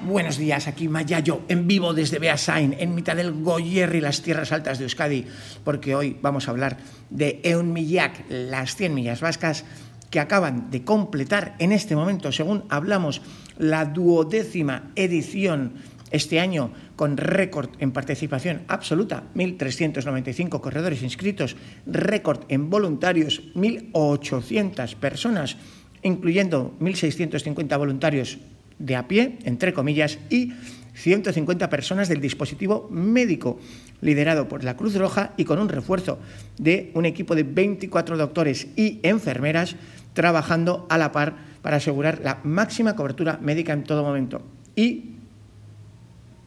Buenos 0.00 0.38
días, 0.38 0.68
aquí 0.68 0.86
Mayayo, 0.86 1.42
en 1.48 1.66
vivo 1.66 1.92
desde 1.92 2.20
Beasain, 2.20 2.76
en 2.78 2.94
mitad 2.94 3.16
del 3.16 3.32
Goyer 3.42 3.96
y 3.96 4.00
las 4.00 4.22
tierras 4.22 4.52
altas 4.52 4.78
de 4.78 4.84
Euskadi, 4.84 5.26
porque 5.64 5.96
hoy 5.96 6.16
vamos 6.22 6.46
a 6.46 6.52
hablar 6.52 6.76
de 7.10 7.40
Eunmillac, 7.42 8.24
las 8.28 8.76
100 8.76 8.94
millas 8.94 9.20
vascas 9.20 9.64
que 10.08 10.20
acaban 10.20 10.70
de 10.70 10.84
completar 10.84 11.56
en 11.58 11.72
este 11.72 11.96
momento, 11.96 12.30
según 12.30 12.62
hablamos, 12.68 13.22
la 13.58 13.86
duodécima 13.86 14.92
edición 14.94 15.72
este 16.12 16.38
año 16.38 16.70
con 16.94 17.16
récord 17.16 17.70
en 17.80 17.90
participación 17.90 18.62
absoluta, 18.68 19.24
1.395 19.34 20.60
corredores 20.60 21.02
inscritos, 21.02 21.56
récord 21.86 22.44
en 22.48 22.70
voluntarios, 22.70 23.42
1.800 23.54 24.94
personas, 24.94 25.56
incluyendo 26.02 26.76
1.650 26.78 27.76
voluntarios 27.76 28.38
de 28.78 28.96
a 28.96 29.08
pie, 29.08 29.38
entre 29.44 29.72
comillas, 29.72 30.18
y 30.30 30.52
150 30.94 31.70
personas 31.70 32.08
del 32.08 32.20
dispositivo 32.20 32.88
médico, 32.90 33.60
liderado 34.00 34.48
por 34.48 34.64
la 34.64 34.76
Cruz 34.76 34.96
Roja 34.96 35.32
y 35.36 35.44
con 35.44 35.58
un 35.58 35.68
refuerzo 35.68 36.18
de 36.58 36.90
un 36.94 37.06
equipo 37.06 37.34
de 37.34 37.44
24 37.44 38.16
doctores 38.16 38.68
y 38.76 39.00
enfermeras 39.02 39.76
trabajando 40.12 40.86
a 40.90 40.98
la 40.98 41.12
par 41.12 41.36
para 41.62 41.76
asegurar 41.76 42.20
la 42.22 42.40
máxima 42.42 42.96
cobertura 42.96 43.38
médica 43.40 43.72
en 43.72 43.84
todo 43.84 44.02
momento. 44.02 44.42
Y 44.74 45.12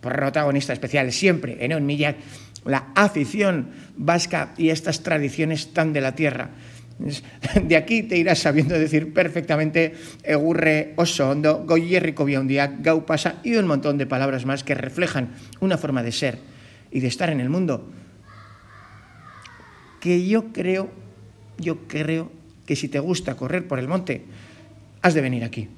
protagonista 0.01 0.73
especial 0.73 1.11
siempre 1.11 1.57
en 1.63 1.85
Millac, 1.85 2.17
la 2.65 2.87
afición 2.95 3.69
vasca 3.95 4.53
y 4.57 4.69
estas 4.69 5.03
tradiciones 5.03 5.73
tan 5.73 5.93
de 5.93 6.01
la 6.01 6.15
tierra. 6.15 6.49
De 7.63 7.75
aquí 7.75 8.03
te 8.03 8.17
irás 8.17 8.39
sabiendo 8.39 8.77
decir 8.77 9.13
perfectamente 9.13 9.93
egurre, 10.23 10.93
oso 10.95 11.29
hondo, 11.29 11.63
goyerrico 11.65 12.25
día, 12.25 12.67
gau 12.79 13.05
pasa 13.05 13.39
y 13.43 13.55
un 13.55 13.67
montón 13.67 13.97
de 13.97 14.05
palabras 14.05 14.45
más 14.45 14.63
que 14.63 14.75
reflejan 14.75 15.33
una 15.59 15.77
forma 15.77 16.03
de 16.03 16.11
ser 16.11 16.39
y 16.91 16.99
de 16.99 17.07
estar 17.07 17.29
en 17.29 17.39
el 17.39 17.49
mundo 17.49 17.89
que 20.01 20.27
yo 20.27 20.51
creo, 20.51 20.89
yo 21.57 21.87
creo 21.87 22.31
que 22.65 22.75
si 22.75 22.89
te 22.89 22.99
gusta 22.99 23.35
correr 23.35 23.67
por 23.67 23.79
el 23.79 23.87
monte, 23.87 24.25
has 25.01 25.13
de 25.13 25.21
venir 25.21 25.43
aquí. 25.45 25.69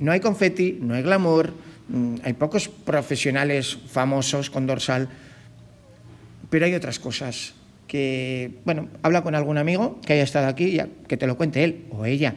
No 0.00 0.10
hay 0.10 0.20
confeti, 0.20 0.78
no 0.80 0.94
hay 0.94 1.02
glamour, 1.02 1.52
mm, 1.88 2.14
hay 2.24 2.32
pocos 2.32 2.68
profesionales 2.68 3.78
famosos 3.86 4.48
con 4.48 4.66
dorsal, 4.66 5.08
pero 6.48 6.64
hay 6.64 6.74
otras 6.74 6.98
cosas 6.98 7.54
que, 7.90 8.52
bueno, 8.64 8.86
habla 9.02 9.22
con 9.22 9.34
algún 9.34 9.58
amigo 9.58 9.98
que 10.06 10.12
haya 10.12 10.22
estado 10.22 10.46
aquí, 10.46 10.70
ya, 10.70 10.86
que 11.08 11.16
te 11.16 11.26
lo 11.26 11.36
cuente 11.36 11.64
él 11.64 11.86
o 11.90 12.06
ella, 12.06 12.36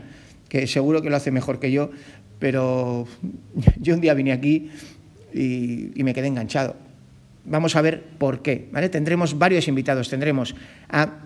que 0.49 0.65
seguro 0.65 1.03
que 1.03 1.11
lo 1.11 1.15
hace 1.15 1.29
mejor 1.29 1.59
que 1.59 1.71
yo, 1.71 1.91
pero 2.39 3.05
yo 3.79 3.93
un 3.93 4.01
día 4.01 4.15
vine 4.15 4.31
aquí 4.31 4.71
y, 5.31 5.91
y 5.93 6.03
me 6.03 6.15
quedé 6.15 6.25
enganchado. 6.25 6.75
Vamos 7.45 7.75
a 7.75 7.83
ver 7.83 8.01
por 8.17 8.41
qué, 8.41 8.67
¿vale? 8.71 8.89
Tendremos 8.89 9.37
varios 9.37 9.67
invitados, 9.67 10.09
tendremos 10.09 10.55
a 10.89 11.19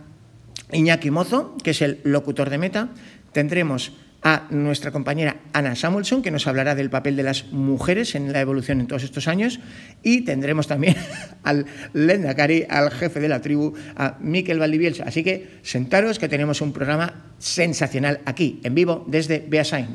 Iñaki 0.73 1.09
Mozo, 1.09 1.55
que 1.63 1.71
es 1.71 1.81
el 1.81 2.01
locutor 2.03 2.49
de 2.49 2.57
Meta, 2.57 2.89
tendremos 3.31 3.93
a 4.27 4.45
nuestra 4.49 4.91
compañera 4.91 5.37
Ana 5.53 5.73
Samuelson, 5.73 6.21
que 6.21 6.31
nos 6.31 6.47
hablará 6.47 6.75
del 6.75 6.89
papel 6.89 7.15
de 7.15 7.23
las 7.23 7.53
mujeres 7.53 8.13
en 8.13 8.33
la 8.33 8.41
evolución 8.41 8.81
en 8.81 8.87
todos 8.87 9.05
estos 9.05 9.29
años, 9.29 9.61
y 10.03 10.25
tendremos 10.25 10.67
también 10.67 10.97
al 11.43 11.65
Lendakari, 11.93 12.65
al 12.69 12.91
jefe 12.91 13.21
de 13.21 13.29
la 13.29 13.41
tribu, 13.41 13.73
a 13.95 14.17
Miquel 14.19 14.59
Valdivielsa. 14.59 15.05
Así 15.05 15.23
que 15.23 15.59
sentaros 15.61 16.19
que 16.19 16.27
tenemos 16.27 16.59
un 16.59 16.73
programa 16.73 17.31
sensacional 17.37 18.19
aquí, 18.25 18.59
en 18.65 18.75
vivo, 18.75 19.05
desde 19.07 19.39
Beasain. 19.47 19.87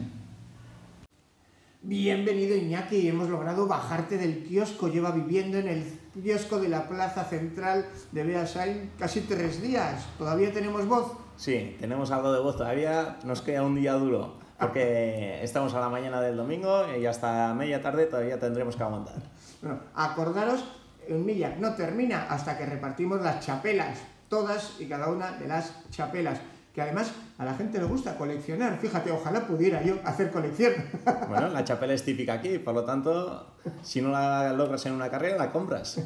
Bienvenido 1.83 2.57
Iñaki, 2.57 3.07
hemos 3.09 3.29
logrado 3.29 3.67
bajarte 3.67 4.17
del 4.17 4.45
kiosco, 4.45 4.89
lleva 4.89 5.11
viviendo 5.11 5.59
en 5.59 5.69
el 5.69 5.85
kiosco 6.15 6.59
de 6.59 6.71
la 6.71 6.89
plaza 6.89 7.25
central 7.25 7.85
de 8.13 8.25
Beasain 8.25 8.93
casi 8.99 9.21
tres 9.21 9.61
días, 9.61 10.07
¿todavía 10.17 10.51
tenemos 10.53 10.87
voz? 10.87 11.22
Sí, 11.37 11.77
tenemos 11.81 12.11
algo 12.11 12.33
de 12.33 12.41
voz 12.41 12.57
todavía, 12.57 13.19
nos 13.25 13.43
queda 13.43 13.63
un 13.63 13.75
día 13.75 13.95
duro, 13.95 14.39
porque 14.59 15.39
estamos 15.43 15.75
a 15.75 15.81
la 15.81 15.89
mañana 15.89 16.21
del 16.21 16.37
domingo 16.37 16.85
y 16.97 17.07
hasta 17.07 17.53
media 17.55 17.83
tarde 17.83 18.07
todavía 18.07 18.39
tendremos 18.39 18.77
que 18.77 18.83
aguantar. 18.83 19.17
Bueno, 19.61 19.81
acordaros, 19.95 20.65
un 21.09 21.27
Millac 21.27 21.59
no 21.59 21.75
termina 21.75 22.27
hasta 22.29 22.57
que 22.57 22.67
repartimos 22.67 23.21
las 23.23 23.45
chapelas, 23.45 23.99
todas 24.29 24.81
y 24.81 24.87
cada 24.87 25.09
una 25.09 25.33
de 25.33 25.49
las 25.49 25.89
chapelas 25.91 26.41
que 26.75 26.81
además 26.81 27.13
a 27.39 27.45
la 27.45 27.55
gente 27.55 27.79
le 27.79 27.85
gusta 27.85 28.17
coleccionar. 28.17 28.79
Fíjate, 28.79 29.11
ojalá 29.11 29.47
pudiera 29.47 29.83
yo 29.83 29.97
hacer 30.05 30.31
colección. 30.31 30.73
Bueno, 31.29 31.49
la 31.49 31.65
chapela 31.65 31.95
es 31.95 32.05
típica 32.05 32.35
aquí, 32.35 32.59
por 32.59 32.75
lo 32.75 32.85
tanto, 32.85 33.55
si 33.83 34.01
no 34.01 34.11
la 34.11 34.53
logras 34.53 34.85
en 34.87 34.93
una 34.93 35.11
carrera, 35.11 35.37
la 35.37 35.53
compras. 35.53 36.01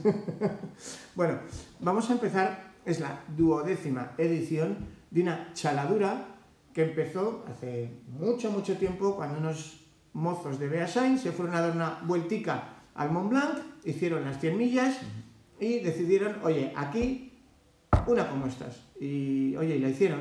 Bueno, 1.15 1.39
vamos 1.81 2.09
a 2.11 2.13
empezar, 2.13 2.73
es 2.85 3.01
la 3.01 3.21
duodécima 3.29 4.13
edición 4.19 4.96
de 5.17 5.23
una 5.23 5.49
chaladura 5.55 6.27
que 6.75 6.83
empezó 6.83 7.43
hace 7.49 7.91
mucho, 8.07 8.51
mucho 8.51 8.77
tiempo, 8.77 9.17
cuando 9.17 9.39
unos 9.39 9.81
mozos 10.13 10.59
de 10.59 10.69
Beasain 10.69 11.19
se 11.19 11.33
fueron 11.33 11.57
a 11.57 11.63
dar 11.63 11.71
una 11.75 12.01
vueltica 12.03 12.75
al 12.95 13.11
Mont 13.11 13.31
Blanc, 13.31 13.59
hicieron 13.85 14.27
las 14.27 14.39
100 14.39 14.59
millas 14.59 14.99
y 15.59 15.79
decidieron, 15.79 16.37
oye, 16.45 16.71
aquí 16.77 17.33
una 18.07 18.29
como 18.29 18.47
estas. 18.47 18.83
Y, 19.01 19.57
oye, 19.57 19.77
y 19.77 19.79
la 19.79 19.89
hicieron. 19.89 20.21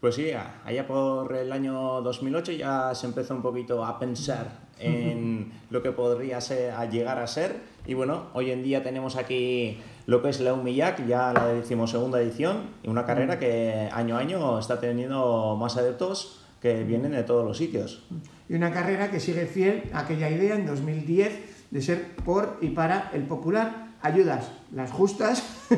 Pues 0.00 0.14
sí, 0.14 0.30
allá 0.64 0.86
por 0.86 1.34
el 1.34 1.50
año 1.50 2.00
2008 2.02 2.52
ya 2.52 2.94
se 2.94 3.06
empezó 3.06 3.34
un 3.34 3.42
poquito 3.42 3.84
a 3.84 3.98
pensar 3.98 4.60
en 4.78 5.52
lo 5.70 5.82
que 5.82 5.90
podría 5.90 6.40
ser, 6.40 6.70
a 6.70 6.88
llegar 6.88 7.18
a 7.18 7.26
ser. 7.26 7.56
Y 7.84 7.94
bueno, 7.94 8.28
hoy 8.34 8.52
en 8.52 8.62
día 8.62 8.84
tenemos 8.84 9.16
aquí 9.16 9.80
lo 10.06 10.22
que 10.22 10.28
es 10.28 10.40
la 10.40 10.54
Umillac, 10.54 11.06
ya 11.06 11.32
la 11.32 11.46
decimosegunda 11.46 12.20
edición, 12.20 12.70
y 12.82 12.88
una 12.88 13.04
carrera 13.06 13.38
que 13.38 13.88
año 13.92 14.16
a 14.16 14.20
año 14.20 14.58
está 14.58 14.80
teniendo 14.80 15.56
más 15.58 15.76
adeptos 15.76 16.40
que 16.60 16.84
vienen 16.84 17.12
de 17.12 17.22
todos 17.22 17.44
los 17.44 17.58
sitios. 17.58 18.04
Y 18.48 18.54
una 18.54 18.72
carrera 18.72 19.10
que 19.10 19.20
sigue 19.20 19.46
fiel 19.46 19.90
a 19.92 20.00
aquella 20.00 20.30
idea 20.30 20.54
en 20.54 20.66
2010 20.66 21.54
de 21.70 21.82
ser 21.82 22.16
por 22.16 22.58
y 22.60 22.70
para 22.70 23.10
el 23.12 23.22
popular. 23.22 23.88
Ayudas, 24.00 24.50
las 24.72 24.90
justas. 24.90 25.42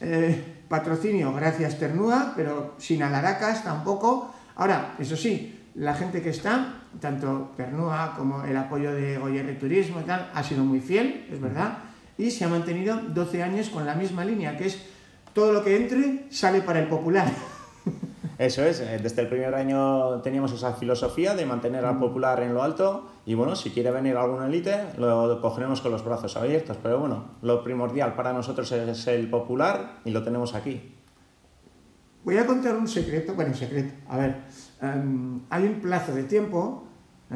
eh, 0.00 0.44
Patrocinio, 0.68 1.32
gracias 1.32 1.78
Ternúa, 1.78 2.32
pero 2.36 2.74
sin 2.78 3.02
alaracas 3.02 3.64
tampoco. 3.64 4.32
Ahora, 4.54 4.94
eso 4.98 5.16
sí, 5.16 5.60
la 5.74 5.94
gente 5.94 6.22
que 6.22 6.30
está, 6.30 6.82
tanto 7.00 7.52
Ternúa 7.56 8.14
como 8.16 8.44
el 8.44 8.56
apoyo 8.56 8.92
de 8.92 9.18
Goyer 9.18 9.58
Turismo 9.58 10.00
y 10.00 10.04
tal, 10.04 10.30
ha 10.32 10.42
sido 10.42 10.64
muy 10.64 10.80
fiel, 10.80 11.26
es 11.30 11.40
verdad, 11.40 11.78
y 12.18 12.30
se 12.30 12.44
ha 12.44 12.48
mantenido 12.48 13.00
12 13.08 13.42
años 13.42 13.68
con 13.68 13.86
la 13.86 13.94
misma 13.94 14.24
línea, 14.24 14.56
que 14.56 14.66
es 14.66 14.82
todo 15.32 15.52
lo 15.52 15.64
que 15.64 15.76
entre 15.76 16.26
sale 16.30 16.60
para 16.60 16.80
el 16.80 16.88
popular. 16.88 17.30
Eso 18.38 18.64
es, 18.64 18.80
eh, 18.80 18.98
desde 19.02 19.22
el 19.22 19.28
primer 19.28 19.54
año 19.54 20.20
teníamos 20.20 20.52
esa 20.52 20.72
filosofía 20.74 21.34
de 21.34 21.46
mantener 21.46 21.84
al 21.84 21.98
popular 21.98 22.42
en 22.42 22.54
lo 22.54 22.62
alto 22.62 23.10
y 23.24 23.34
bueno, 23.34 23.54
si 23.54 23.70
quiere 23.70 23.90
venir 23.90 24.16
alguna 24.16 24.46
élite 24.46 24.86
lo 24.98 25.40
cogeremos 25.40 25.80
con 25.80 25.92
los 25.92 26.04
brazos 26.04 26.36
abiertos, 26.36 26.76
pero 26.82 26.98
bueno, 26.98 27.36
lo 27.42 27.62
primordial 27.62 28.14
para 28.14 28.32
nosotros 28.32 28.72
es 28.72 29.06
el 29.06 29.30
popular 29.30 30.00
y 30.04 30.10
lo 30.10 30.22
tenemos 30.24 30.54
aquí. 30.54 30.94
Voy 32.24 32.36
a 32.36 32.46
contar 32.46 32.76
un 32.76 32.88
secreto, 32.88 33.34
bueno, 33.34 33.54
secreto, 33.54 33.94
a 34.08 34.16
ver, 34.16 34.36
em, 34.80 35.40
hay 35.50 35.64
un 35.64 35.80
plazo 35.80 36.14
de 36.14 36.24
tiempo 36.24 36.88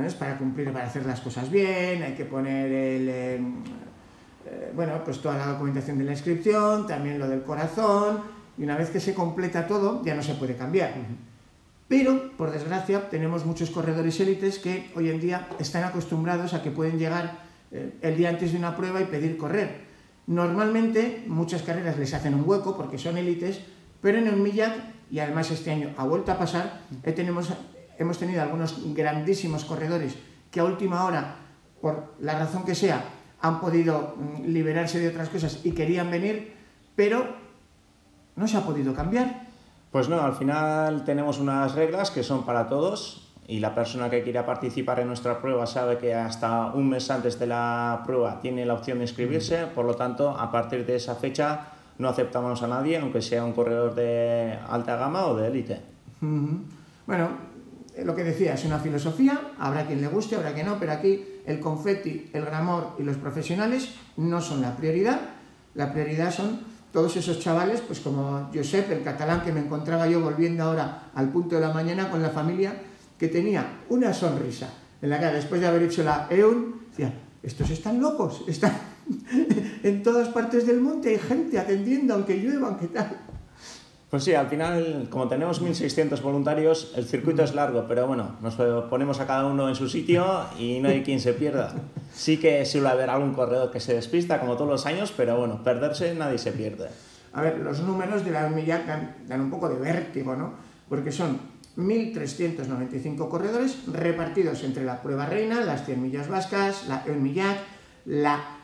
es 0.04 0.14
para 0.14 0.36
cumplir, 0.36 0.72
para 0.72 0.86
hacer 0.86 1.06
las 1.06 1.20
cosas 1.20 1.50
bien, 1.50 2.02
hay 2.02 2.14
que 2.14 2.24
poner 2.24 2.70
el... 2.70 3.40
Eh, 4.46 4.72
bueno, 4.74 5.02
pues 5.04 5.20
toda 5.20 5.36
la 5.36 5.46
documentación 5.46 5.98
de 5.98 6.04
la 6.04 6.12
inscripción, 6.12 6.86
también 6.86 7.18
lo 7.18 7.28
del 7.28 7.42
corazón, 7.42 8.20
y 8.56 8.62
una 8.62 8.76
vez 8.76 8.90
que 8.90 9.00
se 9.00 9.12
completa 9.12 9.66
todo, 9.66 10.04
ya 10.04 10.14
no 10.14 10.22
se 10.22 10.34
puede 10.34 10.56
cambiar. 10.56 10.94
Pero, 11.88 12.30
por 12.36 12.52
desgracia, 12.52 13.10
tenemos 13.10 13.44
muchos 13.44 13.70
corredores 13.70 14.18
élites 14.20 14.58
que 14.58 14.90
hoy 14.94 15.10
en 15.10 15.20
día 15.20 15.48
están 15.58 15.84
acostumbrados 15.84 16.54
a 16.54 16.62
que 16.62 16.70
pueden 16.70 16.98
llegar 16.98 17.38
eh, 17.72 17.98
el 18.02 18.16
día 18.16 18.28
antes 18.28 18.52
de 18.52 18.58
una 18.58 18.76
prueba 18.76 19.00
y 19.00 19.06
pedir 19.06 19.36
correr. 19.36 19.84
Normalmente, 20.28 21.24
muchas 21.26 21.62
carreras 21.62 21.98
les 21.98 22.14
hacen 22.14 22.34
un 22.34 22.48
hueco 22.48 22.76
porque 22.76 22.98
son 22.98 23.16
élites, 23.16 23.60
pero 24.00 24.18
en 24.18 24.28
el 24.28 24.36
Millac, 24.36 24.74
y 25.10 25.18
además 25.18 25.50
este 25.50 25.72
año 25.72 25.92
ha 25.96 26.04
vuelto 26.04 26.30
a 26.30 26.38
pasar, 26.38 26.82
tenemos, 27.14 27.52
hemos 27.98 28.18
tenido 28.18 28.42
algunos 28.42 28.94
grandísimos 28.94 29.64
corredores 29.64 30.14
que 30.50 30.60
a 30.60 30.64
última 30.64 31.04
hora, 31.04 31.36
por 31.80 32.14
la 32.20 32.38
razón 32.38 32.64
que 32.64 32.74
sea, 32.74 33.04
han 33.46 33.60
podido 33.60 34.14
mm, 34.16 34.46
liberarse 34.46 34.98
de 34.98 35.08
otras 35.08 35.28
cosas 35.28 35.60
y 35.64 35.72
querían 35.72 36.10
venir, 36.10 36.54
pero 36.94 37.26
no 38.36 38.46
se 38.46 38.56
ha 38.56 38.60
podido 38.60 38.94
cambiar. 38.94 39.46
Pues 39.90 40.08
no, 40.08 40.20
al 40.20 40.34
final 40.34 41.04
tenemos 41.04 41.38
unas 41.38 41.74
reglas 41.74 42.10
que 42.10 42.22
son 42.22 42.44
para 42.44 42.68
todos 42.68 43.32
y 43.48 43.60
la 43.60 43.74
persona 43.74 44.10
que 44.10 44.22
quiera 44.22 44.44
participar 44.44 45.00
en 45.00 45.06
nuestra 45.06 45.40
prueba 45.40 45.66
sabe 45.66 45.98
que 45.98 46.14
hasta 46.14 46.66
un 46.66 46.88
mes 46.88 47.10
antes 47.10 47.38
de 47.38 47.46
la 47.46 48.02
prueba 48.04 48.40
tiene 48.40 48.66
la 48.66 48.74
opción 48.74 48.98
de 48.98 49.04
inscribirse, 49.04 49.66
por 49.66 49.84
lo 49.84 49.94
tanto, 49.94 50.30
a 50.30 50.50
partir 50.50 50.84
de 50.84 50.96
esa 50.96 51.14
fecha 51.14 51.68
no 51.98 52.08
aceptamos 52.08 52.62
a 52.62 52.66
nadie, 52.66 52.98
aunque 52.98 53.22
sea 53.22 53.44
un 53.44 53.52
corredor 53.52 53.94
de 53.94 54.58
alta 54.68 54.96
gama 54.96 55.26
o 55.26 55.36
de 55.36 55.48
élite. 55.48 55.80
Bueno, 57.06 57.28
eh, 57.94 58.04
lo 58.04 58.14
que 58.14 58.24
decía, 58.24 58.54
es 58.54 58.64
una 58.64 58.78
filosofía, 58.78 59.52
habrá 59.58 59.86
quien 59.86 60.00
le 60.00 60.08
guste, 60.08 60.36
habrá 60.36 60.52
quien 60.52 60.66
no, 60.66 60.78
pero 60.78 60.92
aquí 60.92 61.24
el 61.46 61.60
confeti, 61.60 62.30
el 62.32 62.44
gramor 62.44 62.96
y 62.98 63.02
los 63.02 63.16
profesionales 63.16 63.90
no 64.16 64.40
son 64.40 64.60
la 64.60 64.76
prioridad. 64.76 65.20
La 65.74 65.92
prioridad 65.92 66.32
son 66.32 66.60
todos 66.92 67.16
esos 67.16 67.40
chavales, 67.40 67.80
pues 67.80 68.00
como 68.00 68.50
Josep, 68.54 68.90
el 68.90 69.02
catalán 69.02 69.42
que 69.42 69.52
me 69.52 69.60
encontraba 69.60 70.06
yo 70.06 70.20
volviendo 70.20 70.64
ahora 70.64 71.10
al 71.14 71.28
punto 71.30 71.56
de 71.56 71.60
la 71.60 71.72
mañana 71.72 72.10
con 72.10 72.22
la 72.22 72.30
familia, 72.30 72.74
que 73.18 73.28
tenía 73.28 73.80
una 73.88 74.12
sonrisa 74.12 74.70
en 75.02 75.10
la 75.10 75.20
cara 75.20 75.34
después 75.34 75.60
de 75.60 75.66
haber 75.66 75.82
hecho 75.82 76.02
la 76.02 76.26
EUN, 76.30 76.86
decía, 76.90 77.12
estos 77.42 77.70
están 77.70 78.00
locos, 78.00 78.44
están 78.48 78.72
en 79.82 80.02
todas 80.02 80.28
partes 80.28 80.66
del 80.66 80.80
monte, 80.80 81.10
hay 81.10 81.18
gente 81.18 81.58
atendiendo, 81.58 82.14
aunque 82.14 82.36
llueva, 82.38 82.68
aunque 82.68 82.88
tal. 82.88 83.25
Pues 84.10 84.22
sí, 84.22 84.34
al 84.34 84.46
final, 84.46 85.08
como 85.10 85.26
tenemos 85.26 85.60
1.600 85.60 86.22
voluntarios, 86.22 86.92
el 86.94 87.06
circuito 87.06 87.42
es 87.42 87.54
largo, 87.54 87.86
pero 87.88 88.06
bueno, 88.06 88.36
nos 88.40 88.54
ponemos 88.88 89.18
a 89.18 89.26
cada 89.26 89.46
uno 89.46 89.68
en 89.68 89.74
su 89.74 89.88
sitio 89.88 90.44
y 90.58 90.78
no 90.78 90.88
hay 90.88 91.02
quien 91.02 91.18
se 91.18 91.32
pierda. 91.32 91.74
Sí 92.14 92.36
que 92.36 92.64
suele 92.64 92.88
haber 92.88 93.10
algún 93.10 93.34
corredor 93.34 93.72
que 93.72 93.80
se 93.80 93.94
despista, 93.94 94.38
como 94.38 94.54
todos 94.54 94.70
los 94.70 94.86
años, 94.86 95.12
pero 95.16 95.36
bueno, 95.36 95.62
perderse 95.64 96.14
nadie 96.14 96.38
se 96.38 96.52
pierde. 96.52 96.88
A 97.32 97.42
ver, 97.42 97.58
los 97.58 97.80
números 97.80 98.24
de 98.24 98.30
la 98.30 98.48
Millac 98.48 98.86
dan, 98.86 99.16
dan 99.26 99.40
un 99.40 99.50
poco 99.50 99.68
de 99.68 99.74
vértigo, 99.74 100.36
¿no? 100.36 100.54
Porque 100.88 101.10
son 101.10 101.40
1.395 101.76 103.28
corredores 103.28 103.88
repartidos 103.88 104.62
entre 104.62 104.84
la 104.84 105.02
prueba 105.02 105.26
reina, 105.26 105.60
las 105.62 105.84
100 105.84 106.00
millas 106.00 106.28
vascas, 106.28 106.86
la 106.86 107.02
El 107.06 107.16
Millac, 107.16 107.58
la 108.04 108.55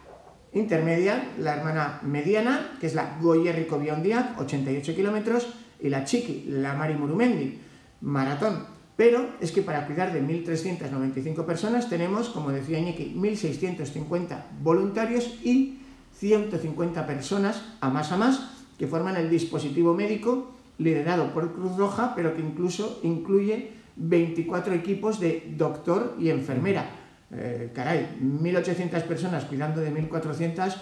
intermedia, 0.52 1.32
la 1.38 1.56
hermana 1.56 2.00
mediana, 2.02 2.76
que 2.81 2.87
es 2.87 2.94
la 2.94 3.16
Goyerrico 3.20 3.78
Biondiac, 3.78 4.38
88 4.40 4.94
kilómetros, 4.94 5.49
y 5.81 5.88
la 5.88 6.04
Chiqui, 6.04 6.44
la 6.49 6.75
Mari 6.75 6.94
Murumendi, 6.94 7.58
maratón. 8.00 8.66
Pero 8.96 9.31
es 9.40 9.50
que 9.50 9.62
para 9.62 9.87
cuidar 9.87 10.12
de 10.12 10.22
1.395 10.22 11.44
personas 11.44 11.88
tenemos, 11.88 12.28
como 12.28 12.50
decía 12.50 12.78
Iñaki, 12.78 13.14
1.650 13.16 14.44
voluntarios 14.62 15.38
y 15.43 15.78
150 16.19 17.06
personas, 17.06 17.64
a 17.81 17.88
más 17.88 18.12
a 18.12 18.16
más, 18.16 18.50
que 18.78 18.87
forman 18.87 19.16
el 19.16 19.31
dispositivo 19.31 19.94
médico 19.94 20.52
liderado 20.78 21.32
por 21.32 21.55
Cruz 21.55 21.76
Roja, 21.76 22.14
pero 22.14 22.37
que 22.37 22.43
incluso 22.43 23.00
incluye 23.02 23.72
24 23.96 24.75
equipos 24.75 25.19
de 25.20 25.52
doctor 25.56 26.14
y 26.19 26.31
enfermera 26.31 27.01
eh, 27.34 27.70
caray, 27.75 28.19
1.800 28.23 29.02
personas 29.02 29.44
cuidando 29.44 29.81
de 29.81 29.93
1.400, 29.93 30.75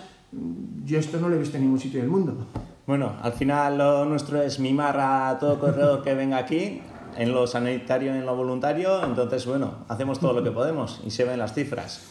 yo 0.85 0.99
esto 0.99 1.21
no 1.21 1.29
lo 1.29 1.37
he 1.37 1.39
visto 1.39 1.57
en 1.57 1.65
ningún 1.65 1.81
sitio 1.81 2.01
del 2.01 2.11
mundo. 2.11 2.47
Bueno, 2.87 3.15
al 3.23 3.33
final 3.33 3.79
lo 3.79 4.05
nuestro 4.05 4.43
es 4.43 4.59
mimar 4.59 4.99
a 4.99 5.39
todo 5.39 5.61
corredor 5.61 6.03
que 6.03 6.15
venga 6.15 6.39
aquí, 6.39 6.83
en 7.17 7.33
lo 7.33 7.47
sanitario, 7.47 8.15
en 8.15 8.27
lo 8.27 8.35
voluntario, 8.37 9.05
entonces 9.05 9.47
bueno, 9.47 9.85
hacemos 9.89 10.19
todo 10.19 10.33
lo 10.33 10.43
que 10.43 10.51
podemos 10.51 11.01
y 11.05 11.11
se 11.11 11.25
ven 11.25 11.39
las 11.39 11.55
cifras. 11.55 12.03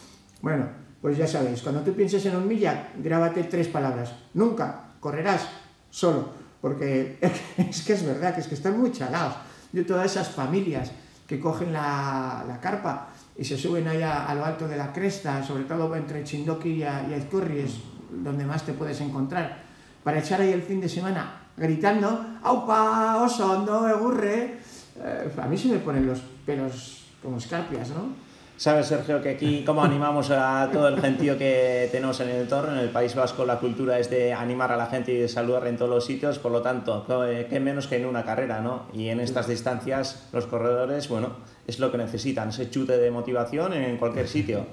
Bueno, 0.41 0.68
pues 1.01 1.18
ya 1.18 1.27
sabéis, 1.27 1.62
cuando 1.62 1.81
tú 1.81 1.94
pienses 1.94 2.25
en 2.25 2.36
un 2.36 2.47
milla, 2.47 2.89
grábate 2.97 3.44
tres 3.44 3.68
palabras. 3.68 4.13
Nunca 4.33 4.91
correrás 5.00 5.47
solo, 5.89 6.30
porque 6.62 7.18
es 7.57 7.83
que 7.83 7.94
es 7.94 8.06
verdad, 8.06 8.33
que 8.33 8.41
es 8.41 8.47
que 8.47 8.56
están 8.56 8.80
muy 8.80 8.91
chalados. 8.91 9.36
Yo 9.71 9.86
todas 9.86 10.12
esas 10.12 10.30
familias 10.30 10.91
que 11.27 11.39
cogen 11.39 11.71
la, 11.71 12.44
la 12.47 12.59
carpa 12.59 13.09
y 13.39 13.45
se 13.45 13.57
suben 13.57 13.88
allá 13.88 14.25
a 14.25 14.36
lo 14.36 14.44
alto 14.44 14.68
de 14.68 14.75
la 14.75 14.91
cresta, 14.91 15.41
sobre 15.41 15.63
todo 15.63 15.95
entre 15.95 16.25
Chindoki 16.25 16.71
y, 16.71 16.83
Aizcorri, 16.83 17.59
es 17.59 17.80
donde 18.12 18.45
más 18.45 18.65
te 18.65 18.74
puedes 18.74 19.00
encontrar, 19.00 19.63
para 20.03 20.19
echar 20.19 20.41
ahí 20.41 20.51
el 20.51 20.62
fin 20.62 20.81
de 20.81 20.89
semana 20.89 21.44
gritando 21.56 22.38
¡Aupa, 22.44 23.24
oso, 23.24 23.63
no 23.65 23.88
egurre! 23.88 24.57
Eh, 24.97 25.31
a 25.41 25.47
mí 25.47 25.57
se 25.57 25.69
me 25.69 25.77
ponen 25.77 26.06
los 26.06 26.19
pelos 26.45 27.06
como 27.24 27.38
escarpias, 27.38 27.89
¿no? 27.91 28.28
Sabes, 28.59 28.88
Sergio, 28.88 29.21
que 29.21 29.29
aquí, 29.29 29.63
como 29.65 29.81
animamos 29.81 30.31
a 30.31 30.69
todo 30.69 30.89
el 30.89 31.00
gentío 31.00 31.38
que 31.38 31.88
tenemos 31.94 32.19
en 32.19 32.27
el 32.27 32.41
entorno, 32.41 32.73
en 32.73 32.79
el 32.79 32.89
País 32.89 33.15
Vasco, 33.15 33.45
la 33.45 33.57
cultura 33.57 33.97
es 34.00 34.09
de 34.09 34.33
animar 34.33 34.69
a 34.73 34.75
la 34.75 34.88
gente 34.88 35.13
y 35.13 35.17
de 35.17 35.29
saludar 35.29 35.65
en 35.67 35.77
todos 35.77 35.89
los 35.89 36.06
sitios, 36.06 36.39
por 36.39 36.51
lo 36.51 36.61
tanto, 36.61 37.06
qué 37.50 37.59
menos 37.61 37.88
que 37.88 37.95
en 37.95 38.06
una 38.06 38.25
carrera, 38.25 38.59
¿no? 38.59 38.88
Y 38.91 39.07
en 39.07 39.21
estas 39.21 39.47
distancias, 39.47 40.27
los 40.33 40.45
corredores, 40.45 41.07
bueno, 41.07 41.38
es 41.67 41.79
lo 41.79 41.89
que 41.89 42.00
necesitan, 42.00 42.50
ese 42.50 42.69
chute 42.69 42.97
de 42.97 43.09
motivación 43.11 43.71
en 43.71 43.95
cualquier 43.95 44.27
sitio. 44.27 44.65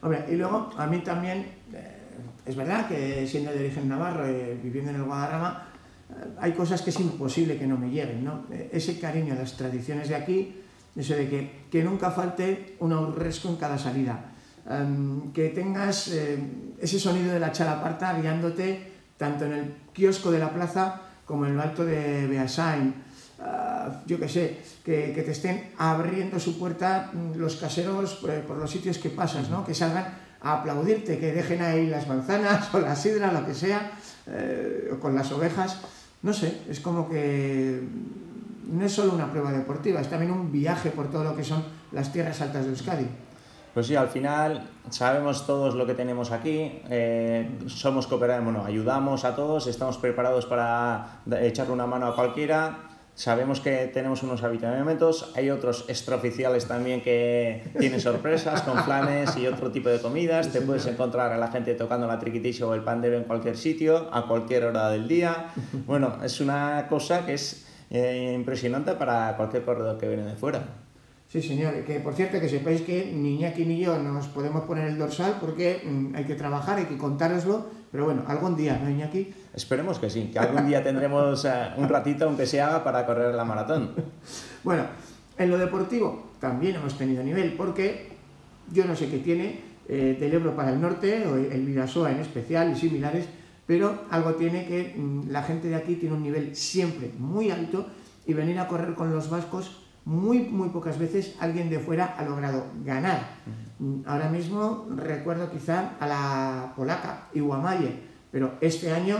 Hombre, 0.00 0.24
y 0.30 0.36
luego, 0.36 0.70
a 0.78 0.86
mí 0.86 1.00
también, 1.00 1.48
eh, 1.74 1.98
es 2.46 2.56
verdad 2.56 2.88
que 2.88 3.26
siendo 3.26 3.50
de 3.50 3.58
origen 3.58 3.90
navarro, 3.90 4.26
eh, 4.26 4.58
viviendo 4.62 4.88
en 4.88 4.96
el 4.96 5.02
Guadarrama, 5.02 5.68
eh, 6.08 6.14
hay 6.40 6.52
cosas 6.52 6.80
que 6.80 6.88
es 6.88 6.98
imposible 6.98 7.58
que 7.58 7.66
no 7.66 7.76
me 7.76 7.90
lleguen, 7.90 8.24
¿no? 8.24 8.46
ese 8.72 8.98
cariño 8.98 9.34
a 9.34 9.36
las 9.36 9.54
tradiciones 9.54 10.08
de 10.08 10.14
aquí 10.14 10.62
eso 10.98 11.14
de 11.14 11.28
que, 11.70 11.82
nunca 11.84 12.10
falte 12.10 12.76
un 12.80 12.92
aurresco 12.92 13.48
en 13.48 13.56
cada 13.56 13.78
salida, 13.78 14.34
um, 14.66 15.32
que 15.32 15.50
tengas 15.50 16.08
eh, 16.08 16.36
ese 16.80 16.98
sonido 16.98 17.32
de 17.32 17.40
la 17.40 17.52
chalaparta 17.52 18.18
guiándote 18.18 18.98
tanto 19.16 19.46
en 19.46 19.52
el 19.52 19.74
kiosco 19.92 20.30
de 20.30 20.38
la 20.38 20.50
plaza 20.50 21.02
como 21.24 21.46
en 21.46 21.52
el 21.54 21.60
alto 21.60 21.84
de 21.84 22.26
Beasain, 22.26 22.94
uh, 23.38 24.06
yo 24.06 24.18
que 24.18 24.28
sé, 24.28 24.58
que, 24.84 25.12
te 25.14 25.30
estén 25.30 25.70
abriendo 25.78 26.40
su 26.40 26.58
puerta 26.58 27.10
mm, 27.12 27.36
los 27.36 27.56
caseros 27.56 28.24
eh, 28.28 28.42
por 28.46 28.56
los 28.56 28.70
sitios 28.70 28.98
que 28.98 29.10
pasas, 29.10 29.50
¿no? 29.50 29.64
que 29.64 29.74
salgan 29.74 30.18
a 30.40 30.60
aplaudirte, 30.60 31.18
que 31.18 31.32
dejen 31.32 31.62
ahí 31.62 31.86
las 31.86 32.08
manzanas 32.08 32.68
o 32.74 32.80
la 32.80 32.96
sidra, 32.96 33.32
lo 33.32 33.44
que 33.46 33.54
sea, 33.54 33.92
eh, 34.26 34.94
con 35.00 35.14
las 35.14 35.30
ovejas, 35.32 35.78
no 36.22 36.32
sé, 36.32 36.62
es 36.68 36.80
como 36.80 37.08
que 37.08 37.80
no 38.68 38.84
es 38.84 38.92
solo 38.92 39.14
una 39.14 39.30
prueba 39.30 39.50
deportiva, 39.50 40.00
es 40.00 40.08
también 40.08 40.30
un 40.30 40.52
viaje 40.52 40.90
por 40.90 41.10
todo 41.10 41.24
lo 41.24 41.34
que 41.34 41.42
son 41.42 41.64
las 41.92 42.12
tierras 42.12 42.40
altas 42.40 42.64
de 42.64 42.70
Euskadi. 42.70 43.06
Pues 43.74 43.86
sí, 43.86 43.96
al 43.96 44.08
final 44.08 44.68
sabemos 44.90 45.46
todos 45.46 45.74
lo 45.74 45.86
que 45.86 45.94
tenemos 45.94 46.32
aquí, 46.32 46.80
eh, 46.90 47.58
somos 47.66 48.06
cooperativos, 48.06 48.52
bueno, 48.52 48.66
ayudamos 48.66 49.24
a 49.24 49.36
todos, 49.36 49.66
estamos 49.66 49.98
preparados 49.98 50.46
para 50.46 51.20
echarle 51.40 51.74
una 51.74 51.86
mano 51.86 52.08
a 52.08 52.14
cualquiera, 52.14 52.78
sabemos 53.14 53.60
que 53.60 53.90
tenemos 53.92 54.22
unos 54.22 54.42
habituamientos, 54.42 55.32
hay 55.36 55.50
otros 55.50 55.84
extraoficiales 55.88 56.66
también 56.66 57.02
que 57.02 57.70
tienen 57.78 58.00
sorpresas 58.00 58.62
con 58.62 58.82
planes 58.84 59.36
y 59.36 59.46
otro 59.46 59.70
tipo 59.70 59.90
de 59.90 60.00
comidas, 60.00 60.50
te 60.50 60.60
puedes 60.60 60.86
encontrar 60.86 61.32
a 61.32 61.38
la 61.38 61.48
gente 61.48 61.74
tocando 61.74 62.06
la 62.06 62.18
triquitisha 62.18 62.66
o 62.66 62.74
el 62.74 62.82
pandero 62.82 63.16
en 63.16 63.24
cualquier 63.24 63.56
sitio, 63.56 64.08
a 64.12 64.26
cualquier 64.26 64.64
hora 64.64 64.90
del 64.90 65.06
día, 65.06 65.52
bueno, 65.86 66.18
es 66.24 66.40
una 66.40 66.86
cosa 66.88 67.24
que 67.24 67.34
es 67.34 67.67
eh, 67.90 68.32
impresionante 68.34 68.92
para 68.94 69.36
cualquier 69.36 69.64
corredor 69.64 69.98
que 69.98 70.08
viene 70.08 70.24
de 70.24 70.34
fuera. 70.34 70.62
Sí, 71.28 71.42
señor. 71.42 71.84
Que 71.84 72.00
por 72.00 72.14
cierto, 72.14 72.40
que 72.40 72.48
sepáis 72.48 72.80
que 72.82 73.12
ni 73.14 73.36
Iñaki 73.36 73.66
ni 73.66 73.78
yo 73.78 73.98
nos 73.98 74.28
podemos 74.28 74.64
poner 74.64 74.88
el 74.88 74.98
dorsal 74.98 75.36
porque 75.40 75.82
mm, 75.84 76.14
hay 76.16 76.24
que 76.24 76.34
trabajar, 76.34 76.78
hay 76.78 76.86
que 76.86 76.96
contároslo. 76.96 77.66
Pero 77.92 78.04
bueno, 78.04 78.22
algún 78.26 78.56
día, 78.56 78.80
¿no, 78.82 78.88
Iñaki? 78.88 79.32
Esperemos 79.54 79.98
que 79.98 80.10
sí, 80.10 80.30
que 80.32 80.38
algún 80.38 80.66
día 80.66 80.82
tendremos 80.82 81.44
eh, 81.44 81.50
un 81.76 81.88
ratito, 81.88 82.24
aunque 82.24 82.46
se 82.46 82.60
haga, 82.60 82.82
para 82.82 83.04
correr 83.04 83.34
la 83.34 83.44
maratón. 83.44 83.92
bueno, 84.64 84.84
en 85.36 85.50
lo 85.50 85.58
deportivo 85.58 86.28
también 86.40 86.76
hemos 86.76 86.96
tenido 86.96 87.22
nivel 87.22 87.54
porque 87.54 88.08
yo 88.72 88.84
no 88.84 88.94
sé 88.94 89.08
qué 89.08 89.18
tiene 89.18 89.60
eh, 89.88 90.16
del 90.18 90.34
Ebro 90.34 90.54
para 90.54 90.70
el 90.70 90.80
norte, 90.80 91.26
o 91.26 91.36
el 91.36 91.64
Vidasoa 91.64 92.12
en 92.12 92.20
especial 92.20 92.72
y 92.72 92.76
similares, 92.76 93.26
pero 93.68 94.06
algo 94.10 94.34
tiene 94.34 94.66
que 94.66 94.94
mm, 94.96 95.28
la 95.28 95.42
gente 95.42 95.68
de 95.68 95.76
aquí 95.76 95.96
tiene 95.96 96.16
un 96.16 96.22
nivel 96.22 96.56
siempre 96.56 97.12
muy 97.18 97.50
alto 97.50 97.86
y 98.26 98.32
venir 98.32 98.58
a 98.58 98.66
correr 98.66 98.94
con 98.94 99.12
los 99.12 99.28
vascos 99.28 99.84
muy, 100.06 100.38
muy 100.38 100.70
pocas 100.70 100.98
veces 100.98 101.36
alguien 101.38 101.68
de 101.68 101.78
fuera 101.78 102.16
ha 102.16 102.24
logrado 102.24 102.64
ganar. 102.82 103.28
Ahora 104.06 104.30
mismo 104.30 104.86
recuerdo 104.96 105.50
quizá 105.50 105.96
a 106.00 106.06
la 106.06 106.72
polaca 106.74 107.28
Iwamaye, 107.34 107.92
pero 108.32 108.54
este 108.62 108.90
año 108.90 109.18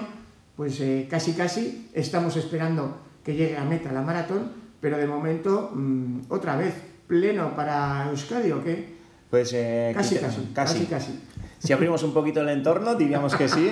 pues 0.57 0.81
eh, 0.81 1.07
casi 1.11 1.35
casi 1.35 1.91
estamos 1.93 2.35
esperando 2.37 3.03
que 3.23 3.35
llegue 3.35 3.59
a 3.59 3.65
meta 3.65 3.93
la 3.93 4.01
maratón, 4.01 4.51
pero 4.81 4.97
de 4.97 5.07
momento 5.07 5.73
mm, 5.75 6.23
otra 6.31 6.57
vez 6.57 6.73
pleno 7.07 7.55
para 7.55 8.09
Euskadi 8.09 8.51
o 8.53 8.65
qué? 8.65 8.97
Pues 9.29 9.53
eh, 9.53 9.93
casi, 9.95 10.17
casi, 10.17 10.41
casi, 10.55 10.87
casi. 10.87 11.21
Si 11.59 11.73
abrimos 11.73 12.05
un 12.05 12.13
poquito 12.13 12.41
el 12.41 12.49
entorno, 12.51 12.95
diríamos 12.95 13.35
que 13.35 13.49
sí, 13.49 13.71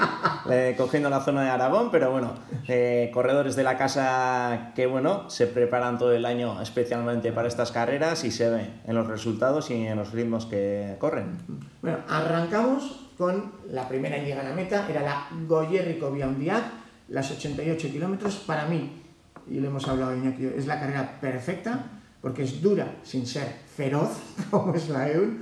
eh, 0.50 0.74
cogiendo 0.76 1.08
la 1.08 1.20
zona 1.20 1.44
de 1.44 1.50
Aragón, 1.50 1.90
pero 1.92 2.10
bueno, 2.10 2.34
eh, 2.66 3.10
corredores 3.14 3.54
de 3.54 3.62
la 3.62 3.78
casa 3.78 4.72
que 4.74 4.86
bueno, 4.86 5.30
se 5.30 5.46
preparan 5.46 5.96
todo 5.96 6.12
el 6.12 6.24
año 6.24 6.60
especialmente 6.60 7.30
para 7.32 7.46
estas 7.46 7.70
carreras 7.70 8.24
y 8.24 8.32
se 8.32 8.50
ve 8.50 8.70
en 8.86 8.94
los 8.96 9.06
resultados 9.06 9.70
y 9.70 9.86
en 9.86 9.96
los 9.96 10.10
ritmos 10.10 10.46
que 10.46 10.96
corren. 10.98 11.38
Bueno, 11.80 11.98
arrancamos 12.08 13.06
con 13.16 13.52
la 13.70 13.88
primera 13.88 14.16
en 14.16 14.24
llegar 14.24 14.46
a 14.46 14.52
meta, 14.52 14.86
era 14.88 15.02
la 15.02 15.28
Goyerrico 15.46 16.10
Biaundiac, 16.10 16.64
las 17.08 17.30
88 17.30 17.88
kilómetros, 17.90 18.36
para 18.46 18.66
mí, 18.66 19.02
y 19.48 19.60
lo 19.60 19.68
hemos 19.68 19.86
hablado 19.86 20.14
Iñaki, 20.14 20.44
es 20.44 20.66
la 20.66 20.80
carrera 20.80 21.18
perfecta, 21.20 21.84
porque 22.20 22.42
es 22.42 22.60
dura 22.60 22.96
sin 23.04 23.26
ser 23.26 23.46
feroz, 23.76 24.18
como 24.50 24.74
es 24.74 24.88
la 24.88 25.08
EUN, 25.08 25.40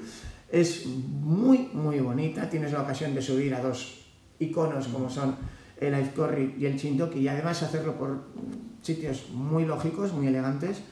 es 0.55 0.87
muy, 0.87 1.69
muy 1.73 1.99
bonita. 1.99 2.49
Tienes 2.49 2.73
la 2.73 2.83
ocasión 2.83 3.15
de 3.15 3.21
subir 3.21 3.55
a 3.55 3.61
dos 3.61 4.07
iconos 4.39 4.87
como 4.89 5.11
son 5.11 5.37
el 5.81 5.93
Aizcorri 5.93 6.55
y 6.59 6.67
el 6.67 6.79
Chindoki 6.79 7.19
y 7.19 7.29
además 7.29 7.63
hacerlo 7.63 7.95
por 7.97 8.25
sitios 8.81 9.31
muy 9.31 9.65
lógicos, 9.65 10.13
muy 10.13 10.29
elegantes. 10.29 10.83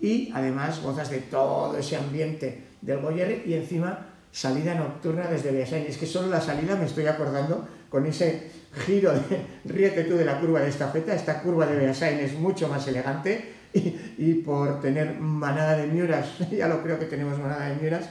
y 0.00 0.30
además 0.32 0.80
gozas 0.80 1.10
de 1.10 1.18
todo 1.18 1.76
ese 1.76 1.96
ambiente 1.96 2.62
del 2.80 3.00
Goyer 3.00 3.42
y 3.44 3.54
encima 3.54 4.06
salida 4.30 4.76
nocturna 4.76 5.26
desde 5.26 5.50
Beasain. 5.50 5.86
Es 5.86 5.96
que 5.96 6.06
solo 6.06 6.28
la 6.28 6.40
salida 6.40 6.76
me 6.76 6.86
estoy 6.86 7.06
acordando 7.06 7.66
con 7.88 8.06
ese 8.06 8.50
giro 8.86 9.12
de 9.12 9.20
ríete 9.64 10.04
tú 10.04 10.14
de 10.14 10.24
la 10.24 10.38
curva 10.38 10.60
de 10.60 10.68
esta 10.68 10.88
feta. 10.88 11.14
Esta 11.14 11.42
curva 11.42 11.66
de 11.66 11.76
Beasain 11.76 12.20
es 12.20 12.34
mucho 12.34 12.68
más 12.68 12.86
elegante 12.86 13.54
y, 13.72 14.34
por 14.34 14.80
tener 14.80 15.18
manada 15.18 15.76
de 15.76 15.88
miuras, 15.88 16.38
ya 16.50 16.68
lo 16.68 16.82
creo 16.82 16.98
que 16.98 17.06
tenemos 17.06 17.38
manada 17.38 17.68
de 17.68 17.76
miuras, 17.76 18.08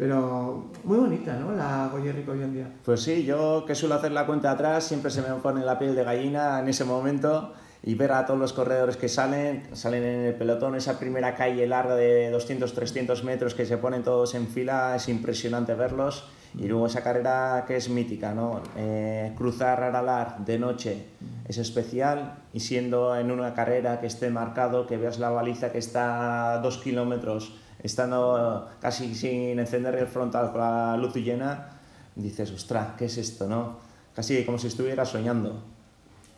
pero 0.00 0.64
muy 0.84 0.96
bonita, 0.96 1.34
¿no? 1.34 1.52
La 1.52 1.90
Goyerrico 1.92 2.32
hoy 2.32 2.42
en 2.42 2.54
día. 2.54 2.72
Pues 2.86 3.02
sí, 3.02 3.22
yo 3.22 3.66
que 3.66 3.74
suelo 3.74 3.96
hacer 3.96 4.12
la 4.12 4.24
cuenta 4.24 4.50
atrás, 4.50 4.84
siempre 4.84 5.10
se 5.10 5.20
me 5.20 5.28
pone 5.42 5.62
la 5.62 5.78
piel 5.78 5.94
de 5.94 6.02
gallina 6.02 6.58
en 6.58 6.68
ese 6.68 6.86
momento 6.86 7.52
y 7.82 7.96
ver 7.96 8.12
a 8.12 8.24
todos 8.24 8.40
los 8.40 8.54
corredores 8.54 8.96
que 8.96 9.10
salen, 9.10 9.62
salen 9.74 10.02
en 10.02 10.20
el 10.24 10.34
pelotón, 10.36 10.74
esa 10.74 10.98
primera 10.98 11.34
calle 11.34 11.66
larga 11.66 11.96
de 11.96 12.30
200, 12.30 12.72
300 12.72 13.24
metros 13.24 13.52
que 13.52 13.66
se 13.66 13.76
ponen 13.76 14.02
todos 14.02 14.34
en 14.34 14.48
fila, 14.48 14.96
es 14.96 15.06
impresionante 15.10 15.74
verlos. 15.74 16.24
Y 16.58 16.66
luego 16.66 16.86
esa 16.86 17.02
carrera 17.02 17.66
que 17.68 17.76
es 17.76 17.90
mítica, 17.90 18.32
¿no? 18.32 18.62
Eh, 18.76 19.34
cruzar 19.36 19.82
Aralar 19.82 20.46
de 20.46 20.58
noche 20.58 21.04
es 21.46 21.58
especial 21.58 22.38
y 22.54 22.60
siendo 22.60 23.14
en 23.16 23.30
una 23.30 23.52
carrera 23.52 24.00
que 24.00 24.06
esté 24.06 24.30
marcado, 24.30 24.86
que 24.86 24.96
veas 24.96 25.18
la 25.18 25.28
baliza 25.28 25.70
que 25.70 25.78
está 25.78 26.54
a 26.54 26.58
dos 26.58 26.78
kilómetros, 26.78 27.52
estando 27.82 28.68
casi 28.80 29.14
sin 29.14 29.58
encender 29.58 29.94
el 29.96 30.06
frontal 30.06 30.52
con 30.52 30.60
la 30.60 30.96
luz 30.96 31.14
llena, 31.14 31.68
dices, 32.14 32.50
ostras, 32.50 32.88
¿qué 32.96 33.06
es 33.06 33.18
esto, 33.18 33.48
no? 33.48 33.78
Casi 34.14 34.44
como 34.44 34.58
si 34.58 34.66
estuviera 34.66 35.04
soñando. 35.04 35.62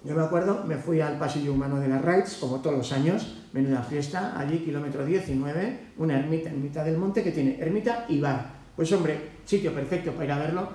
Yo 0.05 0.17
me 0.17 0.23
acuerdo, 0.23 0.65
me 0.67 0.77
fui 0.77 1.01
al 1.01 1.17
pasillo 1.17 1.53
humano 1.53 1.79
de 1.79 1.87
las 1.87 2.03
Rides, 2.03 2.39
como 2.41 2.61
todos 2.61 2.77
los 2.77 2.93
años, 2.93 3.37
menuda 3.53 3.83
fiesta, 3.83 4.37
allí 4.37 4.59
kilómetro 4.59 5.05
19, 5.07 5.93
una 5.99 6.19
ermita 6.19 6.51
en 6.51 6.61
mitad 6.61 6.85
del 6.85 6.99
monte 6.99 7.23
que 7.23 7.31
tiene 7.31 7.57
ermita 7.61 8.07
y 8.09 8.21
bar. 8.21 8.51
Pues 8.75 8.93
hombre, 8.93 9.31
sitio 9.45 9.73
perfecto 9.73 10.11
para 10.13 10.25
ir 10.25 10.33
a 10.33 10.39
verlo. 10.39 10.69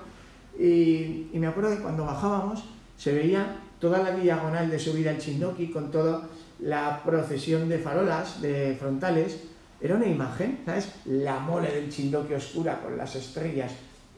Y, 0.58 1.28
me 1.34 1.46
acuerdo 1.46 1.76
que 1.76 1.82
cuando 1.82 2.06
bajábamos 2.06 2.64
se 2.96 3.12
veía 3.12 3.56
toda 3.78 3.98
la 4.02 4.12
diagonal 4.12 4.70
de 4.70 4.78
subida 4.78 5.10
al 5.10 5.18
Chindoki 5.18 5.70
con 5.70 5.90
toda 5.90 6.22
la 6.60 7.02
procesión 7.04 7.68
de 7.68 7.78
farolas, 7.78 8.40
de 8.40 8.76
frontales. 8.78 9.40
Era 9.80 9.94
una 9.94 10.06
imagen, 10.06 10.60
¿sabes? 10.64 10.92
La 11.04 11.38
mole 11.38 11.70
del 11.70 11.88
Chindoki 11.88 12.34
oscura 12.34 12.80
con 12.80 12.96
las 12.96 13.14
estrellas 13.14 13.72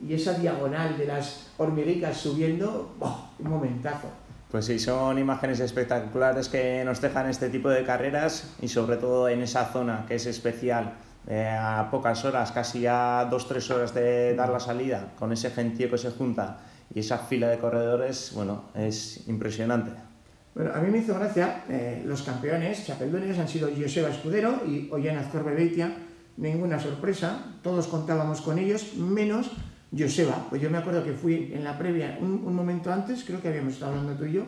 y 0.06 0.14
esa 0.14 0.34
diagonal 0.34 0.96
de 0.96 1.06
las 1.06 1.50
hormiguitas 1.58 2.16
subiendo, 2.16 2.94
un 3.38 3.50
momentazo. 3.50 4.08
Pues 4.50 4.64
sí, 4.64 4.78
son 4.78 5.18
imágenes 5.18 5.60
espectaculares 5.60 6.48
que 6.48 6.82
nos 6.84 7.00
dejan 7.00 7.28
este 7.28 7.50
tipo 7.50 7.68
de 7.68 7.84
carreras 7.84 8.54
y 8.60 8.68
sobre 8.68 8.96
todo 8.96 9.28
en 9.28 9.42
esa 9.42 9.66
zona 9.66 10.06
que 10.08 10.16
es 10.16 10.26
especial, 10.26 10.94
eh, 11.28 11.46
a 11.48 11.88
pocas 11.90 12.24
horas, 12.24 12.50
casi 12.50 12.86
a 12.86 13.28
dos, 13.30 13.46
tres 13.46 13.70
horas 13.70 13.94
de 13.94 14.34
dar 14.34 14.48
la 14.48 14.60
salida, 14.60 15.12
con 15.18 15.32
ese 15.32 15.50
gentío 15.50 15.90
que 15.90 15.98
se 15.98 16.10
junta 16.10 16.58
y 16.92 17.00
esa 17.00 17.18
fila 17.18 17.48
de 17.48 17.58
corredores, 17.58 18.32
bueno, 18.34 18.64
es 18.74 19.28
impresionante. 19.28 20.09
Bueno, 20.54 20.72
a 20.74 20.80
mí 20.80 20.90
me 20.90 20.98
hizo 20.98 21.14
gracia, 21.14 21.64
eh, 21.68 22.02
los 22.04 22.22
campeones 22.22 22.84
chapeldones 22.84 23.38
han 23.38 23.48
sido 23.48 23.68
Joseba 23.68 24.08
Escudero 24.10 24.62
y 24.66 24.88
Ollana 24.90 25.20
Azcorbebeitia, 25.20 25.94
ninguna 26.38 26.80
sorpresa, 26.80 27.56
todos 27.62 27.86
contábamos 27.86 28.40
con 28.40 28.58
ellos, 28.58 28.94
menos 28.96 29.52
Joseba, 29.96 30.46
pues 30.48 30.60
yo 30.60 30.68
me 30.68 30.78
acuerdo 30.78 31.04
que 31.04 31.12
fui 31.12 31.52
en 31.54 31.62
la 31.62 31.78
previa, 31.78 32.18
un, 32.20 32.54
momento 32.54 32.92
antes, 32.92 33.22
creo 33.24 33.40
que 33.40 33.48
habíamos 33.48 33.74
estado 33.74 33.92
hablando 33.92 34.14
tú 34.14 34.24
y 34.24 34.32
yo, 34.32 34.42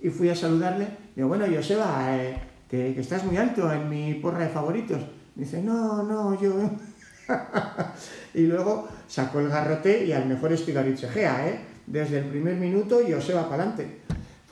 y 0.00 0.10
fui 0.10 0.28
a 0.28 0.36
saludarle. 0.36 0.86
Digo, 1.14 1.28
bueno, 1.28 1.44
Joseba, 1.52 2.16
eh, 2.16 2.40
que, 2.68 2.98
estás 2.98 3.24
muy 3.24 3.36
alto 3.36 3.72
en 3.72 3.88
mi 3.88 4.14
porra 4.14 4.40
de 4.40 4.48
favoritos. 4.48 5.02
dice, 5.34 5.60
no, 5.62 6.04
no, 6.04 6.40
yo... 6.40 6.70
y 8.34 8.46
luego 8.46 8.88
sacó 9.06 9.40
el 9.40 9.48
garrote 9.48 10.04
y 10.04 10.12
al 10.12 10.26
mejor 10.26 10.52
estilo 10.52 10.80
Arichegea, 10.80 11.48
¿eh? 11.48 11.60
Desde 11.86 12.18
el 12.18 12.26
primer 12.26 12.56
minuto 12.56 13.00
Joseba 13.08 13.48
para 13.48 13.64
adelante. 13.64 14.02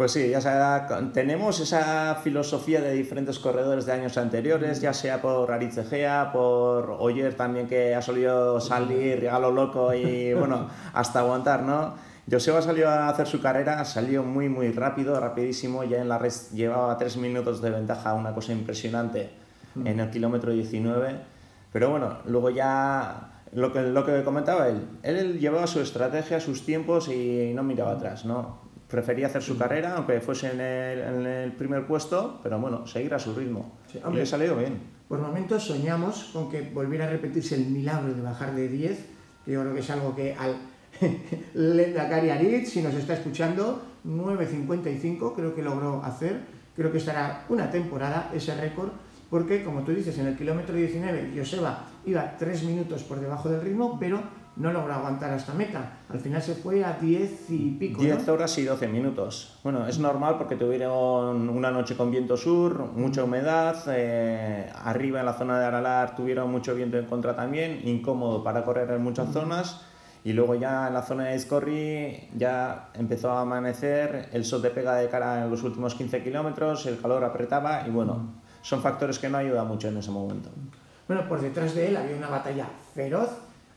Pues 0.00 0.12
sí, 0.12 0.30
ya 0.30 0.40
sea, 0.40 0.88
tenemos 1.12 1.61
esa 1.61 2.14
filosofía 2.25 2.80
de 2.80 2.95
diferentes 2.95 3.38
corredores 3.38 3.85
de 3.85 3.92
años 3.92 4.16
anteriores, 4.16 4.80
ya 4.80 4.95
sea 4.95 5.21
por 5.21 5.52
Aritzegea, 5.52 6.33
por 6.33 6.97
Oyer 7.00 7.35
también 7.35 7.69
que 7.69 7.95
ha 7.95 8.00
solido 8.00 8.62
salir 8.62 9.28
a 9.28 9.38
lo 9.38 9.50
loco 9.50 9.92
y 9.92 10.33
bueno, 10.38 10.71
hasta 10.95 11.19
aguantar, 11.19 11.64
¿no? 11.64 11.97
Joseba 12.30 12.62
salió 12.62 12.88
a 12.88 13.11
hacer 13.11 13.26
su 13.26 13.42
carrera, 13.42 13.85
salió 13.85 14.23
muy 14.23 14.49
muy 14.49 14.73
rápido, 14.73 15.21
rapidísimo, 15.21 15.85
ya 15.85 16.00
en 16.00 16.09
la 16.09 16.16
red 16.16 16.33
llevaba 16.54 16.97
tres 16.97 17.19
minutos 17.19 17.61
de 17.61 17.69
ventaja, 17.69 18.14
una 18.14 18.35
cosa 18.35 18.52
impresionante 18.52 19.28
en 19.85 20.00
el 20.00 20.09
kilómetro 20.09 20.50
19, 20.50 21.14
pero 21.75 21.90
bueno, 21.90 22.21
luego 22.25 22.49
ya 22.49 23.42
lo 23.52 23.71
que, 23.71 23.83
lo 23.83 24.07
que 24.07 24.25
comentaba 24.25 24.66
él, 24.69 24.80
él 25.02 25.38
llevaba 25.38 25.66
su 25.66 25.80
estrategia, 25.80 26.40
sus 26.40 26.64
tiempos 26.64 27.09
y 27.09 27.52
no 27.54 27.62
miraba 27.62 27.92
atrás, 27.92 28.25
¿no? 28.25 28.69
Prefería 28.90 29.28
hacer 29.28 29.42
su 29.42 29.56
carrera, 29.56 29.94
aunque 29.97 30.20
fuese 30.20 30.50
en 30.50 30.61
el, 30.61 31.52
primer 31.52 31.87
puesto, 31.87 32.40
pero 32.42 32.59
bueno, 32.59 32.87
seguir 32.87 33.14
a 33.14 33.18
su 33.18 33.35
ritmo. 33.35 33.78
y 33.94 34.14
le 34.14 34.23
ha 34.23 34.26
salido 34.26 34.56
bien. 34.56 34.80
Por 35.09 35.20
momentos 35.20 35.64
soñamos 35.64 36.30
con 36.32 36.50
que 36.50 36.62
volviera 36.62 37.06
a 37.06 37.11
repetirse 37.11 37.54
el 37.54 37.66
milagro 37.66 38.12
de 38.12 38.20
bajar 38.20 38.54
de 38.54 38.68
10, 38.68 39.06
que 39.44 39.52
yo 39.52 39.61
creo 39.61 39.75
que 39.75 39.80
es 39.80 39.90
algo 39.90 40.14
que 40.14 40.35
al 40.35 40.56
Lendakari 41.54 42.30
Arit, 42.30 42.66
si 42.66 42.82
nos 42.82 42.94
está 42.94 43.14
escuchando, 43.14 43.82
9.55 44.06 45.35
creo 45.35 45.54
que 45.54 45.62
logró 45.62 46.02
hacer, 46.04 46.40
creo 46.75 46.90
que 46.90 46.99
estará 46.99 47.44
una 47.49 47.70
temporada 47.70 48.30
ese 48.35 48.54
récord, 48.54 48.90
porque 49.28 49.62
como 49.62 49.82
tú 49.82 49.92
dices, 49.92 50.18
en 50.18 50.26
el 50.26 50.37
kilómetro 50.37 50.75
19 50.75 51.32
Joseba 51.37 51.87
iba 52.04 52.37
3 52.37 52.64
minutos 52.64 53.04
por 53.04 53.20
debajo 53.20 53.49
del 53.49 53.61
ritmo, 53.61 53.99
pero 54.00 54.20
no 54.57 54.73
logró 54.73 54.92
aguantar 54.92 55.30
hasta 55.33 55.54
meta. 55.54 55.99
Al 56.09 56.21
final 56.21 56.42
se 56.42 56.54
fue 56.54 56.85
a 56.85 56.92
10 56.95 57.50
y 57.50 57.71
pico. 57.78 58.02
10 58.02 58.28
horas 58.28 58.57
y 58.59 58.64
12 58.64 58.88
minutos. 58.88 59.59
Bueno, 59.62 59.87
es 59.87 59.99
normal 59.99 60.37
porque 60.38 60.57
tuvieron 60.57 61.49
una 61.49 61.71
noche 61.71 61.97
con 61.97 62.11
viento 62.11 62.37
sur, 62.37 62.92
mucha 62.95 63.25
humedad. 63.25 63.76
Eh, 63.88 64.71
arriba 64.85 65.21
en 65.21 65.26
la 65.26 65.35
zona 65.35 65.59
de 65.59 65.66
Aralar 65.66 66.16
tuvieron 66.16 66.50
mucho 66.50 66.75
viento 66.75 66.99
en 66.99 67.07
contra 67.07 67.35
también, 67.35 67.80
incómodo 67.85 68.42
para 68.45 68.64
correr 68.64 68.90
en 68.90 69.02
muchas 69.02 69.33
zonas. 69.33 69.83
Y 70.23 70.35
luego 70.35 70.54
ya 70.54 70.88
en 70.88 70.95
la 70.95 71.02
zona 71.02 71.25
de 71.25 71.37
Escorri 71.37 72.28
ya 72.37 72.90
empezó 72.95 73.30
a 73.30 73.40
amanecer, 73.40 74.28
el 74.33 74.45
sol 74.45 74.61
te 74.61 74.69
pega 74.69 74.97
de 74.97 75.09
cara 75.09 75.45
en 75.45 75.50
los 75.50 75.62
últimos 75.62 75.95
15 75.95 76.23
kilómetros, 76.23 76.85
el 76.85 77.00
calor 77.00 77.25
apretaba 77.25 77.87
y 77.88 77.90
bueno, 77.90 78.35
son 78.61 78.83
factores 78.83 79.19
que 79.19 79.30
no 79.30 79.38
ayudan 79.38 79.66
mucho 79.66 79.88
en 79.88 79.97
ese 79.97 80.11
momento. 80.11 80.50
Bueno, 81.09 81.26
por 81.26 81.40
detrás 81.40 81.75
de 81.75 81.88
él 81.88 81.97
había 81.97 82.16
una 82.16 82.28
batalla 82.28 82.66
feroz 82.95 83.30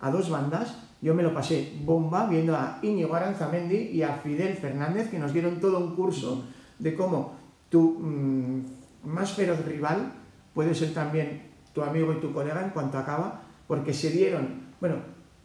a 0.04 0.12
dos 0.12 0.30
bandas. 0.30 0.76
Yo 1.02 1.16
me 1.16 1.24
lo 1.24 1.34
pasé 1.34 1.74
bomba 1.84 2.28
viendo 2.28 2.56
a 2.56 2.80
Íñigo 2.82 3.16
Aranzamendi 3.16 3.90
y 3.92 4.04
a 4.04 4.16
Fidel 4.18 4.56
Fernández, 4.56 5.10
que 5.10 5.18
nos 5.18 5.34
dieron 5.34 5.60
todo 5.60 5.80
un 5.80 5.96
curso 5.96 6.46
de 6.78 6.94
cómo 6.94 7.36
tu 7.70 8.00
mm, 8.00 8.66
más 9.06 9.32
feroz 9.32 9.66
rival 9.66 10.12
puede 10.54 10.76
ser 10.76 10.94
también 10.94 11.42
tu 11.74 11.82
amigo 11.82 12.14
y 12.14 12.20
tu 12.20 12.32
colega 12.32 12.62
en 12.62 12.70
cuanto 12.70 12.98
acaba, 12.98 13.42
porque 13.68 13.94
se 13.94 14.12
dieron, 14.12 14.74
bueno, 14.80 14.98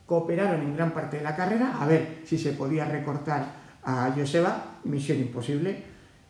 cooperaron 0.07 0.61
en 0.61 0.75
gran 0.75 0.93
parte 0.93 1.19
de 1.19 1.23
la 1.23 1.37
carrera 1.37 1.79
a 1.81 1.87
ver 1.87 2.23
si 2.25 2.37
se 2.37 2.53
podía 2.53 2.85
recortar 2.85 3.47
a 3.85 4.13
Joseba, 4.15 4.79
misión 4.85 5.19
imposible, 5.19 5.83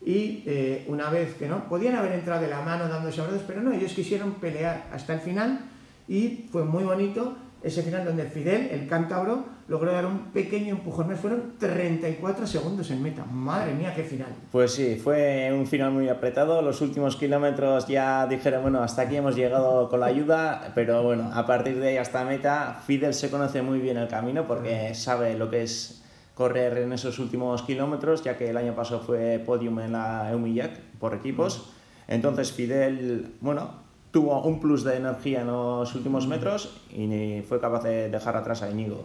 y 0.05 0.45
eh, 0.47 0.85
una 0.87 1.11
vez 1.11 1.35
que 1.35 1.49
no, 1.49 1.69
podían 1.69 1.97
haber 1.97 2.13
entrado 2.13 2.43
de 2.43 2.49
la 2.49 2.63
mano 2.63 2.89
dándose 2.89 3.21
abrazos, 3.21 3.43
pero 3.47 3.63
no, 3.63 3.73
ellos 3.73 3.93
quisieron 3.95 4.35
pelear 4.35 4.87
hasta 4.93 5.15
el 5.15 5.21
final 5.21 5.61
y 6.07 6.47
fue 6.53 6.65
muy 6.65 6.85
bonito 6.85 7.37
ese 7.63 7.83
final 7.83 8.05
donde 8.05 8.25
Fidel, 8.25 8.69
el 8.71 8.87
cántabro, 8.87 9.45
logró 9.67 9.93
dar 9.93 10.07
un 10.07 10.31
pequeño 10.33 10.77
empujón. 10.77 11.15
Fueron 11.17 11.55
34 11.59 12.47
segundos 12.47 12.91
en 12.91 13.03
meta. 13.03 13.25
Madre 13.25 13.75
mía, 13.75 13.93
qué 13.95 14.05
final. 14.05 14.29
Pues 14.53 14.73
sí, 14.73 14.97
fue 15.03 15.51
un 15.53 15.67
final 15.67 15.91
muy 15.93 16.09
apretado. 16.09 16.63
Los 16.63 16.81
últimos 16.81 17.17
kilómetros 17.17 17.87
ya 17.89 18.27
dijeron, 18.27 18.63
bueno, 18.63 18.83
hasta 18.83 19.03
aquí 19.03 19.17
hemos 19.17 19.35
llegado 19.35 19.89
con 19.89 20.01
la 20.01 20.07
ayuda, 20.07 20.73
pero 20.75 21.03
bueno, 21.03 21.31
a 21.33 21.47
partir 21.47 21.79
de 21.81 21.89
ahí 21.89 21.97
hasta 21.97 22.25
meta, 22.25 22.81
Fidel 22.87 23.15
se 23.15 23.31
conoce 23.31 23.63
muy 23.63 23.81
bien 23.81 23.97
el 23.97 24.09
camino 24.09 24.47
porque 24.47 24.95
sabe 24.95 25.37
lo 25.37 25.51
que 25.51 25.63
es 25.63 26.03
correr 26.35 26.79
en 26.79 26.93
esos 26.93 27.19
últimos 27.19 27.63
kilómetros, 27.63 28.23
ya 28.23 28.37
que 28.37 28.51
el 28.51 28.57
año 28.57 28.77
pasado 28.77 29.01
fue 29.01 29.43
podium 29.45 29.81
en 29.81 29.93
la 29.93 30.31
Eumillac 30.31 30.79
por 31.01 31.13
equipos. 31.13 31.71
Entonces 32.07 32.53
Fidel, 32.53 33.35
bueno, 33.41 33.88
tuvo 34.11 34.43
un 34.43 34.59
plus 34.59 34.85
de 34.85 34.97
energía 34.97 35.43
en 35.43 35.49
los 35.49 35.95
últimos 35.95 36.27
metros 36.27 36.81
y 36.91 37.43
fue 37.47 37.61
capaz 37.61 37.83
de 37.83 38.09
dejar 38.09 38.37
atrás 38.37 38.63
a 38.63 38.71
Íñigo. 38.71 39.05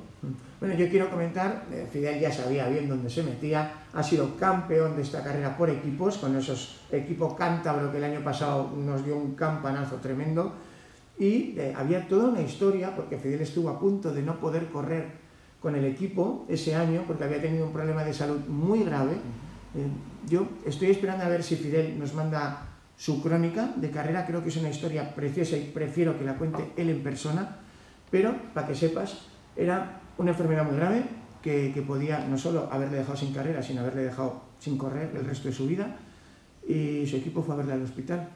Bueno, 0.60 0.76
yo 0.76 0.90
quiero 0.90 1.10
comentar, 1.10 1.66
eh, 1.72 1.88
Fidel 1.92 2.20
ya 2.20 2.32
sabía 2.32 2.68
bien 2.68 2.88
dónde 2.88 3.10
se 3.10 3.22
metía, 3.24 3.84
ha 3.94 4.02
sido 4.02 4.38
campeón 4.38 4.96
de 4.96 5.02
esta 5.02 5.22
carrera 5.22 5.58
por 5.58 5.70
equipos, 5.70 6.18
con 6.18 6.36
esos 6.38 6.80
equipos 6.92 7.34
cántabro 7.34 7.92
que 7.92 7.98
el 7.98 8.06
año 8.06 8.24
pasado 8.24 8.72
nos 8.78 9.04
dio 9.04 9.18
un 9.18 9.36
campanazo 9.36 9.98
tremendo, 9.98 10.54
y 11.20 11.56
eh, 11.58 11.74
había 11.76 12.08
toda 12.08 12.30
una 12.30 12.42
historia, 12.42 12.96
porque 12.96 13.18
Fidel 13.18 13.42
estuvo 13.42 13.70
a 13.70 13.80
punto 13.80 14.14
de 14.14 14.24
no 14.24 14.40
poder 14.40 14.68
correr 14.70 15.24
con 15.62 15.76
el 15.76 15.86
equipo 15.86 16.46
ese 16.48 16.76
año, 16.76 17.04
porque 17.06 17.26
había 17.26 17.42
tenido 17.42 17.66
un 17.66 17.74
problema 17.74 18.04
de 18.04 18.14
salud 18.14 18.40
muy 18.48 18.84
grave. 18.84 19.14
Eh, 19.76 19.88
yo 20.30 20.48
estoy 20.66 20.92
esperando 20.92 21.26
a 21.26 21.28
ver 21.28 21.44
si 21.44 21.56
Fidel 21.56 22.00
nos 22.00 22.14
manda 22.14 22.73
su 22.98 23.22
crónica 23.22 23.74
de 23.76 23.90
carrera, 23.90 24.26
creo 24.26 24.44
que 24.44 24.50
es 24.50 24.58
una 24.58 24.70
historia 24.70 25.14
preciosa 25.16 25.58
y 25.58 25.72
prefiero 25.74 26.18
que 26.18 26.24
la 26.24 26.36
cuente 26.36 26.72
él 26.78 26.90
en 26.90 27.04
persona, 27.04 27.58
pero 28.12 28.36
para 28.54 28.68
que 28.68 28.76
sepas, 28.76 29.28
era 29.56 30.02
una 30.18 30.32
enfermedad 30.32 30.66
muy 30.66 30.76
grave 30.76 31.04
que, 31.42 31.72
que 31.74 31.82
podía 31.82 32.26
no 32.28 32.38
solo 32.38 32.70
haberle 32.72 32.98
dejado 32.98 33.18
sin 33.18 33.34
carrera, 33.34 33.62
sino 33.62 33.82
haberle 33.82 34.04
dejado 34.04 34.44
sin 34.60 34.78
correr 34.78 35.12
el 35.16 35.26
resto 35.26 35.48
de 35.48 35.54
su 35.54 35.68
vida, 35.68 35.98
y 36.68 37.06
su 37.08 37.18
equipo 37.18 37.44
fue 37.44 37.56
a 37.56 37.58
verle 37.58 37.74
al 37.74 37.82
hospital 37.82 38.30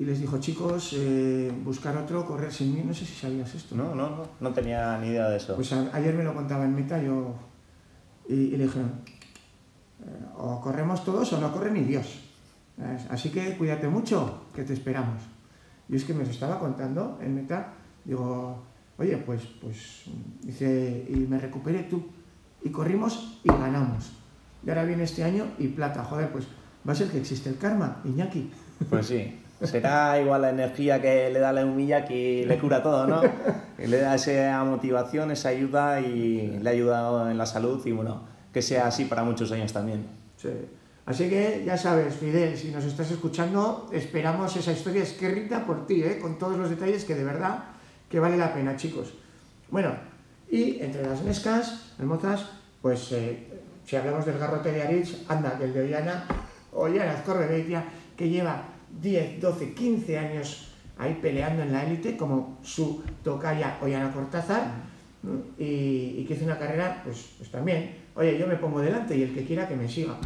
y 0.00 0.04
les 0.06 0.18
dijo, 0.18 0.40
chicos, 0.40 0.94
eh, 0.96 1.52
buscar 1.62 1.94
otro, 1.94 2.24
correr 2.24 2.50
sin 2.50 2.74
mí. 2.74 2.82
No 2.82 2.94
sé 2.94 3.04
si 3.04 3.14
sabías 3.14 3.54
esto. 3.54 3.76
No, 3.76 3.94
no, 3.94 4.08
no, 4.08 4.22
no 4.40 4.50
tenía 4.50 4.96
ni 4.96 5.08
idea 5.08 5.28
de 5.28 5.36
eso. 5.36 5.54
Pues 5.54 5.74
a, 5.74 5.94
ayer 5.94 6.14
me 6.14 6.24
lo 6.24 6.34
contaba 6.34 6.64
en 6.64 6.74
meta 6.74 7.02
yo, 7.02 7.34
y, 8.26 8.34
y 8.34 8.56
le 8.56 8.64
dijeron, 8.64 8.92
eh, 10.02 10.24
o 10.38 10.58
corremos 10.58 11.04
todos 11.04 11.30
o 11.34 11.38
no 11.38 11.52
corre 11.52 11.70
ni 11.70 11.82
Dios. 11.82 12.29
Así 13.08 13.30
que 13.30 13.56
cuídate 13.56 13.88
mucho, 13.88 14.44
que 14.54 14.64
te 14.64 14.72
esperamos. 14.72 15.22
Y 15.88 15.96
es 15.96 16.04
que 16.04 16.14
me 16.14 16.24
lo 16.24 16.30
estaba 16.30 16.58
contando 16.58 17.18
en 17.20 17.34
meta, 17.34 17.74
digo, 18.04 18.62
oye, 18.96 19.16
pues, 19.18 19.42
pues, 19.60 20.04
dice, 20.42 21.06
y 21.08 21.16
me 21.16 21.38
recuperé 21.38 21.84
tú. 21.84 22.06
Y 22.62 22.70
corrimos 22.70 23.40
y 23.42 23.48
ganamos. 23.48 24.12
Y 24.64 24.68
ahora 24.68 24.84
viene 24.84 25.04
este 25.04 25.24
año 25.24 25.46
y 25.58 25.68
plata. 25.68 26.04
Joder, 26.04 26.30
pues 26.30 26.46
va 26.86 26.92
a 26.92 26.94
ser 26.94 27.08
que 27.08 27.18
existe 27.18 27.48
el 27.48 27.58
karma, 27.58 28.00
Iñaki. 28.04 28.50
Pues 28.88 29.06
sí. 29.06 29.36
Será 29.62 30.18
igual 30.18 30.42
la 30.42 30.50
energía 30.50 31.02
que 31.02 31.30
le 31.30 31.38
da 31.38 31.52
la 31.52 31.66
humilla 31.66 32.04
que 32.04 32.44
le 32.46 32.58
cura 32.58 32.82
todo, 32.82 33.06
¿no? 33.06 33.20
le 33.78 33.98
da 33.98 34.14
esa 34.14 34.64
motivación, 34.64 35.30
esa 35.30 35.50
ayuda 35.50 36.00
y 36.00 36.58
le 36.62 36.68
ha 36.68 36.72
ayudado 36.72 37.30
en 37.30 37.36
la 37.36 37.44
salud 37.44 37.84
y 37.86 37.92
bueno, 37.92 38.22
que 38.54 38.62
sea 38.62 38.86
así 38.86 39.04
para 39.04 39.22
muchos 39.22 39.52
años 39.52 39.72
también. 39.72 40.06
Sí. 40.36 40.48
Así 41.06 41.28
que 41.28 41.62
ya 41.64 41.76
sabes, 41.76 42.14
Fidel, 42.14 42.56
si 42.56 42.70
nos 42.70 42.84
estás 42.84 43.10
escuchando, 43.10 43.88
esperamos 43.92 44.54
esa 44.56 44.72
historia 44.72 45.02
escrita 45.02 45.64
por 45.66 45.86
ti, 45.86 46.02
¿eh? 46.02 46.18
con 46.20 46.38
todos 46.38 46.56
los 46.56 46.70
detalles 46.70 47.04
que 47.04 47.14
de 47.14 47.24
verdad 47.24 47.64
que 48.08 48.20
vale 48.20 48.36
la 48.36 48.52
pena, 48.52 48.76
chicos. 48.76 49.14
Bueno, 49.70 49.94
y 50.50 50.80
entre 50.80 51.02
las 51.02 51.22
mescas, 51.22 51.94
las 51.98 52.06
mozas, 52.06 52.50
pues 52.82 53.12
eh, 53.12 53.46
si 53.84 53.96
hablamos 53.96 54.26
del 54.26 54.38
garrote 54.38 54.72
de 54.72 54.82
Aritz, 54.82 55.24
anda, 55.28 55.54
del 55.54 55.72
de 55.72 55.80
Ollana, 55.82 56.24
Ollana 56.72 57.12
Azcorrebeitia, 57.12 57.84
que 58.16 58.28
lleva 58.28 58.62
10, 59.00 59.40
12, 59.40 59.74
15 59.74 60.18
años 60.18 60.74
ahí 60.98 61.18
peleando 61.22 61.62
en 61.62 61.72
la 61.72 61.84
élite, 61.84 62.16
como 62.16 62.58
su 62.62 63.02
tocaya 63.24 63.78
Ollana 63.80 64.12
Cortázar, 64.12 64.90
y, 65.58 66.24
que 66.24 66.34
hizo 66.34 66.44
una 66.44 66.58
carrera, 66.58 67.02
pues, 67.04 67.34
pues 67.38 67.50
también, 67.50 67.96
oye, 68.14 68.38
yo 68.38 68.46
me 68.46 68.56
pongo 68.56 68.80
delante 68.80 69.16
y 69.16 69.22
el 69.22 69.34
que 69.34 69.44
quiera 69.44 69.68
que 69.68 69.76
me 69.76 69.88
siga. 69.88 70.16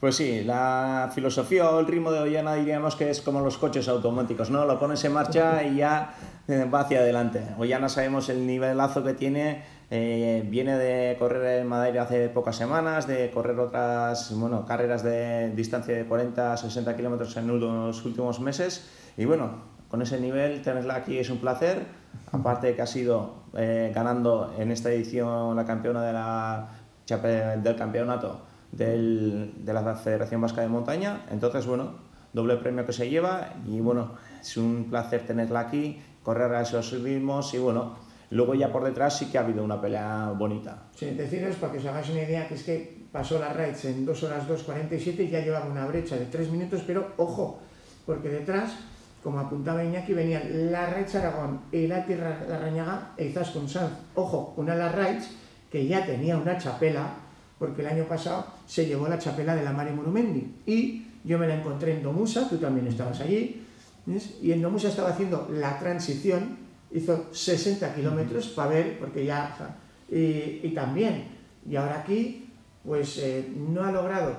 Pues 0.00 0.14
sí, 0.14 0.44
la 0.44 1.10
filosofía 1.12 1.68
o 1.70 1.80
el 1.80 1.86
ritmo 1.86 2.12
de 2.12 2.20
Ollana 2.20 2.54
diríamos 2.54 2.94
que 2.94 3.10
es 3.10 3.20
como 3.20 3.40
los 3.40 3.58
coches 3.58 3.88
automáticos, 3.88 4.48
¿no? 4.48 4.64
Lo 4.64 4.78
pones 4.78 5.04
en 5.04 5.12
marcha 5.12 5.64
y 5.64 5.78
ya 5.78 6.14
eh, 6.46 6.70
va 6.72 6.82
hacia 6.82 7.00
adelante. 7.00 7.42
Ollana 7.58 7.88
sabemos 7.88 8.28
el 8.28 8.46
nivelazo 8.46 9.02
que 9.02 9.14
tiene, 9.14 9.64
eh, 9.90 10.46
viene 10.46 10.78
de 10.78 11.16
correr 11.18 11.62
en 11.62 11.66
Madeira 11.66 12.02
hace 12.02 12.28
pocas 12.28 12.54
semanas, 12.54 13.08
de 13.08 13.32
correr 13.32 13.58
otras 13.58 14.32
bueno, 14.38 14.64
carreras 14.64 15.02
de 15.02 15.50
distancia 15.56 15.96
de 15.96 16.04
40 16.04 16.56
60 16.56 16.94
kilómetros 16.96 17.36
en 17.36 17.48
los 17.48 18.04
últimos 18.04 18.38
meses. 18.38 18.88
Y 19.16 19.24
bueno, 19.24 19.64
con 19.88 20.00
ese 20.00 20.20
nivel 20.20 20.62
tenerla 20.62 20.94
aquí 20.94 21.18
es 21.18 21.28
un 21.28 21.38
placer. 21.38 21.84
Aparte 22.30 22.68
de 22.68 22.76
que 22.76 22.82
ha 22.82 22.86
sido 22.86 23.42
eh, 23.56 23.90
ganando 23.92 24.54
en 24.58 24.70
esta 24.70 24.92
edición 24.92 25.56
la 25.56 25.64
campeona 25.64 26.68
del 27.04 27.74
campeonato 27.74 28.47
del, 28.72 29.52
de 29.64 29.72
la 29.72 29.94
Federación 29.96 30.40
Vasca 30.40 30.60
de 30.60 30.68
Montaña. 30.68 31.24
Entonces, 31.30 31.66
bueno, 31.66 31.94
doble 32.32 32.56
premio 32.56 32.84
que 32.86 32.92
se 32.92 33.08
lleva 33.08 33.54
y 33.66 33.80
bueno, 33.80 34.12
es 34.40 34.56
un 34.56 34.86
placer 34.90 35.26
tenerla 35.26 35.60
aquí, 35.60 36.00
correr 36.22 36.52
a 36.54 36.62
esos 36.62 36.92
ritmos 37.02 37.54
y 37.54 37.58
bueno, 37.58 37.96
luego 38.30 38.54
ya 38.54 38.70
por 38.70 38.84
detrás 38.84 39.18
sí 39.18 39.26
que 39.26 39.38
ha 39.38 39.42
habido 39.42 39.64
una 39.64 39.80
pelea 39.80 40.32
bonita. 40.36 40.84
Sí, 40.94 41.10
deciros 41.10 41.56
para 41.56 41.72
que 41.72 41.78
os 41.78 41.86
hagáis 41.86 42.10
una 42.10 42.22
idea 42.22 42.46
que 42.46 42.54
es 42.54 42.62
que 42.62 42.98
pasó 43.10 43.38
la 43.38 43.52
Raids 43.52 43.84
en 43.86 44.04
2 44.04 44.22
horas 44.24 44.48
2.47 44.48 45.20
y 45.20 45.30
ya 45.30 45.40
llevaba 45.40 45.66
una 45.66 45.86
brecha 45.86 46.16
de 46.16 46.26
3 46.26 46.50
minutos, 46.50 46.82
pero 46.86 47.12
ojo, 47.16 47.58
porque 48.04 48.28
detrás, 48.28 48.76
como 49.22 49.40
apuntaba 49.40 49.82
Iñaki, 49.82 50.12
venían 50.12 50.70
la 50.70 50.86
Raids 50.90 51.14
Aragón 51.14 51.60
y 51.72 51.86
la 51.86 52.04
Tierra 52.04 52.44
Larrañaga 52.48 53.12
e 53.16 53.26
Izaskun 53.26 53.68
Sanz. 53.68 53.92
Ojo, 54.14 54.54
una 54.56 54.74
la 54.74 54.92
Raids 54.92 55.30
que 55.70 55.86
ya 55.86 56.04
tenía 56.04 56.36
una 56.36 56.58
chapela, 56.58 57.14
porque 57.58 57.82
el 57.82 57.88
año 57.88 58.04
pasado 58.04 58.46
se 58.66 58.86
llevó 58.86 59.08
la 59.08 59.18
chapela 59.18 59.54
de 59.54 59.64
la 59.64 59.72
Mari 59.72 59.92
Murumendi 59.92 60.54
y 60.66 61.06
yo 61.24 61.38
me 61.38 61.46
la 61.46 61.56
encontré 61.56 61.94
en 61.96 62.02
Domusa, 62.02 62.48
tú 62.48 62.56
también 62.58 62.86
estabas 62.86 63.20
allí, 63.20 63.62
¿ves? 64.06 64.38
y 64.42 64.52
en 64.52 64.62
Domusa 64.62 64.88
estaba 64.88 65.10
haciendo 65.10 65.48
la 65.52 65.78
transición, 65.78 66.56
hizo 66.90 67.26
60 67.32 67.94
kilómetros 67.94 68.48
para 68.48 68.70
ver, 68.70 68.98
porque 68.98 69.24
ya, 69.24 69.76
y, 70.10 70.60
y, 70.62 70.72
también, 70.74 71.24
y 71.68 71.76
ahora 71.76 72.00
aquí, 72.00 72.48
pues 72.84 73.18
eh, 73.18 73.52
no 73.56 73.84
ha 73.84 73.92
logrado 73.92 74.36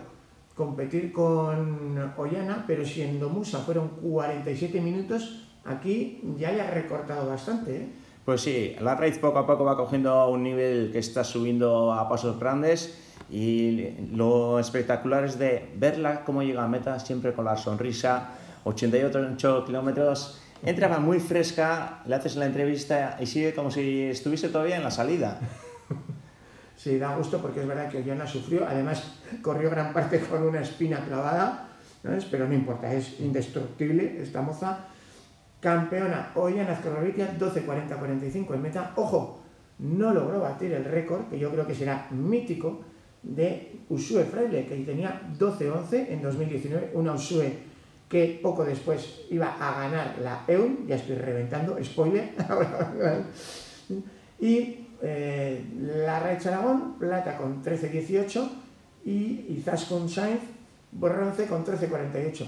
competir 0.56 1.12
con 1.14 1.98
Ollana, 2.18 2.64
pero 2.66 2.84
si 2.86 3.02
en 3.02 3.20
Domusa 3.20 3.60
fueron 3.60 3.90
47 4.02 4.82
minutos, 4.82 5.48
aquí 5.66 6.22
ya 6.38 6.52
le 6.52 6.62
ha 6.62 6.72
recortado 6.72 7.30
bastante, 7.30 7.76
¿eh? 7.76 7.88
Pues 8.26 8.42
sí, 8.42 8.76
la 8.80 8.94
raíz 8.94 9.18
poco 9.18 9.40
a 9.40 9.48
poco 9.48 9.64
va 9.64 9.76
cogiendo 9.76 10.30
un 10.30 10.44
nivel 10.44 10.92
que 10.92 11.00
está 11.00 11.24
subiendo 11.24 11.92
a 11.94 12.08
pasos 12.08 12.40
grandes 12.40 12.96
y 13.30 13.96
lo 14.14 14.60
espectacular 14.60 15.24
es 15.24 15.38
de 15.38 15.70
verla 15.76 16.24
cómo 16.26 16.42
llega 16.42 16.64
a 16.64 16.68
meta 16.68 17.00
siempre 17.00 17.34
con 17.34 17.46
la 17.46 17.58
sonrisa, 17.58 18.32
88 18.64 19.66
kilómetros, 19.66 20.42
entraba 20.64 21.00
muy 21.00 21.20
fresca, 21.20 22.02
le 22.06 22.16
haces 22.16 22.36
la 22.36 22.46
entrevista 22.46 23.18
y 23.20 23.26
sigue 23.26 23.54
como 23.54 23.72
si 23.72 24.04
estuviese 24.04 24.50
todavía 24.50 24.78
en 24.78 24.84
la 24.84 24.92
salida. 24.92 25.40
Sí, 26.80 26.98
da 26.98 27.14
gusto 27.18 27.42
porque 27.42 27.60
es 27.60 27.68
verdad 27.68 27.90
que 27.90 27.98
Ollana 27.98 28.26
sufrió, 28.26 28.66
además 28.66 29.20
corrió 29.42 29.70
gran 29.70 29.92
parte 29.92 30.22
con 30.22 30.44
una 30.44 30.62
espina 30.62 31.04
clavada, 31.06 31.68
¿sabes? 32.02 32.24
pero 32.24 32.48
no 32.48 32.54
importa, 32.54 32.94
es 32.94 33.20
indestructible 33.20 34.22
esta 34.22 34.42
moza. 34.42 34.86
Campeona 35.60 36.32
Ollana 36.36 36.72
Azcorrovitia, 36.72 37.38
12.40-45 37.38 38.54
en 38.54 38.62
meta. 38.62 38.94
Ojo, 38.96 39.42
no 39.80 40.14
logró 40.14 40.40
batir 40.40 40.72
el 40.72 40.86
récord, 40.86 41.28
que 41.30 41.38
yo 41.38 41.52
creo 41.52 41.68
que 41.68 41.76
será 41.76 42.08
mítico, 42.12 42.80
de 43.24 43.80
Usue 43.90 44.24
Freile, 44.24 44.66
que 44.66 44.76
tenía 44.78 45.22
12-11 45.38 46.08
en 46.10 46.22
2019, 46.22 46.92
una 46.94 47.14
Usue 47.14 47.70
que 48.10 48.40
poco 48.42 48.66
después 48.66 49.22
iba 49.30 49.56
a 49.60 49.82
ganar 49.82 50.16
la 50.24 50.44
EUN, 50.48 50.88
ya 50.88 50.96
estoy 50.96 51.16
reventando, 51.16 51.78
spoiler, 51.84 52.32
y 54.40 54.88
eh, 55.02 55.64
la 55.76 56.20
Raich 56.20 56.46
Aragón, 56.48 56.98
plata 56.98 57.38
con 57.38 57.64
13-18 57.64 58.50
y 59.06 59.46
Izaskun 59.50 60.10
Sainz, 60.10 60.42
bronce 60.92 61.46
con 61.46 61.64
13-48. 61.64 62.48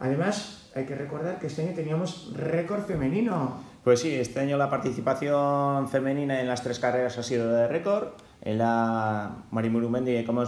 Además, 0.00 0.70
hay 0.74 0.84
que 0.84 0.94
recordar 0.94 1.38
que 1.38 1.48
este 1.48 1.62
año 1.62 1.72
teníamos 1.74 2.32
récord 2.34 2.84
femenino. 2.84 3.64
Pues 3.82 4.00
sí, 4.00 4.14
este 4.14 4.40
año 4.40 4.58
la 4.58 4.68
participación 4.68 5.88
femenina 5.88 6.40
en 6.40 6.46
las 6.46 6.62
tres 6.62 6.78
carreras 6.78 7.16
ha 7.18 7.22
sido 7.22 7.50
de 7.50 7.66
récord. 7.66 8.08
En 8.48 8.56
la 8.56 9.30
Marimurumendi, 9.50 10.24
como, 10.24 10.42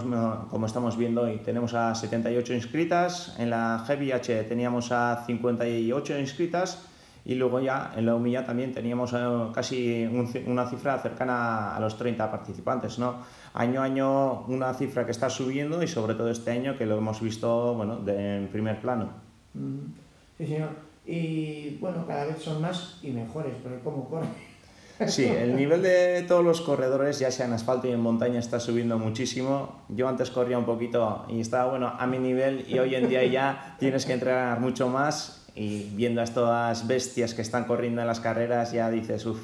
como 0.49 0.65
estamos 0.65 0.97
viendo 0.97 1.21
hoy, 1.21 1.37
tenemos 1.45 1.75
a 1.75 1.93
78 1.93 2.55
inscritas. 2.55 3.35
En 3.37 3.51
la 3.51 3.83
Heavy 3.85 4.11
H 4.11 4.43
teníamos 4.45 4.91
a 4.91 5.23
58 5.27 6.17
inscritas. 6.17 6.83
Y 7.25 7.35
luego 7.35 7.59
ya 7.59 7.93
en 7.95 8.07
la 8.07 8.15
Humilla 8.15 8.43
también 8.43 8.73
teníamos 8.73 9.13
casi 9.53 10.03
un, 10.07 10.27
una 10.47 10.67
cifra 10.67 10.97
cercana 10.97 11.75
a 11.75 11.79
los 11.79 11.95
30 11.95 12.31
participantes. 12.31 12.97
¿no? 12.97 13.17
Año 13.53 13.81
a 13.81 13.83
año 13.83 14.45
una 14.47 14.73
cifra 14.73 15.05
que 15.05 15.11
está 15.11 15.29
subiendo 15.29 15.83
y 15.83 15.87
sobre 15.87 16.15
todo 16.15 16.31
este 16.31 16.49
año 16.49 16.75
que 16.79 16.87
lo 16.87 16.97
hemos 16.97 17.21
visto 17.21 17.75
bueno, 17.75 17.97
de, 17.97 18.37
en 18.37 18.47
primer 18.47 18.81
plano. 18.81 19.09
Sí, 20.39 20.47
señor. 20.47 20.69
Y 21.05 21.77
bueno, 21.79 22.07
cada 22.07 22.25
vez 22.25 22.41
son 22.41 22.63
más 22.63 22.97
y 23.03 23.11
mejores, 23.11 23.53
pero 23.63 23.79
¿cómo 23.83 24.09
corren? 24.09 24.50
Sí, 25.07 25.25
el 25.25 25.55
nivel 25.55 25.81
de 25.81 26.23
todos 26.27 26.43
los 26.43 26.61
corredores, 26.61 27.19
ya 27.19 27.31
sea 27.31 27.45
en 27.45 27.53
asfalto 27.53 27.87
y 27.87 27.91
en 27.91 27.99
montaña, 27.99 28.39
está 28.39 28.59
subiendo 28.59 28.97
muchísimo. 28.99 29.81
Yo 29.89 30.07
antes 30.07 30.29
corría 30.29 30.57
un 30.57 30.65
poquito 30.65 31.25
y 31.29 31.39
estaba 31.39 31.69
bueno 31.69 31.93
a 31.97 32.07
mi 32.07 32.19
nivel 32.19 32.65
y 32.67 32.79
hoy 32.79 32.95
en 32.95 33.09
día 33.09 33.25
ya 33.25 33.75
tienes 33.79 34.05
que 34.05 34.13
entrenar 34.13 34.59
mucho 34.59 34.89
más 34.89 35.47
y 35.55 35.91
viendo 35.95 36.21
a 36.21 36.23
estas 36.23 36.87
bestias 36.87 37.33
que 37.33 37.41
están 37.41 37.65
corriendo 37.65 38.01
en 38.01 38.07
las 38.07 38.19
carreras 38.19 38.71
ya 38.71 38.89
dices, 38.89 39.25
uff, 39.25 39.41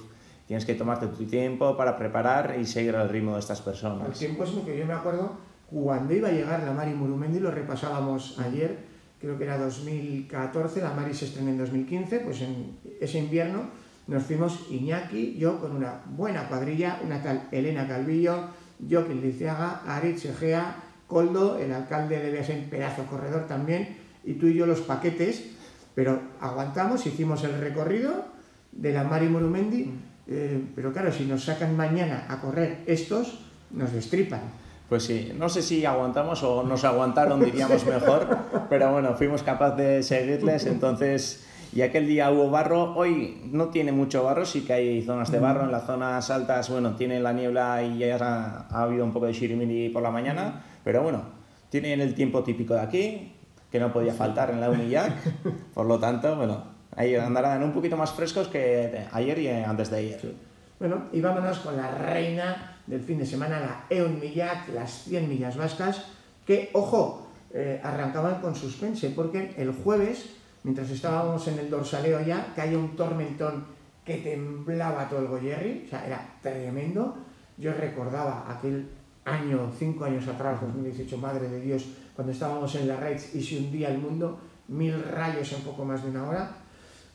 tienes 0.48 0.66
que 0.66 0.74
tomarte 0.74 1.08
tu 1.08 1.26
tiempo 1.26 1.76
para 1.76 1.98
preparar 1.98 2.58
y 2.60 2.66
seguir 2.66 2.96
el 2.96 3.10
ritmo 3.10 3.34
de 3.34 3.40
estas 3.40 3.62
personas. 3.62 4.08
El 4.08 4.14
tiempo 4.14 4.44
es 4.44 4.52
que 4.66 4.78
yo 4.78 4.86
me 4.86 4.94
acuerdo 4.94 5.38
cuando 5.70 6.14
iba 6.14 6.30
a 6.30 6.32
llegar 6.32 6.64
la 6.64 6.72
Mari 6.72 6.94
Murumendi, 6.94 7.40
lo 7.40 7.52
repasábamos 7.52 8.40
ayer, 8.40 8.78
creo 9.20 9.38
que 9.38 9.44
era 9.44 9.58
2014, 9.58 10.82
la 10.82 10.94
Mari 10.94 11.14
se 11.14 11.26
estrenó 11.26 11.50
en 11.50 11.58
2015, 11.58 12.20
pues 12.22 12.42
en 12.42 12.78
ese 13.02 13.20
invierno 13.20 13.87
nos 14.08 14.24
fuimos 14.24 14.68
Iñaki, 14.70 15.36
yo 15.38 15.60
con 15.60 15.76
una 15.76 16.02
buena 16.06 16.48
cuadrilla, 16.48 17.00
una 17.04 17.22
tal 17.22 17.48
Elena 17.52 17.88
Calvillo, 17.88 18.50
Joaquín 18.90 19.22
Liciaga, 19.22 19.82
Aritz 19.86 20.26
Egea, 20.26 20.76
Coldo, 21.08 21.58
el 21.58 21.74
alcalde 21.74 22.20
de 22.20 22.32
Beasain, 22.32 22.70
pedazo 22.70 23.06
corredor 23.06 23.48
también, 23.48 23.98
y 24.24 24.34
tú 24.34 24.48
y 24.48 24.56
yo 24.56 24.66
los 24.66 24.82
paquetes, 24.82 25.52
pero 25.96 26.20
aguantamos, 26.40 27.06
hicimos 27.06 27.44
el 27.44 27.60
recorrido 27.60 28.26
de 28.72 28.94
la 28.94 29.04
Mari 29.04 29.28
Morumendi, 29.28 29.86
mm. 29.86 30.00
eh, 30.28 30.64
pero 30.76 30.94
claro, 30.94 31.12
si 31.12 31.26
nos 31.26 31.44
sacan 31.44 31.76
mañana 31.76 32.26
a 32.30 32.40
correr 32.40 32.84
estos, 32.86 33.40
nos 33.72 33.92
destripan. 33.92 34.42
Pues 34.90 35.04
sí, 35.04 35.34
no 35.38 35.50
sé 35.50 35.62
si 35.62 35.86
aguantamos 35.86 36.44
o 36.44 36.64
nos 36.64 36.86
aguantaron, 36.86 37.44
diríamos 37.44 37.86
mejor, 37.86 38.38
pero 38.70 38.92
bueno, 38.92 39.16
fuimos 39.16 39.44
capaces 39.44 39.78
de 39.78 40.04
seguirles, 40.04 40.66
entonces, 40.66 41.47
y 41.78 41.84
aquel 41.84 42.08
día 42.08 42.32
hubo 42.32 42.50
barro, 42.50 42.96
hoy 42.96 43.40
no 43.52 43.68
tiene 43.68 43.92
mucho 43.92 44.24
barro, 44.24 44.48
sí 44.48 44.62
que 44.62 44.74
hay 44.74 45.04
zonas 45.04 45.32
de 45.32 45.38
barro, 45.38 45.64
en 45.64 45.72
las 45.72 45.86
zonas 45.86 46.28
altas, 46.32 46.72
bueno, 46.72 46.96
tiene 46.96 47.20
la 47.20 47.34
niebla 47.34 47.84
y 47.84 48.00
ya 48.00 48.16
ha, 48.16 48.66
ha 48.68 48.82
habido 48.82 49.06
un 49.06 49.14
poco 49.14 49.28
de 49.28 49.34
shirimiri 49.34 49.90
por 49.90 50.02
la 50.02 50.10
mañana, 50.10 50.64
pero 50.84 51.04
bueno, 51.04 51.22
tienen 51.70 52.02
el 52.02 52.16
tiempo 52.16 52.44
típico 52.44 52.74
de 52.74 52.80
aquí, 52.80 53.32
que 53.72 53.80
no 53.80 53.94
podía 53.94 54.16
faltar 54.16 54.50
en 54.50 54.60
la 54.60 54.72
Unillac, 54.72 55.14
por 55.76 55.86
lo 55.86 56.00
tanto, 56.00 56.36
bueno, 56.36 56.64
ahí 56.96 57.14
andarán 57.14 57.62
un 57.62 57.74
poquito 57.74 57.96
más 57.96 58.12
frescos 58.12 58.48
que 58.48 59.06
ayer 59.12 59.38
y 59.38 59.48
antes 59.48 59.92
de 59.92 59.98
ayer. 59.98 60.34
Bueno, 60.80 61.04
y 61.14 61.22
vámonos 61.22 61.60
con 61.60 61.78
la 61.78 61.92
reina 61.92 62.80
del 62.88 63.02
fin 63.02 63.20
de 63.20 63.26
semana, 63.28 63.60
la 63.60 64.04
Millac, 64.20 64.70
las 64.74 65.04
100 65.04 65.30
millas 65.30 65.56
vascas, 65.56 66.06
que, 66.44 66.72
ojo, 66.74 67.28
eh, 67.54 67.80
arrancaban 67.84 68.42
con 68.42 68.56
suspense, 68.56 69.12
porque 69.12 69.54
el 69.58 69.74
jueves, 69.74 70.38
mientras 70.68 70.90
estábamos 70.90 71.48
en 71.48 71.60
el 71.60 71.70
dorsaleo 71.70 72.20
ya, 72.20 72.52
caía 72.54 72.78
un 72.78 72.94
tormentón 72.94 73.64
que 74.04 74.18
temblaba 74.18 75.08
todo 75.08 75.22
el 75.22 75.28
Goyerri, 75.28 75.84
o 75.86 75.90
sea, 75.90 76.06
era 76.06 76.20
tremendo. 76.42 77.16
Yo 77.58 77.72
recordaba 77.72 78.46
aquel 78.52 78.86
año, 79.24 79.72
cinco 79.80 80.04
años 80.04 80.28
atrás, 80.28 80.60
2018, 80.60 81.18
madre 81.20 81.48
de 81.48 81.62
Dios, 81.62 81.86
cuando 82.14 82.34
estábamos 82.34 82.76
en 82.76 82.90
la 82.90 82.98
Reds 82.98 83.34
y 83.34 83.42
se 83.42 83.60
hundía 83.60 83.92
el 83.92 84.00
mundo, 84.00 84.42
mil 84.68 85.02
rayos 85.04 85.54
en 85.54 85.62
poco 85.62 85.86
más 85.86 86.04
de 86.04 86.10
una 86.10 86.28
hora. 86.28 86.52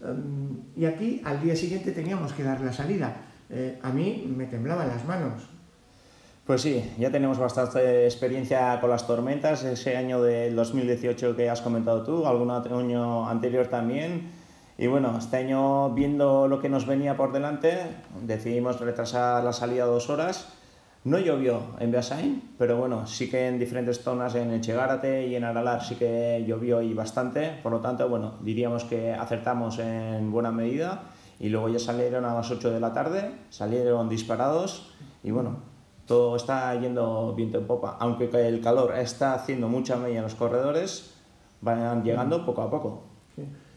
Em, 0.00 0.56
y 0.74 0.86
aquí, 0.86 1.20
al 1.22 1.42
día 1.42 1.54
siguiente, 1.54 1.92
teníamos 1.92 2.32
que 2.32 2.44
dar 2.44 2.58
la 2.62 2.72
salida. 2.72 3.14
Eh, 3.50 3.78
a 3.82 3.90
mí 3.90 4.32
me 4.34 4.46
temblaban 4.46 4.88
las 4.88 5.04
manos. 5.04 5.42
Pues 6.44 6.62
sí, 6.62 6.92
ya 6.98 7.12
tenemos 7.12 7.38
bastante 7.38 8.04
experiencia 8.04 8.80
con 8.80 8.90
las 8.90 9.06
tormentas, 9.06 9.62
ese 9.62 9.96
año 9.96 10.20
del 10.20 10.56
2018 10.56 11.36
que 11.36 11.48
has 11.48 11.60
comentado 11.60 12.02
tú, 12.02 12.26
algún 12.26 12.50
año 12.50 13.28
anterior 13.28 13.68
también. 13.68 14.32
Y 14.76 14.88
bueno, 14.88 15.16
este 15.16 15.36
año 15.36 15.90
viendo 15.90 16.48
lo 16.48 16.60
que 16.60 16.68
nos 16.68 16.84
venía 16.84 17.16
por 17.16 17.30
delante, 17.32 17.78
decidimos 18.22 18.80
retrasar 18.80 19.44
la 19.44 19.52
salida 19.52 19.84
dos 19.84 20.10
horas. 20.10 20.48
No 21.04 21.20
llovió 21.20 21.62
en 21.78 21.92
Beasain, 21.92 22.42
pero 22.58 22.76
bueno, 22.76 23.06
sí 23.06 23.30
que 23.30 23.46
en 23.46 23.60
diferentes 23.60 24.02
zonas, 24.02 24.34
en 24.34 24.50
Echegárate 24.52 25.28
y 25.28 25.36
en 25.36 25.44
Aralar 25.44 25.84
sí 25.84 25.94
que 25.94 26.44
llovió 26.44 26.82
y 26.82 26.92
bastante. 26.92 27.60
Por 27.62 27.70
lo 27.70 27.78
tanto, 27.78 28.08
bueno, 28.08 28.34
diríamos 28.40 28.82
que 28.82 29.12
acertamos 29.12 29.78
en 29.78 30.32
buena 30.32 30.50
medida. 30.50 31.02
Y 31.38 31.50
luego 31.50 31.68
ya 31.68 31.78
salieron 31.78 32.24
a 32.24 32.34
las 32.34 32.50
8 32.50 32.72
de 32.72 32.80
la 32.80 32.92
tarde, 32.92 33.30
salieron 33.50 34.08
disparados 34.08 34.92
y 35.24 35.30
bueno, 35.30 35.71
todo 36.06 36.36
está 36.36 36.74
yendo 36.80 37.34
viento 37.34 37.58
en 37.58 37.66
popa. 37.66 37.96
Aunque 38.00 38.28
el 38.48 38.60
calor 38.60 38.96
está 38.96 39.34
haciendo 39.34 39.68
mucha 39.68 39.96
media 39.96 40.18
en 40.18 40.24
los 40.24 40.34
corredores, 40.34 41.14
van 41.60 42.02
llegando 42.02 42.44
poco 42.44 42.62
a 42.62 42.70
poco. 42.70 43.02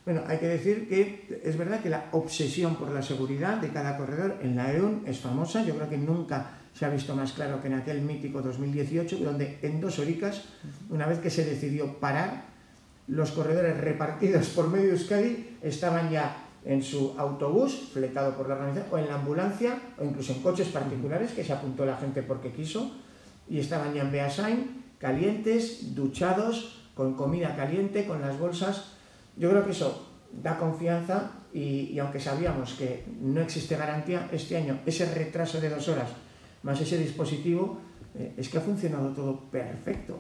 Bueno, 0.05 0.21
hay 0.27 0.37
que 0.37 0.47
decir 0.47 0.87
que 0.87 1.41
es 1.43 1.57
verdad 1.57 1.79
que 1.79 1.89
la 1.89 2.05
obsesión 2.11 2.75
por 2.75 2.91
la 2.91 3.01
seguridad 3.01 3.57
de 3.57 3.69
cada 3.69 3.97
corredor 3.97 4.37
en 4.41 4.55
la 4.55 4.71
EUN 4.71 5.03
es 5.07 5.19
famosa. 5.19 5.63
Yo 5.63 5.75
creo 5.75 5.89
que 5.89 5.97
nunca 5.97 6.51
se 6.73 6.85
ha 6.85 6.89
visto 6.89 7.15
más 7.15 7.31
claro 7.31 7.59
que 7.61 7.67
en 7.67 7.73
aquel 7.73 8.01
mítico 8.01 8.41
2018, 8.41 9.17
donde 9.17 9.57
en 9.63 9.81
dos 9.81 9.97
horicas, 9.97 10.43
una 10.89 11.07
vez 11.07 11.19
que 11.19 11.31
se 11.31 11.45
decidió 11.45 11.99
parar, 11.99 12.43
los 13.07 13.31
corredores 13.31 13.77
repartidos 13.79 14.49
por 14.49 14.67
medio 14.69 14.91
Euskadi 14.91 15.57
estaban 15.61 16.11
ya 16.11 16.44
en 16.65 16.81
su 16.81 17.13
autobús, 17.17 17.89
fletado 17.93 18.35
por 18.35 18.49
la 18.49 18.55
organización, 18.55 18.87
o 18.91 18.97
en 18.97 19.07
la 19.07 19.15
ambulancia, 19.15 19.79
o 19.99 20.03
incluso 20.03 20.33
en 20.33 20.41
coches 20.41 20.67
particulares, 20.69 21.31
que 21.31 21.43
se 21.43 21.53
apuntó 21.53 21.85
la 21.85 21.97
gente 21.97 22.23
porque 22.23 22.51
quiso, 22.51 22.91
y 23.47 23.59
estaban 23.59 23.93
ya 23.93 24.01
en 24.01 24.11
Beasain, 24.11 24.83
calientes, 24.97 25.93
duchados, 25.93 26.89
con 26.95 27.13
comida 27.13 27.55
caliente, 27.55 28.05
con 28.05 28.21
las 28.21 28.39
bolsas. 28.39 28.93
Yo 29.37 29.49
creo 29.51 29.65
que 29.65 29.71
eso 29.71 30.07
da 30.31 30.57
confianza 30.57 31.31
y, 31.53 31.97
aunque 31.99 32.19
sabíamos 32.19 32.73
que 32.73 33.05
no 33.21 33.41
existe 33.41 33.77
garantía, 33.77 34.27
este 34.31 34.57
año 34.57 34.79
ese 34.85 35.05
retraso 35.13 35.61
de 35.61 35.69
dos 35.69 35.87
horas 35.87 36.09
más 36.63 36.81
ese 36.81 36.97
dispositivo, 36.97 37.77
eh, 38.15 38.33
es 38.37 38.49
que 38.49 38.57
ha 38.57 38.61
funcionado 38.61 39.09
todo 39.09 39.39
perfecto. 39.51 40.17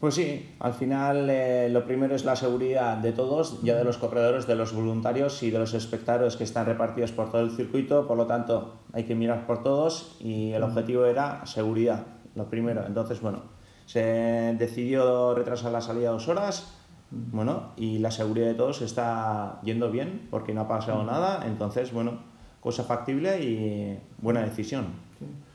Pues 0.00 0.14
sí, 0.14 0.56
al 0.60 0.72
final 0.72 1.28
eh, 1.28 1.68
lo 1.70 1.84
primero 1.84 2.14
es 2.14 2.24
la 2.24 2.34
seguridad 2.34 2.96
de 2.96 3.12
todos, 3.12 3.60
ya 3.62 3.76
de 3.76 3.84
los 3.84 3.98
corredores, 3.98 4.46
de 4.46 4.54
los 4.54 4.72
voluntarios 4.72 5.42
y 5.42 5.50
de 5.50 5.58
los 5.58 5.74
espectadores 5.74 6.36
que 6.36 6.44
están 6.44 6.64
repartidos 6.64 7.12
por 7.12 7.30
todo 7.30 7.42
el 7.42 7.50
circuito, 7.50 8.08
por 8.08 8.16
lo 8.16 8.26
tanto 8.26 8.76
hay 8.94 9.04
que 9.04 9.14
mirar 9.14 9.46
por 9.46 9.62
todos 9.62 10.16
y 10.18 10.52
el 10.52 10.62
objetivo 10.62 11.04
era 11.04 11.44
seguridad, 11.44 12.06
lo 12.34 12.48
primero. 12.48 12.86
Entonces, 12.86 13.20
bueno, 13.20 13.42
se 13.84 14.56
decidió 14.58 15.34
retrasar 15.34 15.70
la 15.70 15.82
salida 15.82 16.12
dos 16.12 16.28
horas, 16.28 16.72
bueno, 17.10 17.72
y 17.76 17.98
la 17.98 18.10
seguridad 18.10 18.46
de 18.46 18.54
todos 18.54 18.80
está 18.80 19.60
yendo 19.64 19.90
bien 19.90 20.28
porque 20.30 20.54
no 20.54 20.62
ha 20.62 20.68
pasado 20.68 21.04
nada, 21.04 21.44
entonces, 21.46 21.92
bueno, 21.92 22.20
cosa 22.62 22.84
factible 22.84 23.38
y 23.44 24.00
buena 24.16 24.40
decisión. 24.40 25.09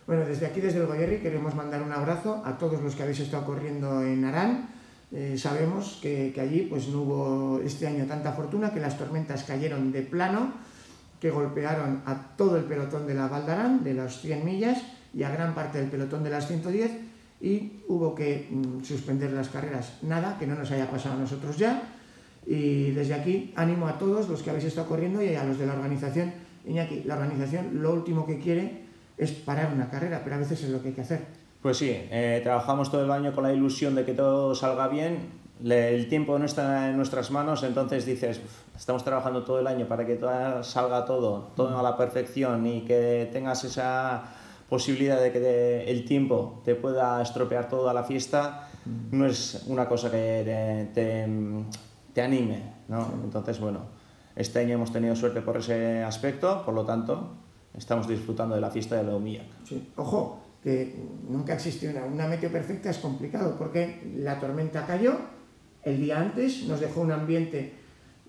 Bueno, 0.07 0.23
desde 0.23 0.45
aquí, 0.45 0.61
desde 0.61 0.79
el 0.79 0.85
Goyerri, 0.85 1.17
queremos 1.17 1.55
mandar 1.55 1.81
un 1.81 1.91
abrazo 1.91 2.43
a 2.45 2.59
todos 2.59 2.79
los 2.79 2.93
que 2.93 3.01
habéis 3.01 3.21
estado 3.21 3.43
corriendo 3.43 4.03
en 4.03 4.23
Arán. 4.23 4.69
Eh, 5.11 5.35
sabemos 5.35 5.97
que, 5.99 6.31
que, 6.31 6.41
allí 6.41 6.67
pues, 6.69 6.89
no 6.89 7.01
hubo 7.01 7.59
este 7.65 7.87
año 7.87 8.05
tanta 8.05 8.31
fortuna, 8.33 8.71
que 8.71 8.79
las 8.79 8.99
tormentas 8.99 9.43
cayeron 9.45 9.91
de 9.91 10.03
plano, 10.03 10.53
que 11.19 11.31
golpearon 11.31 12.03
a 12.05 12.35
todo 12.37 12.57
el 12.57 12.65
pelotón 12.65 13.07
de 13.07 13.15
la 13.15 13.27
Valdarán, 13.27 13.83
de 13.83 13.95
las 13.95 14.21
100 14.21 14.45
millas, 14.45 14.83
y 15.11 15.23
a 15.23 15.31
gran 15.31 15.55
parte 15.55 15.79
del 15.79 15.89
pelotón 15.89 16.23
de 16.23 16.29
las 16.29 16.47
110, 16.47 16.91
y 17.41 17.81
hubo 17.87 18.13
que 18.13 18.47
mm, 18.51 18.83
suspender 18.83 19.31
las 19.31 19.49
carreras. 19.49 19.97
Nada, 20.03 20.37
que 20.37 20.45
no 20.45 20.53
nos 20.53 20.69
haya 20.69 20.87
pasado 20.87 21.15
a 21.15 21.19
nosotros 21.19 21.57
ya. 21.57 21.81
Y 22.45 22.91
desde 22.91 23.15
aquí 23.15 23.53
animo 23.55 23.87
a 23.87 23.97
todos 23.97 24.29
los 24.29 24.43
que 24.43 24.51
habéis 24.51 24.65
estado 24.65 24.87
corriendo 24.87 25.23
y 25.23 25.33
a 25.33 25.43
los 25.43 25.57
de 25.57 25.65
la 25.65 25.73
organización. 25.73 26.31
Iñaki, 26.63 27.03
la 27.05 27.15
organización 27.15 27.81
lo 27.81 27.91
último 27.91 28.27
que 28.27 28.37
quiere 28.37 28.84
es 29.17 29.31
parar 29.31 29.71
una 29.73 29.89
carrera, 29.89 30.21
pero 30.23 30.35
a 30.35 30.39
veces 30.39 30.63
es 30.63 30.69
lo 30.69 30.81
que 30.81 30.89
hay 30.89 30.93
que 30.93 31.01
hacer. 31.01 31.21
Pues 31.61 31.77
sí, 31.77 31.89
eh, 31.91 32.41
trabajamos 32.43 32.91
todo 32.91 33.03
el 33.05 33.11
año 33.11 33.33
con 33.33 33.43
la 33.43 33.53
ilusión 33.53 33.95
de 33.95 34.05
que 34.05 34.13
todo 34.13 34.53
salga 34.53 34.87
bien, 34.87 35.45
el 35.63 36.09
tiempo 36.09 36.37
no 36.37 36.45
está 36.45 36.89
en 36.89 36.97
nuestras 36.97 37.31
manos, 37.31 37.63
entonces 37.63 38.05
dices, 38.05 38.41
estamos 38.75 39.03
trabajando 39.03 39.43
todo 39.43 39.59
el 39.59 39.67
año 39.67 39.87
para 39.87 40.05
que 40.05 40.15
todo, 40.15 40.63
salga 40.63 41.05
todo, 41.05 41.51
todo 41.55 41.77
a 41.77 41.81
la 41.83 41.95
perfección 41.95 42.65
y 42.67 42.81
que 42.81 43.29
tengas 43.31 43.63
esa 43.63 44.23
posibilidad 44.69 45.21
de 45.21 45.31
que 45.31 45.89
el 45.89 46.05
tiempo 46.05 46.61
te 46.65 46.75
pueda 46.75 47.21
estropear 47.21 47.69
toda 47.69 47.93
la 47.93 48.03
fiesta, 48.03 48.67
mm. 48.85 49.17
no 49.17 49.25
es 49.25 49.63
una 49.67 49.87
cosa 49.87 50.11
que 50.11 50.89
te, 50.93 51.27
te, 52.13 52.21
anime, 52.21 52.73
¿no? 52.87 53.07
Entonces, 53.23 53.59
bueno, 53.59 53.79
este 54.35 54.59
año 54.59 54.73
hemos 54.73 54.91
tenido 54.91 55.15
suerte 55.15 55.41
por 55.41 55.57
ese 55.57 56.03
aspecto, 56.03 56.63
por 56.65 56.73
lo 56.73 56.85
tanto, 56.85 57.31
estamos 57.77 58.07
disfrutando 58.07 58.55
de 58.55 58.61
la 58.61 58.69
fiesta 58.69 58.95
de 58.95 59.03
la 59.03 59.15
Omillac. 59.15 59.47
Sí. 59.63 59.91
Ojo, 59.95 60.41
que 60.63 60.95
nunca 61.29 61.53
existe 61.53 61.89
una, 61.89 62.05
una 62.05 62.27
meteo 62.27 62.51
perfecta, 62.51 62.89
es 62.89 62.97
complicado, 62.97 63.55
porque 63.57 64.11
la 64.17 64.39
tormenta 64.39 64.85
cayó 64.85 65.15
el 65.83 66.01
día 66.01 66.19
antes, 66.19 66.63
nos 66.63 66.79
dejó 66.79 67.01
un 67.01 67.11
ambiente 67.11 67.73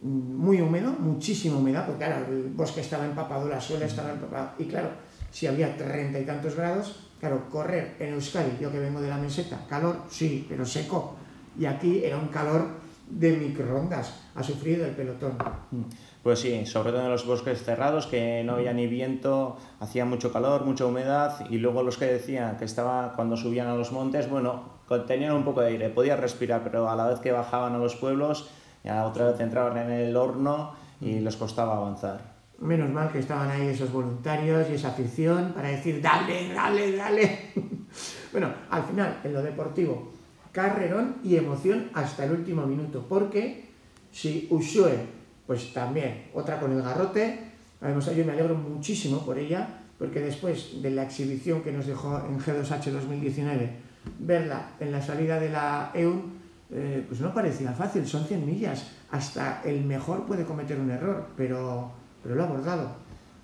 muy 0.03 0.61
húmedo, 0.61 0.93
muchísima 0.93 1.57
humedad, 1.57 1.87
porque 1.87 2.05
claro, 2.05 2.27
el 2.31 2.53
bosque 2.55 2.83
estaba 2.83 3.07
empapado, 3.07 3.49
la 3.49 3.61
suela 3.61 3.87
estaba 3.87 4.11
empapada, 4.11 4.55
y 4.59 4.65
claro, 4.65 4.91
si 5.31 5.47
había 5.47 5.75
treinta 5.77 6.21
y 6.21 6.25
tantos 6.25 6.55
grados, 6.55 7.11
claro, 7.19 7.49
correr 7.49 7.97
en 7.99 8.13
Euskadi, 8.13 8.59
yo 8.61 8.71
que 8.71 8.79
vengo 8.79 9.01
de 9.01 9.09
la 9.09 9.17
meseta, 9.17 9.65
calor, 9.69 10.03
sí, 10.11 10.45
pero 10.49 10.67
seco, 10.67 11.17
y 11.59 11.65
aquí 11.65 12.05
era 12.05 12.19
un 12.19 12.29
calor 12.29 12.67
de 13.09 13.37
microondas, 13.37 14.15
ha 14.35 14.43
sufrido 14.43 14.85
el 14.85 14.93
pelotón. 14.93 15.39
Mm. 15.71 15.83
Pues 16.23 16.41
sí, 16.41 16.67
sobre 16.67 16.91
todo 16.91 17.03
en 17.03 17.11
los 17.11 17.25
bosques 17.25 17.63
cerrados, 17.63 18.07
que 18.07 18.43
no 18.45 18.55
había 18.55 18.73
ni 18.73 18.89
viento, 18.89 19.57
hacía 19.79 20.05
mucho 20.05 20.33
calor, 20.33 20.65
mucha 20.65 20.85
humedad, 20.85 21.47
y 21.51 21.59
luego 21.59 21.83
los 21.85 21.99
que 21.99 22.07
decían 22.07 22.57
que 22.57 22.65
estaba 22.65 23.13
cuando 23.15 23.37
subían 23.37 23.69
a 23.69 23.77
los 23.77 23.93
montes, 23.93 24.29
bueno, 24.29 24.65
tenían 25.07 25.35
un 25.35 25.45
poco 25.45 25.61
de 25.61 25.69
aire, 25.69 25.89
podían 25.89 26.21
respirar, 26.21 26.63
pero 26.65 26.91
a 26.91 26.97
la 26.97 27.07
vez 27.07 27.21
que 27.21 27.31
bajaban 27.31 27.75
a 27.75 27.79
los 27.79 27.95
pueblos, 27.95 28.51
ya 28.83 29.07
otra 29.07 29.27
vez 29.31 29.41
entraban 29.41 29.77
en 29.77 29.91
el 29.91 30.17
horno 30.17 30.73
y 31.01 31.21
les 31.21 31.37
costaba 31.37 31.77
avanzar. 31.77 32.37
Menos 32.59 32.91
mal 32.91 33.13
que 33.13 33.19
estaban 33.19 33.51
ahí 33.51 33.69
esos 33.69 33.93
voluntarios 33.93 34.69
y 34.71 34.75
esa 34.75 34.89
afición 34.89 35.53
para 35.53 35.69
decir, 35.69 36.01
dale, 36.01 36.53
dale, 36.55 36.97
dale. 36.97 37.53
bueno, 38.33 38.49
al 38.71 38.83
final, 38.83 39.21
en 39.23 39.33
lo 39.33 39.43
deportivo, 39.43 40.13
carrerón 40.57 41.17
y 41.23 41.37
emoción 41.37 41.91
hasta 41.93 42.25
el 42.25 42.33
último 42.33 42.67
minuto, 42.67 43.05
porque 43.07 43.67
si 44.11 44.49
Ushue 44.51 45.15
pues 45.47 45.73
también, 45.75 46.25
otra 46.33 46.59
con 46.59 46.73
el 46.73 46.83
garrote. 46.83 47.39
Además, 47.81 48.07
yo 48.17 48.25
me 48.25 48.33
alegro 48.33 48.55
muchísimo 48.55 49.25
por 49.25 49.39
ella, 49.39 49.69
porque 49.99 50.21
después 50.21 50.83
de 50.83 50.91
la 50.91 51.05
exhibición 51.05 51.63
que 51.63 51.73
nos 51.73 51.87
dejó 51.87 52.19
en 52.27 52.41
G2H 52.41 52.91
2019, 52.91 53.71
verla 54.19 54.71
en 54.81 54.93
la 54.93 55.03
salida 55.03 55.39
de 55.39 55.51
la 55.51 55.91
EUN, 55.95 56.37
eh, 56.73 57.05
pues 57.07 57.21
no 57.21 57.33
parecía 57.33 57.73
fácil, 57.73 58.07
son 58.07 58.25
100 58.25 58.47
millas. 58.47 58.91
Hasta 59.11 59.63
el 59.63 59.85
mejor 59.85 60.25
puede 60.25 60.45
cometer 60.45 60.81
un 60.81 60.91
error, 60.91 61.29
pero, 61.37 61.93
pero 62.23 62.35
lo 62.35 62.43
ha 62.43 62.47
abordado. 62.47 62.91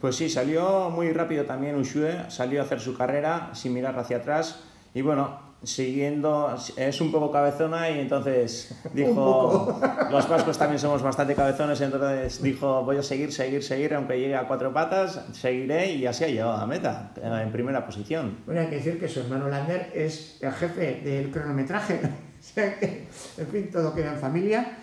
Pues 0.01 0.17
sí, 0.17 0.29
salió 0.31 0.91
muy 0.91 1.13
rápido 1.13 1.45
también 1.45 1.77
Ushue, 1.77 2.29
salió 2.31 2.63
a 2.63 2.65
hacer 2.65 2.81
su 2.81 2.97
carrera 2.97 3.51
sin 3.53 3.75
mirar 3.75 3.97
hacia 3.97 4.17
atrás 4.17 4.65
y 4.95 5.03
bueno, 5.03 5.52
siguiendo, 5.65 6.55
es 6.77 7.01
un 7.01 7.13
poco 7.13 7.31
cabezona 7.31 7.91
y 7.91 8.01
entonces 8.01 8.75
dijo, 8.93 9.81
los 10.11 10.29
vascos 10.29 10.59
también 10.59 10.79
somos 10.79 11.03
bastante 11.03 11.35
cabezones, 11.35 11.81
entonces 11.81 12.43
dijo, 12.43 12.83
voy 12.85 12.97
a 12.97 13.03
seguir, 13.03 13.33
seguir, 13.33 13.63
seguir, 13.63 13.95
aunque 13.95 14.19
llegue 14.19 14.37
a 14.37 14.47
cuatro 14.47 14.73
patas, 14.73 15.21
seguiré 15.33 15.93
y 15.93 16.07
así 16.07 16.25
ha 16.25 16.29
llegado 16.29 16.53
a 16.53 16.67
meta, 16.67 17.13
en 17.23 17.53
primera 17.53 17.85
posición. 17.87 18.39
Bueno, 18.47 18.61
hay 18.63 18.69
que 18.69 18.77
decir 18.77 18.99
que 18.99 19.09
su 19.09 19.21
hermano 19.21 19.49
Lander 19.49 19.91
es 19.95 20.39
el 20.43 20.53
jefe 20.53 21.01
del 21.05 21.31
cronometraje, 21.31 22.01
o 22.41 22.43
sea 22.43 22.79
que, 22.79 23.07
en 23.39 23.47
fin, 23.47 23.71
todo 23.71 23.95
queda 23.95 24.13
en 24.13 24.19
familia. 24.19 24.79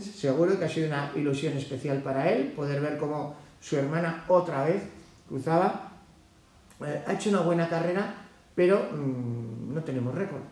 Seguro 0.00 0.58
que 0.58 0.64
ha 0.64 0.68
sido 0.68 0.86
una 0.86 1.10
ilusión 1.16 1.56
especial 1.56 1.98
para 1.98 2.30
él 2.30 2.52
poder 2.54 2.80
ver 2.80 2.98
cómo 2.98 3.34
su 3.60 3.76
hermana 3.76 4.24
otra 4.28 4.64
vez 4.64 4.82
cruzaba. 5.28 5.92
Eh, 6.84 7.02
ha 7.06 7.12
hecho 7.12 7.30
una 7.30 7.40
buena 7.40 7.68
carrera, 7.68 8.14
pero 8.54 8.88
mmm, 8.92 9.74
no 9.74 9.82
tenemos 9.82 10.14
récord. 10.14 10.42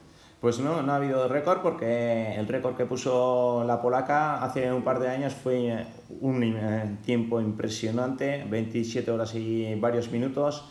Pues 0.40 0.58
no, 0.58 0.80
no 0.80 0.92
ha 0.92 0.96
habido 0.96 1.28
récord 1.28 1.60
porque 1.60 2.34
el 2.34 2.48
récord 2.48 2.74
que 2.74 2.86
puso 2.86 3.62
la 3.66 3.82
polaca 3.82 4.42
hace 4.42 4.72
un 4.72 4.82
par 4.82 4.98
de 4.98 5.08
años 5.08 5.34
fue 5.34 5.84
un 6.20 6.42
eh, 6.42 6.96
tiempo 7.04 7.42
impresionante, 7.42 8.46
27 8.48 9.10
horas 9.10 9.34
y 9.34 9.74
varios 9.74 10.10
minutos, 10.10 10.64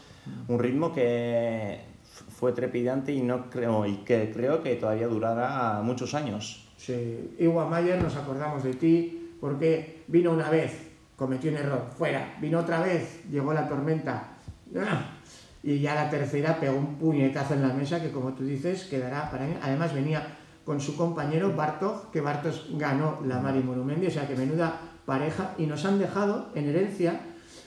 un 0.48 0.58
ritmo 0.58 0.92
que 0.92 1.82
fue 2.30 2.52
trepidante 2.54 3.12
y 3.12 3.22
no 3.22 3.50
creo 3.52 3.86
y 3.86 3.98
que 3.98 4.32
creo 4.32 4.64
que 4.64 4.76
todavía 4.76 5.08
durará 5.08 5.82
muchos 5.84 6.16
años. 6.16 6.68
Sí, 6.78 7.36
Iwa 7.38 7.68
Mayer, 7.68 8.02
nos 8.02 8.16
acordamos 8.16 8.64
de 8.64 8.74
ti 8.74 9.36
porque 9.40 10.04
vino 10.08 10.32
una 10.32 10.50
vez, 10.50 10.90
cometió 11.16 11.52
un 11.52 11.58
error, 11.58 11.90
fuera, 11.96 12.38
vino 12.42 12.60
otra 12.60 12.82
vez, 12.82 13.24
llegó 13.30 13.54
la 13.54 13.68
tormenta. 13.68 14.30
¡Ah! 14.76 15.19
Y 15.62 15.80
ya 15.80 15.96
la 15.96 16.10
tercera 16.10 16.60
pegó 16.60 16.78
un 16.78 16.96
puñetazo 16.96 17.54
en 17.54 17.62
la 17.62 17.74
mesa 17.74 18.02
que 18.02 18.12
como 18.12 18.34
tú 18.34 18.44
dices 18.44 18.86
quedará 18.86 19.30
para 19.30 19.46
mí. 19.46 19.56
Además 19.62 19.94
venía 19.94 20.38
con 20.64 20.80
su 20.80 20.96
compañero 20.96 21.56
Bartok, 21.56 22.12
que 22.12 22.22
Bartos 22.22 22.68
ganó 22.74 23.20
la 23.26 23.40
Mari 23.40 23.62
Monumendi, 23.62 24.08
o 24.08 24.12
sea 24.12 24.28
que 24.28 24.36
menuda 24.36 24.80
pareja. 25.06 25.56
Y 25.58 25.66
nos 25.66 25.84
han 25.86 26.00
dejado 26.00 26.50
en 26.56 26.70
herencia 26.70 27.22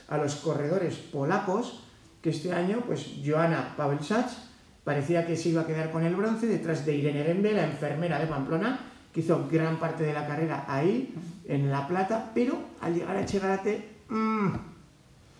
a 0.08 0.16
los 0.18 0.36
corredores 0.36 0.94
polacos 0.96 1.84
que 2.22 2.30
este 2.30 2.52
año 2.52 2.82
pues 2.86 3.14
Joana 3.24 3.74
Pawelsacz 3.76 4.52
parecía 4.84 5.26
que 5.26 5.36
se 5.36 5.50
iba 5.50 5.62
a 5.62 5.66
quedar 5.66 5.90
con 5.90 6.04
el 6.04 6.14
bronce 6.14 6.46
detrás 6.46 6.84
de 6.86 6.96
Irene 6.96 7.24
Rembe, 7.24 7.52
la 7.52 7.64
enfermera 7.64 8.18
de 8.18 8.26
Pamplona, 8.26 8.78
que 9.12 9.20
hizo 9.20 9.48
gran 9.50 9.78
parte 9.78 10.04
de 10.04 10.12
la 10.12 10.26
carrera 10.26 10.64
ahí, 10.68 11.14
en 11.46 11.70
La 11.70 11.86
Plata, 11.86 12.30
pero 12.34 12.56
al 12.80 12.94
llegar 12.94 13.16
a 13.16 13.26
Chegarate, 13.26 13.88
mmm, 14.08 14.71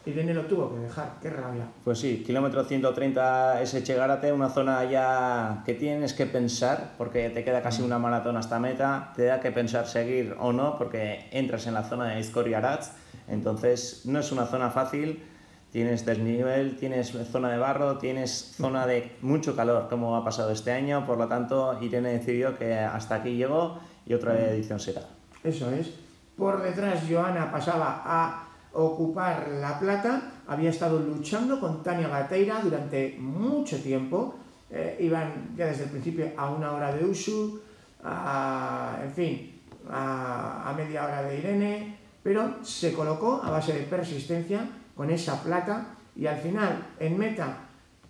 Irene 0.05 0.35
lo 0.35 0.47
tuvo 0.47 0.75
que 0.75 0.81
dejar, 0.81 1.15
qué 1.23 1.31
rabia. 1.31 1.65
Pues 1.85 2.01
sí, 2.01 2.25
kilómetro 2.27 2.65
130 2.65 3.63
ese 3.63 3.85
Chegarate, 3.85 4.33
una 4.33 4.49
zona 4.49 4.85
ya 4.85 5.63
que 5.65 5.75
tienes 5.75 6.13
que 6.13 6.27
pensar, 6.27 6.95
porque 6.99 7.31
te 7.31 7.45
queda 7.45 7.63
casi 7.63 7.83
una 7.83 7.99
maratón 7.99 8.37
hasta 8.37 8.59
meta, 8.59 9.13
te 9.15 9.27
da 9.27 9.41
que 9.41 9.53
pensar 9.53 9.87
seguir 9.87 10.35
o 10.41 10.53
no, 10.53 10.77
porque 10.77 11.29
entras 11.31 11.67
en 11.69 11.75
la 11.75 11.85
zona 11.85 12.09
de 12.09 12.21
Izkoriaratz, 12.21 12.91
entonces 13.29 14.03
no 14.05 14.19
es 14.19 14.33
una 14.33 14.47
zona 14.47 14.71
fácil, 14.71 15.23
tienes 15.71 16.05
desnivel, 16.05 16.77
tienes 16.77 17.17
zona 17.31 17.51
de 17.51 17.59
barro, 17.59 17.99
tienes 17.99 18.55
zona 18.57 18.87
de 18.87 19.17
mucho 19.23 19.55
calor, 19.55 19.89
como 19.89 20.17
ha 20.17 20.25
pasado 20.25 20.51
este 20.51 20.73
año, 20.73 21.07
por 21.07 21.17
lo 21.17 21.29
tanto 21.29 21.79
Irene 21.81 22.11
decidió 22.11 22.59
que 22.59 22.75
hasta 22.75 23.17
aquí 23.17 23.37
llegó 23.37 23.79
y 24.05 24.15
otra 24.15 24.39
edición 24.51 24.81
será. 24.81 25.03
Eso 25.45 25.71
es. 25.71 25.93
Por 26.37 26.61
detrás 26.63 27.05
Joana 27.09 27.53
pasaba 27.53 28.03
a 28.05 28.52
ocupar 28.75 29.49
La 29.61 29.79
Plata, 29.79 30.23
había 30.47 30.71
estado 30.71 30.99
luchando 30.99 31.61
con 31.61 31.83
Tania 31.83 32.09
Gateira 32.09 32.61
durante 32.63 33.17
mucho 33.19 33.81
tiempo, 33.83 34.37
eh, 34.71 34.97
iban 35.01 35.55
ya 35.57 35.67
desde 35.67 35.85
el 35.85 35.91
principio 35.91 36.33
a 36.37 36.51
una 36.51 36.73
hora 36.73 36.95
de 36.95 37.05
Ushu, 37.05 37.61
a, 38.05 38.99
en 39.03 39.11
fin, 39.13 39.61
a, 39.91 40.73
media 40.77 41.05
hora 41.05 41.23
de 41.23 41.39
Irene, 41.39 41.97
pero 42.23 42.65
se 42.65 42.93
colocó 42.93 43.41
a 43.43 43.51
base 43.51 43.73
de 43.75 43.83
persistencia 43.83 44.67
con 44.97 45.11
esa 45.11 45.43
plata 45.43 45.95
y 46.17 46.27
al 46.27 46.39
final 46.39 46.87
en 46.99 47.19
meta, 47.19 47.59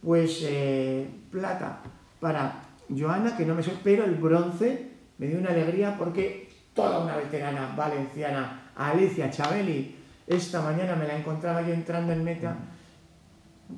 pues 0.03 0.41
eh, 0.43 1.09
plata 1.31 1.81
para 2.21 2.63
Joana, 2.89 3.37
que 3.37 3.47
no 3.47 3.55
me 3.55 3.63
sé, 3.63 3.73
pero 3.83 4.05
el 4.05 4.15
bronce 4.17 4.91
me 5.19 5.27
dio 5.27 5.39
una 5.39 5.51
alegría 5.51 5.97
porque 5.99 6.49
toda 6.75 7.01
una 7.01 7.17
veterana 7.17 7.75
valenciana, 7.77 8.71
Alicia 8.77 9.31
Chabeli, 9.31 10.02
esta 10.37 10.61
mañana 10.61 10.97
me 10.97 11.07
la 11.07 11.17
encontraba 11.17 11.63
yo 11.63 11.73
entrando 11.73 12.13
en 12.13 12.25
meta. 12.25 12.57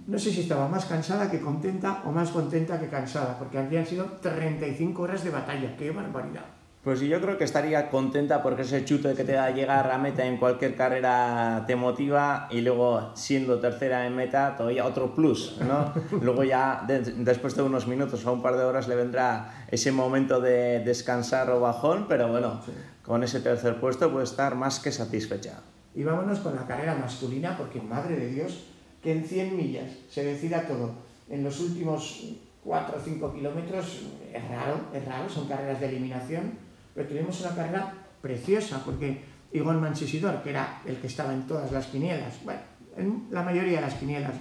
No 0.07 0.19
sé 0.19 0.31
si 0.33 0.41
estaba 0.41 0.69
más 0.69 0.87
cansada 0.87 1.31
que 1.31 1.41
contenta 1.41 2.03
o 2.05 2.11
más 2.11 2.31
contenta 2.31 2.81
que 2.81 2.89
cansada, 2.89 3.39
porque 3.39 3.59
habían 3.59 3.87
sido 3.87 4.05
35 4.21 5.03
horas 5.03 5.23
de 5.23 5.31
batalla. 5.31 5.77
¡Qué 5.77 5.91
barbaridad! 5.91 6.45
Pues 6.85 7.01
yo 7.01 7.19
creo 7.19 7.39
que 7.39 7.45
estaría 7.45 7.89
contenta 7.89 8.43
porque 8.43 8.61
ese 8.61 8.85
chute 8.85 9.15
que 9.15 9.25
te 9.25 9.33
da 9.33 9.51
llegar 9.51 9.91
a 9.91 9.97
meta 9.97 10.27
en 10.27 10.37
cualquier 10.37 10.77
carrera 10.77 11.65
te 11.67 11.77
motiva 11.77 12.47
y 12.51 12.61
luego 12.61 13.13
siendo 13.15 13.59
tercera 13.59 14.07
en 14.07 14.15
meta 14.15 14.55
todavía 14.55 14.85
otro 14.85 15.15
plus, 15.15 15.57
¿no? 15.67 15.95
luego 16.21 16.45
ya 16.45 16.85
de, 16.87 17.01
después 17.01 17.57
de 17.57 17.63
unos 17.63 17.87
minutos 17.87 18.27
o 18.27 18.33
un 18.35 18.43
par 18.43 18.59
de 18.59 18.65
horas 18.65 18.87
le 18.87 18.97
vendrá 18.97 19.65
ese 19.71 19.93
momento 19.93 20.43
de 20.43 20.81
descansar 20.81 21.49
o 21.49 21.59
bajón, 21.59 22.05
pero 22.07 22.29
bueno, 22.29 22.61
sí. 22.67 22.73
con 23.03 23.25
ese 23.25 23.41
tercer 23.41 23.81
puesto 23.81 24.13
puede 24.13 24.25
estar 24.25 24.55
más 24.55 24.79
que 24.79 24.93
satisfecha. 24.93 25.61
Y 25.95 26.03
vámonos 26.03 26.41
con 26.41 26.57
la 26.57 26.67
carrera 26.67 26.95
masculina, 26.97 27.57
porque 27.57 27.81
madre 27.81 28.17
de 28.17 28.29
Dios, 28.29 28.65
que 29.03 29.13
en 29.13 29.25
100 29.25 29.57
millas 29.57 29.91
se 30.11 30.25
decida 30.25 30.67
todo. 30.67 30.93
En 31.29 31.45
los 31.45 31.61
últimos 31.61 32.37
4 32.65 32.97
o 32.97 33.01
5 33.01 33.33
kilómetros 33.35 34.03
es 34.33 34.49
raro, 34.49 34.81
es 34.93 35.05
raro, 35.05 35.29
son 35.29 35.47
carreras 35.47 35.79
de 35.81 35.89
eliminación, 35.89 36.53
pero 36.95 37.09
tuvimos 37.09 37.41
una 37.41 37.55
carrera 37.55 37.95
preciosa, 38.21 38.83
porque 38.85 39.23
Igon 39.53 39.81
Mansisidor, 39.81 40.43
que 40.43 40.51
era 40.51 40.81
el 40.87 40.97
que 40.97 41.07
estaba 41.07 41.33
en 41.33 41.47
todas 41.47 41.71
las 41.71 41.87
quinielas, 41.87 42.43
bueno, 42.45 42.61
en 42.97 43.27
la 43.31 43.43
mayoría 43.43 43.77
de 43.77 43.81
las 43.83 43.95
quinielas, 43.95 44.35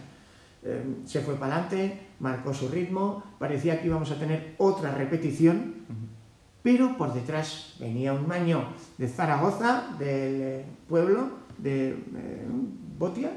eh, 0.63 0.83
se 1.05 1.19
fue 1.19 1.35
para 1.35 1.57
adelante, 1.57 1.99
marcó 2.19 2.53
su 2.53 2.69
ritmo, 2.69 3.23
parecía 3.37 3.81
que 3.81 3.87
íbamos 3.87 4.09
a 4.11 4.15
tener 4.17 4.55
otra 4.57 4.91
repetición, 4.95 5.73
pero 6.63 6.97
por 6.97 7.13
detrás 7.13 7.75
venía 7.79 8.13
un 8.13 8.25
maño 8.25 8.69
de 8.97 9.09
Zaragoza, 9.09 9.95
del 9.99 10.63
pueblo, 10.87 11.42
de 11.57 11.89
eh, 11.89 12.47
Botia, 12.97 13.31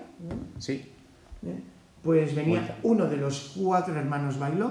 sí. 0.59 0.93
¿Eh? 1.43 1.61
pues 2.07 2.37
venía 2.37 2.79
uno 2.85 3.07
de 3.07 3.17
los 3.17 3.53
cuatro 3.57 3.97
hermanos 3.97 4.39
bailó, 4.39 4.71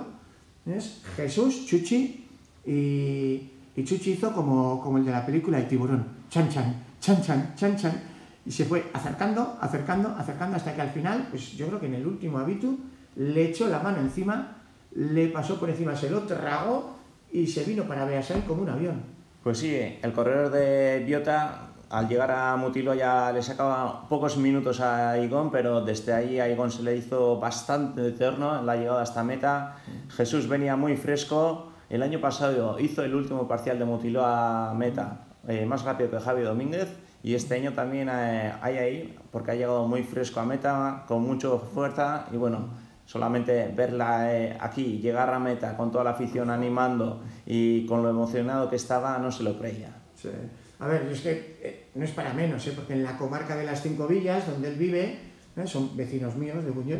¿ves? 0.64 1.02
Jesús, 1.18 1.66
Chuchi, 1.66 2.26
y, 2.66 3.52
y, 3.76 3.84
Chuchi 3.84 4.14
hizo 4.14 4.32
como, 4.32 4.82
como 4.82 4.98
el 4.98 5.06
de 5.06 5.12
la 5.12 5.26
película 5.26 5.60
El 5.60 5.68
tiburón, 5.68 6.06
chan 6.30 6.48
chan, 6.48 6.82
chan 7.02 7.22
chan, 7.22 7.54
chan 7.58 7.76
chan, 7.76 8.02
y 8.46 8.52
se 8.52 8.64
fue 8.64 8.86
acercando, 8.94 9.58
acercando, 9.60 10.16
acercando 10.18 10.56
hasta 10.56 10.74
que 10.74 10.82
al 10.82 10.92
final, 10.92 11.28
pues 11.30 11.58
yo 11.58 11.68
creo 11.68 11.80
que 11.82 11.88
en 11.88 11.96
el 11.96 12.08
último 12.08 12.40
habitu, 12.40 12.80
le 13.18 13.50
echó 13.50 13.68
la 13.68 13.80
mano 13.80 14.00
encima, 14.00 14.62
le 14.96 15.28
pasó 15.28 15.60
por 15.60 15.70
encima, 15.70 15.94
se 15.94 16.10
lo 16.10 16.22
tragó 16.22 16.96
y 17.34 17.48
se 17.48 17.66
vino 17.66 17.84
para 17.84 18.06
Beasay 18.06 18.44
como 18.44 18.62
un 18.62 18.70
avión. 18.70 19.02
Pues 19.44 19.58
sí, 19.58 19.76
el 20.02 20.14
corredor 20.14 20.52
de 20.52 21.04
Biota 21.06 21.74
al 21.90 22.08
llegar 22.08 22.32
a 22.32 22.56
Mutilo 22.56 22.94
ya 22.94 23.32
le 23.32 23.42
sacaba 23.42 24.08
pocos 24.10 24.38
minutos 24.38 24.80
a 24.82 25.18
Igón, 25.20 25.52
pero 25.52 25.82
desde 25.82 26.14
ahí 26.14 26.40
a 26.40 26.50
Igón 26.50 26.72
se 26.72 26.84
le 26.84 26.96
hizo 26.96 27.40
bastante 27.40 28.08
eterno 28.08 28.60
en 28.60 28.66
la 28.66 28.76
llegada 28.76 29.02
hasta 29.02 29.24
meta. 29.24 29.78
Jesús 30.10 30.48
venía 30.48 30.76
muy 30.76 30.98
fresco. 30.98 31.72
El 31.90 32.02
año 32.02 32.20
pasado 32.20 32.80
hizo 32.80 33.04
el 33.04 33.14
último 33.14 33.48
parcial 33.48 33.78
de 33.78 33.86
Mutilo 33.86 34.26
a 34.26 34.74
meta, 34.74 35.28
eh, 35.48 35.66
más 35.66 35.84
rápido 35.84 36.10
que 36.10 36.20
Javi 36.20 36.42
Domínguez. 36.42 36.90
Y 37.22 37.36
este 37.36 37.56
año 37.56 37.74
también 37.74 38.10
eh, 38.12 38.54
hay 38.62 38.78
ahí, 38.78 39.20
porque 39.32 39.52
ha 39.52 39.56
llegado 39.56 39.88
muy 39.88 40.04
fresco 40.04 40.40
a 40.40 40.46
meta, 40.46 41.06
con 41.08 41.22
mucha 41.24 41.50
fuerza. 41.58 42.26
Y 42.32 42.38
bueno, 42.38 42.70
solamente 43.06 43.72
verla 43.76 44.34
eh, 44.36 44.58
aquí, 44.60 45.00
llegar 45.00 45.32
a 45.32 45.40
meta 45.40 45.78
con 45.78 45.92
toda 45.92 46.04
la 46.04 46.12
afición 46.12 46.50
animando 46.50 47.22
y 47.46 47.86
con 47.86 48.02
lo 48.02 48.10
emocionado 48.10 48.70
que 48.70 48.76
estaba, 48.76 49.18
no 49.20 49.32
se 49.32 49.44
lo 49.44 49.58
creía. 49.58 49.96
Sí. 50.16 50.30
A 50.80 50.88
ver, 50.88 51.04
es 51.12 51.22
que 51.22 51.58
eh, 51.62 51.86
no 51.96 52.04
es 52.04 52.12
para 52.12 52.34
menos, 52.34 52.66
¿eh? 52.68 52.74
porque 52.76 52.94
en 52.94 53.04
la 53.04 53.18
comarca 53.18 53.56
de 53.56 53.66
las 53.66 53.82
Cinco 53.82 54.08
Villas, 54.08 54.48
donde 54.48 54.70
él 54.70 54.76
vive, 54.76 55.20
¿eh? 55.56 55.68
son 55.68 55.96
vecinos 55.96 56.36
míos 56.36 56.64
de 56.64 56.72
Buñol, 56.72 57.00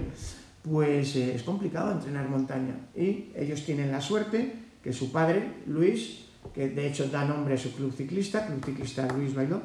pues 0.62 1.16
eh, 1.16 1.36
es 1.36 1.44
complicado 1.44 1.92
entrenar 1.92 2.30
montaña. 2.30 2.76
Y 2.96 3.32
ellos 3.36 3.66
tienen 3.66 3.92
la 3.92 4.02
suerte 4.02 4.54
que 4.84 4.94
su 4.94 5.12
padre, 5.12 5.48
Luis, 5.68 6.26
que 6.54 6.70
de 6.70 6.88
hecho 6.88 7.10
da 7.10 7.26
nombre 7.26 7.56
a 7.56 7.58
su 7.58 7.74
club 7.74 7.94
ciclista, 7.94 8.46
Club 8.48 8.64
Ciclista 8.64 9.08
Luis 9.14 9.34
Bailó, 9.34 9.62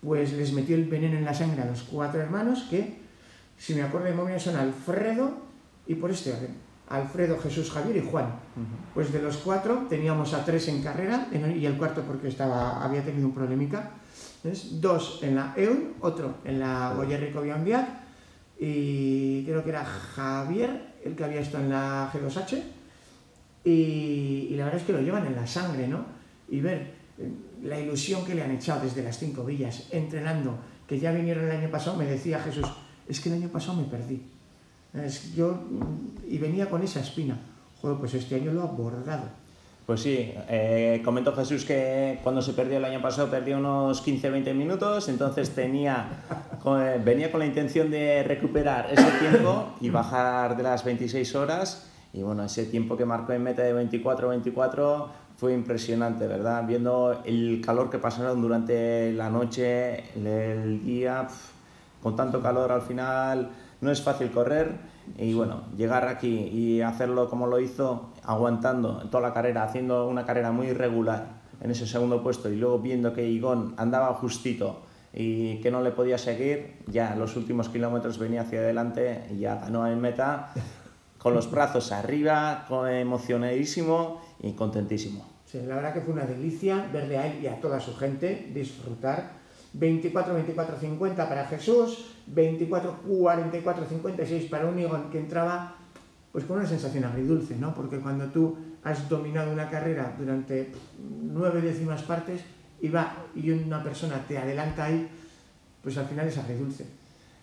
pues 0.00 0.32
les 0.32 0.52
metió 0.52 0.76
el 0.76 0.84
veneno 0.84 1.16
en 1.16 1.24
la 1.24 1.34
sangre 1.34 1.62
a 1.62 1.66
los 1.66 1.82
cuatro 1.82 2.20
hermanos 2.20 2.66
que, 2.68 2.98
si 3.56 3.74
me 3.74 3.82
acuerdo 3.82 4.08
de 4.08 4.14
momento, 4.14 4.40
son 4.40 4.56
Alfredo 4.56 5.38
y 5.86 5.94
por 5.94 6.10
este 6.10 6.32
orden. 6.32 6.67
Alfredo, 6.88 7.38
Jesús, 7.38 7.70
Javier 7.70 7.96
y 7.96 8.08
Juan. 8.08 8.26
Pues 8.94 9.12
de 9.12 9.22
los 9.22 9.38
cuatro 9.38 9.86
teníamos 9.88 10.34
a 10.34 10.44
tres 10.44 10.68
en 10.68 10.82
carrera 10.82 11.28
y 11.32 11.64
el 11.64 11.76
cuarto 11.76 12.02
porque 12.02 12.28
estaba, 12.28 12.82
había 12.84 13.04
tenido 13.04 13.26
un 13.26 13.34
problemica. 13.34 13.90
Dos 14.72 15.20
en 15.22 15.34
la 15.36 15.52
EUN, 15.56 15.94
otro 16.00 16.36
en 16.44 16.60
la 16.60 16.94
Goyerrico 16.94 17.42
Bianbiac 17.42 17.88
y 18.58 19.44
creo 19.44 19.62
que 19.62 19.70
era 19.70 19.84
Javier 19.84 20.94
el 21.04 21.14
que 21.14 21.24
había 21.24 21.40
estado 21.40 21.64
en 21.64 21.70
la 21.70 22.10
G2H 22.12 22.62
y, 23.64 24.54
la 24.56 24.64
verdad 24.64 24.80
es 24.80 24.86
que 24.86 24.92
lo 24.92 25.00
llevan 25.00 25.26
en 25.26 25.36
la 25.36 25.46
sangre, 25.46 25.86
¿no? 25.86 26.06
Y 26.48 26.60
ver 26.60 26.94
eh, 27.18 27.30
la 27.62 27.78
ilusión 27.78 28.24
que 28.24 28.34
le 28.34 28.42
han 28.42 28.50
echado 28.50 28.80
desde 28.80 29.02
las 29.02 29.18
cinco 29.18 29.44
villas, 29.44 29.88
entrenando, 29.90 30.58
que 30.86 30.98
ya 30.98 31.12
vinieron 31.12 31.44
el 31.44 31.50
año 31.50 31.70
pasado, 31.70 31.96
me 31.96 32.06
decía 32.06 32.38
Jesús, 32.40 32.66
es 33.06 33.20
que 33.20 33.28
el 33.28 33.36
año 33.36 33.48
pasado 33.48 33.80
me 33.80 33.84
perdí. 33.84 34.22
Es, 34.94 35.34
yo, 35.34 35.58
y 36.28 36.38
venía 36.38 36.68
con 36.68 36.82
esa 36.82 37.00
espina. 37.00 37.38
Joder, 37.80 37.98
pues 37.98 38.14
este 38.14 38.34
año 38.34 38.52
lo 38.52 38.62
ha 38.62 38.64
abordado. 38.64 39.24
Pues 39.88 40.00
sí, 40.00 40.34
eh, 40.50 41.00
comentó 41.02 41.34
Jesús 41.34 41.64
que 41.64 42.18
cuando 42.22 42.42
se 42.42 42.52
perdió 42.52 42.76
el 42.76 42.84
año 42.84 43.00
pasado 43.00 43.30
perdió 43.30 43.56
unos 43.56 44.06
15-20 44.06 44.52
minutos, 44.52 45.08
entonces 45.08 45.48
tenía, 45.54 46.08
eh, 46.62 47.00
venía 47.02 47.30
con 47.30 47.40
la 47.40 47.46
intención 47.46 47.90
de 47.90 48.22
recuperar 48.22 48.90
ese 48.92 49.10
tiempo 49.18 49.76
y 49.80 49.88
bajar 49.88 50.58
de 50.58 50.62
las 50.62 50.84
26 50.84 51.34
horas. 51.36 51.86
Y 52.12 52.22
bueno, 52.22 52.44
ese 52.44 52.66
tiempo 52.66 52.98
que 52.98 53.06
marcó 53.06 53.32
en 53.32 53.42
meta 53.42 53.62
de 53.62 53.74
24-24 53.74 55.06
fue 55.38 55.54
impresionante, 55.54 56.26
¿verdad? 56.26 56.66
Viendo 56.66 57.22
el 57.24 57.62
calor 57.64 57.88
que 57.88 57.98
pasaron 57.98 58.42
durante 58.42 59.12
la 59.12 59.30
noche, 59.30 60.04
el 60.16 60.84
día, 60.84 61.28
con 62.02 62.16
tanto 62.16 62.40
calor 62.40 62.72
al 62.72 62.82
final 62.82 63.50
no 63.80 63.90
es 63.90 64.02
fácil 64.02 64.30
correr 64.30 64.76
y 65.16 65.34
bueno, 65.34 65.62
llegar 65.76 66.06
aquí 66.08 66.48
y 66.52 66.82
hacerlo 66.82 67.28
como 67.28 67.46
lo 67.46 67.60
hizo, 67.60 68.10
aguantando 68.24 68.98
toda 69.10 69.28
la 69.28 69.34
carrera, 69.34 69.62
haciendo 69.62 70.08
una 70.08 70.24
carrera 70.26 70.52
muy 70.52 70.68
irregular 70.68 71.38
en 71.60 71.70
ese 71.70 71.86
segundo 71.86 72.22
puesto 72.22 72.48
y 72.50 72.56
luego 72.56 72.78
viendo 72.78 73.12
que 73.12 73.26
Igón 73.28 73.74
andaba 73.76 74.12
justito 74.14 74.82
y 75.12 75.60
que 75.60 75.70
no 75.70 75.82
le 75.82 75.90
podía 75.90 76.18
seguir, 76.18 76.76
ya 76.86 77.14
los 77.16 77.36
últimos 77.36 77.68
kilómetros 77.68 78.18
venía 78.18 78.42
hacia 78.42 78.60
adelante 78.60 79.24
y 79.30 79.38
ya 79.38 79.56
ganó 79.56 79.86
en 79.86 80.00
meta 80.00 80.52
con 81.18 81.34
los 81.34 81.50
brazos 81.50 81.90
arriba, 81.92 82.66
emocionadísimo 82.90 84.20
y 84.40 84.52
contentísimo. 84.52 85.26
Sí, 85.46 85.60
la 85.66 85.76
verdad 85.76 85.94
que 85.94 86.02
fue 86.02 86.12
una 86.12 86.26
delicia 86.26 86.88
verle 86.92 87.16
a 87.16 87.26
él 87.26 87.42
y 87.42 87.46
a 87.46 87.58
toda 87.58 87.80
su 87.80 87.96
gente 87.96 88.50
disfrutar 88.52 89.37
24, 89.72 90.34
24, 90.34 90.78
50 90.78 91.28
para 91.28 91.46
Jesús, 91.46 92.14
24, 92.26 93.00
44, 93.06 93.86
56 93.86 94.44
para 94.50 94.66
un 94.66 94.78
Igón 94.78 95.10
que 95.10 95.18
entraba 95.18 95.76
pues 96.32 96.44
con 96.44 96.58
una 96.58 96.66
sensación 96.66 97.04
agridulce, 97.04 97.56
¿no? 97.56 97.74
Porque 97.74 97.98
cuando 97.98 98.26
tú 98.26 98.56
has 98.84 99.08
dominado 99.08 99.52
una 99.52 99.70
carrera 99.70 100.14
durante 100.18 100.70
nueve 100.98 101.60
décimas 101.60 102.02
partes 102.02 102.42
y 102.80 102.88
va 102.88 103.14
y 103.34 103.50
una 103.50 103.82
persona 103.82 104.24
te 104.26 104.38
adelanta 104.38 104.84
ahí, 104.84 105.08
pues 105.82 105.96
al 105.98 106.06
final 106.06 106.28
es 106.28 106.38
agridulce. 106.38 106.86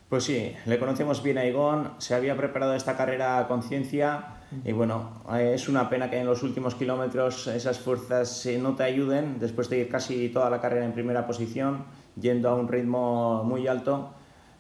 Pues 0.08 0.24
sí, 0.24 0.54
le 0.66 0.78
conocemos 0.78 1.24
bien 1.24 1.40
a 1.40 1.46
Igón, 1.46 1.94
se 1.98 2.14
había 2.14 2.38
preparado 2.38 2.76
esta 2.76 2.96
carrera 2.96 3.40
a 3.40 3.48
conciencia 3.48 4.28
y 4.64 4.72
bueno, 4.72 5.24
es 5.38 5.68
una 5.68 5.90
pena 5.90 6.10
que 6.10 6.20
en 6.20 6.28
los 6.28 6.44
últimos 6.44 6.76
kilómetros 6.76 7.48
esas 7.48 7.80
fuerzas 7.80 8.48
no 8.60 8.76
te 8.76 8.84
ayuden 8.84 9.40
después 9.40 9.68
de 9.70 9.80
ir 9.80 9.90
casi 9.90 10.30
toda 10.30 10.50
la 10.52 10.62
carrera 10.62 10.86
en 10.86 10.94
primera 10.94 11.26
posición 11.26 11.86
yendo 12.20 12.50
a 12.50 12.56
un 12.56 12.68
ritmo 12.68 13.44
muy 13.44 13.68
alto. 13.68 14.10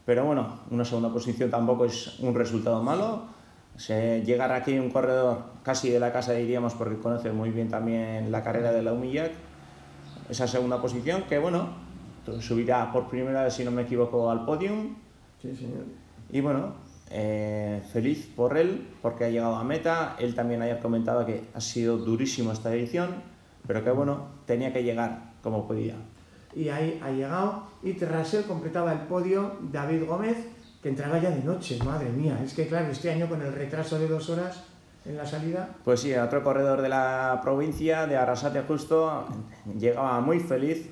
Pero 0.06 0.26
bueno, 0.26 0.60
una 0.70 0.86
segunda 0.86 1.12
posición 1.12 1.50
tampoco 1.50 1.86
es 1.86 2.20
un 2.20 2.36
resultado 2.36 2.82
malo. 2.84 3.24
Se, 3.76 4.24
llegar 4.24 4.52
aquí 4.52 4.78
un 4.78 4.90
corredor 4.90 5.44
casi 5.64 5.90
de 5.90 6.00
la 6.00 6.14
casa 6.14 6.34
diríamos 6.34 6.76
porque 6.76 6.98
conoce 6.98 7.32
muy 7.32 7.50
bien 7.50 7.70
también 7.70 8.32
la 8.32 8.42
carrera 8.42 8.72
de 8.72 8.82
la 8.82 8.94
Humillac, 8.94 9.32
esa 10.30 10.48
segunda 10.48 10.82
posición 10.82 11.24
que 11.24 11.40
bueno, 11.40 11.70
subirá 12.40 12.92
por 12.94 13.10
primera 13.10 13.44
vez 13.44 13.54
si 13.54 13.66
no 13.66 13.72
me 13.72 13.82
equivoco 13.82 14.30
al 14.30 14.46
podium. 14.46 14.96
Sí, 15.42 15.56
señor. 15.56 15.84
Y 16.32 16.40
bueno, 16.40 16.74
eh, 17.10 17.82
feliz 17.92 18.32
por 18.34 18.58
él 18.58 18.88
porque 19.02 19.26
ha 19.26 19.30
llegado 19.30 19.56
a 19.56 19.64
meta. 19.64 20.16
Él 20.20 20.36
también 20.36 20.62
haya 20.62 20.80
comentado 20.80 21.26
que 21.26 21.44
ha 21.54 21.62
sido 21.62 21.98
durísimo 21.98 22.52
esta 22.52 22.74
edición, 22.74 23.10
pero 23.68 23.84
que 23.84 23.92
bueno, 23.92 24.28
tenía 24.46 24.72
que 24.72 24.84
llegar 24.84 25.34
como 25.42 25.68
podía 25.68 25.96
y 26.56 26.70
ahí 26.70 27.00
ha 27.04 27.12
llegado. 27.12 27.68
Y 27.84 27.94
tras 27.94 28.34
él 28.34 28.46
completaba 28.46 28.94
el 28.94 29.00
podio 29.00 29.58
David 29.72 30.06
Gómez, 30.06 30.38
que 30.82 30.90
entraba 30.90 31.20
ya 31.20 31.30
de 31.30 31.44
noche, 31.44 31.78
madre 31.84 32.10
mía. 32.10 32.40
Es 32.44 32.54
que 32.54 32.68
claro, 32.68 32.88
este 32.88 33.12
año 33.12 33.28
con 33.28 33.42
el 33.42 33.54
retraso 33.54 34.00
de 34.00 34.08
dos 34.08 34.30
horas 34.30 34.64
en 35.06 35.18
la 35.18 35.26
salida. 35.26 35.70
Pues 35.84 36.00
sí, 36.00 36.14
otro 36.16 36.44
corredor 36.44 36.82
de 36.82 36.90
la 36.90 37.40
provincia, 37.44 38.08
de 38.08 38.18
Arrasate 38.18 38.62
justo, 38.62 39.26
llegaba 39.78 40.20
muy 40.22 40.40
feliz. 40.40 40.90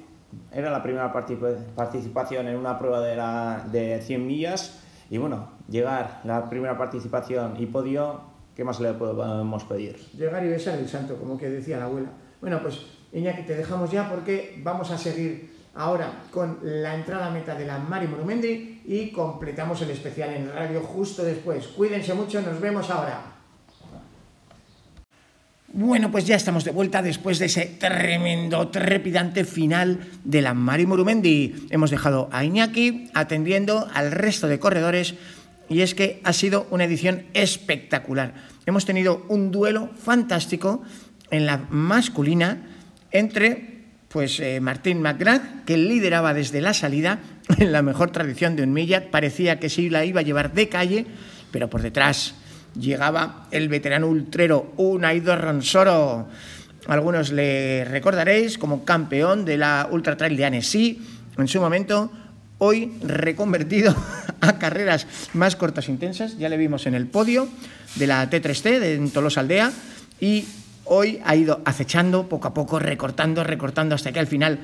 Era 0.52 0.72
la 0.72 0.82
primera 0.82 1.12
participación 1.12 2.48
en 2.48 2.58
una 2.58 2.78
prueba 2.78 3.02
de, 3.02 3.16
la, 3.16 3.66
de 3.72 4.02
100 4.02 4.28
millas. 4.28 4.80
Y 5.10 5.18
bueno, 5.18 5.50
llegar 5.70 6.22
la 6.24 6.50
primera 6.50 6.78
participación 6.78 7.56
y 7.60 7.68
podio, 7.68 8.22
¿qué 8.56 8.64
más 8.64 8.80
le 8.80 8.94
podemos 8.94 9.64
pedir? 9.66 9.98
Llegar 10.14 10.44
y 10.44 10.50
besar 10.50 10.80
el 10.80 10.88
santo, 10.88 11.18
como 11.18 11.38
que 11.38 11.50
decía 11.50 11.78
la 11.78 11.86
abuela. 11.86 12.10
Bueno, 12.42 12.60
pues 12.62 12.86
Iñaki, 13.12 13.44
te 13.44 13.56
dejamos 13.56 13.92
ya 13.92 14.10
porque 14.10 14.60
vamos 14.64 14.90
a 14.90 14.98
seguir 14.98 15.53
ahora 15.76 16.24
con 16.32 16.60
la 16.62 16.96
entrada 16.96 17.30
meta 17.30 17.56
de 17.56 17.66
la 17.66 17.80
Mari 17.80 18.08
Monumendi 18.08 18.82
y 18.86 19.10
completamos 19.12 19.82
el 19.82 19.92
especial 19.92 20.34
en 20.34 20.52
radio 20.52 20.82
justo 20.82 21.24
después. 21.24 21.68
Cuídense 21.68 22.14
mucho, 22.14 22.42
nos 22.42 22.60
vemos 22.60 22.90
ahora. 22.90 23.34
Bueno, 25.76 26.12
pues 26.12 26.28
ya 26.28 26.36
estamos 26.36 26.64
de 26.66 26.72
vuelta 26.72 27.02
después 27.02 27.40
de 27.40 27.48
ese 27.48 27.66
tremendo, 27.66 28.68
trepidante 28.68 29.44
final 29.44 30.08
de 30.24 30.44
la 30.44 30.54
Mari 30.54 30.86
Murumendi. 30.86 31.68
Hemos 31.72 31.90
dejado 31.90 32.30
a 32.32 32.46
Iñaki 32.46 33.10
atendiendo 33.16 33.88
al 33.92 34.12
resto 34.12 34.48
de 34.48 34.60
corredores 34.60 35.16
y 35.70 35.82
es 35.82 35.96
que 35.96 36.22
ha 36.24 36.34
sido 36.34 36.68
una 36.70 36.84
edición 36.84 37.26
espectacular. 37.34 38.36
Hemos 38.68 38.86
tenido 38.86 39.26
un 39.30 39.50
duelo 39.50 39.90
fantástico 39.98 40.84
en 41.32 41.48
la 41.48 41.66
masculina 41.72 42.68
entre 43.10 43.73
pues 44.14 44.40
eh, 44.40 44.60
Martín 44.62 45.02
McGrath, 45.02 45.66
que 45.66 45.76
lideraba 45.76 46.36
desde 46.36 46.62
la 46.62 46.76
salida, 46.76 47.20
en 47.58 47.72
la 47.72 47.82
mejor 47.82 48.12
tradición 48.12 48.56
de 48.56 48.62
un 48.62 48.72
Millat, 48.72 49.10
parecía 49.10 49.60
que 49.60 49.70
sí 49.70 49.90
la 49.90 50.06
iba 50.06 50.20
a 50.20 50.24
llevar 50.24 50.54
de 50.54 50.70
calle, 50.70 51.08
pero 51.52 51.68
por 51.70 51.82
detrás 51.82 52.36
llegaba 52.80 53.48
el 53.52 53.70
veterano 53.70 54.08
ultrero 54.08 54.74
Unaido 54.78 55.36
Ronsoro. 55.36 56.28
Algunos 56.88 57.32
le 57.32 57.86
recordaréis 57.86 58.58
como 58.60 58.86
campeón 58.86 59.46
de 59.46 59.58
la 59.58 59.88
Ultra 59.90 60.16
Trail 60.16 60.38
de 60.38 60.46
Annecy 60.46 61.02
en 61.38 61.48
su 61.48 61.60
momento, 61.60 62.12
hoy 62.60 62.94
reconvertido 63.02 63.96
a 64.42 64.60
carreras 64.60 65.08
más 65.34 65.56
cortas 65.56 65.88
e 65.88 65.92
intensas. 65.92 66.38
Ya 66.38 66.50
le 66.50 66.58
vimos 66.58 66.86
en 66.86 66.94
el 66.94 67.08
podio 67.08 67.48
de 67.96 68.08
la 68.08 68.30
T3T 68.30 68.80
de 68.80 69.10
Tolosa 69.10 69.40
Aldea 69.40 69.72
y 70.20 70.46
hoy 70.86 71.22
ha 71.26 71.36
ido 71.36 71.62
acechando 71.66 72.28
poco 72.30 72.48
a 72.48 72.54
poco, 72.54 72.80
recortando, 72.80 73.44
recortando, 73.44 73.96
hasta 73.96 74.12
que 74.12 74.20
al 74.20 74.28
final 74.28 74.60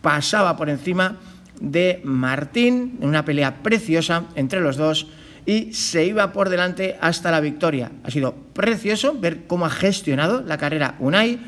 pasaba 0.00 0.56
por 0.56 0.68
encima 0.70 1.16
de 1.60 2.00
Martín 2.04 2.98
en 3.00 3.08
una 3.08 3.24
pelea 3.24 3.62
preciosa 3.62 4.24
entre 4.34 4.60
los 4.60 4.76
dos 4.76 5.06
y 5.46 5.72
se 5.72 6.04
iba 6.04 6.32
por 6.32 6.48
delante 6.48 6.96
hasta 7.00 7.30
la 7.30 7.40
victoria. 7.40 7.92
Ha 8.02 8.10
sido 8.10 8.34
precioso 8.52 9.14
ver 9.18 9.46
cómo 9.46 9.66
ha 9.66 9.70
gestionado 9.70 10.42
la 10.42 10.58
carrera 10.58 10.96
Unai 10.98 11.38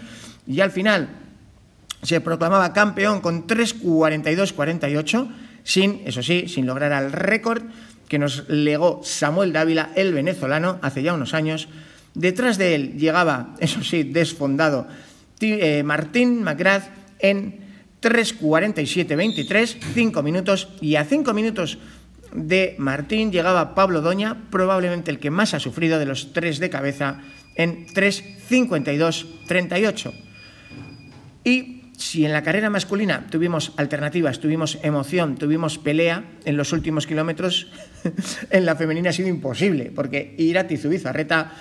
y 0.47 0.61
al 0.61 0.71
final 0.71 1.09
se 2.03 2.21
proclamaba 2.21 2.73
campeón 2.73 3.21
con 3.21 3.47
3.42.48 3.47 5.29
sin, 5.65 6.03
eso 6.05 6.23
sí, 6.23 6.47
sin 6.49 6.67
lograr 6.67 6.93
el 6.93 7.11
récord 7.11 7.65
que 8.09 8.19
nos 8.19 8.49
legó 8.49 9.01
Samuel 9.03 9.53
Dávila, 9.53 9.91
el 9.97 10.15
venezolano, 10.15 10.79
hace 10.83 11.03
ya 11.03 11.13
unos 11.13 11.35
años, 11.35 11.69
Detrás 12.17 12.57
de 12.57 12.75
él 12.75 12.97
llegaba, 12.97 13.55
eso 13.61 13.85
sí, 13.85 14.03
desfondado, 14.03 14.89
eh, 15.39 15.83
Martín 15.83 16.43
McGrath 16.43 16.85
en 17.19 17.61
3.47.23, 18.01 19.77
5 19.93 20.23
minutos, 20.23 20.71
y 20.81 20.97
a 20.97 21.05
5 21.05 21.35
minutos 21.35 21.77
de 22.33 22.75
Martín 22.79 23.33
llegaba 23.33 23.75
Pablo 23.75 24.01
Doña, 24.01 24.49
probablemente 24.51 25.11
el 25.11 25.19
que 25.19 25.31
más 25.31 25.53
ha 25.53 25.61
sufrido 25.61 25.99
de 25.99 26.07
los 26.07 26.33
tres 26.33 26.59
de 26.59 26.71
cabeza, 26.71 27.21
en 27.55 27.87
3.52.38. 27.89 30.15
Y 31.45 31.83
si 31.99 32.25
en 32.25 32.33
la 32.33 32.43
carrera 32.43 32.71
masculina 32.71 33.27
tuvimos 33.31 33.75
alternativas, 33.77 34.41
tuvimos 34.41 34.79
emoción, 34.83 35.37
tuvimos 35.37 35.77
pelea 35.77 36.25
en 36.47 36.57
los 36.57 36.73
últimos 36.73 37.07
kilómetros, 37.07 37.67
en 38.51 38.65
la 38.65 38.75
femenina 38.75 39.11
ha 39.11 39.13
sido 39.13 39.29
imposible, 39.29 39.93
porque 39.95 40.35
Irati 40.39 40.79
Zubizarreta 40.79 41.53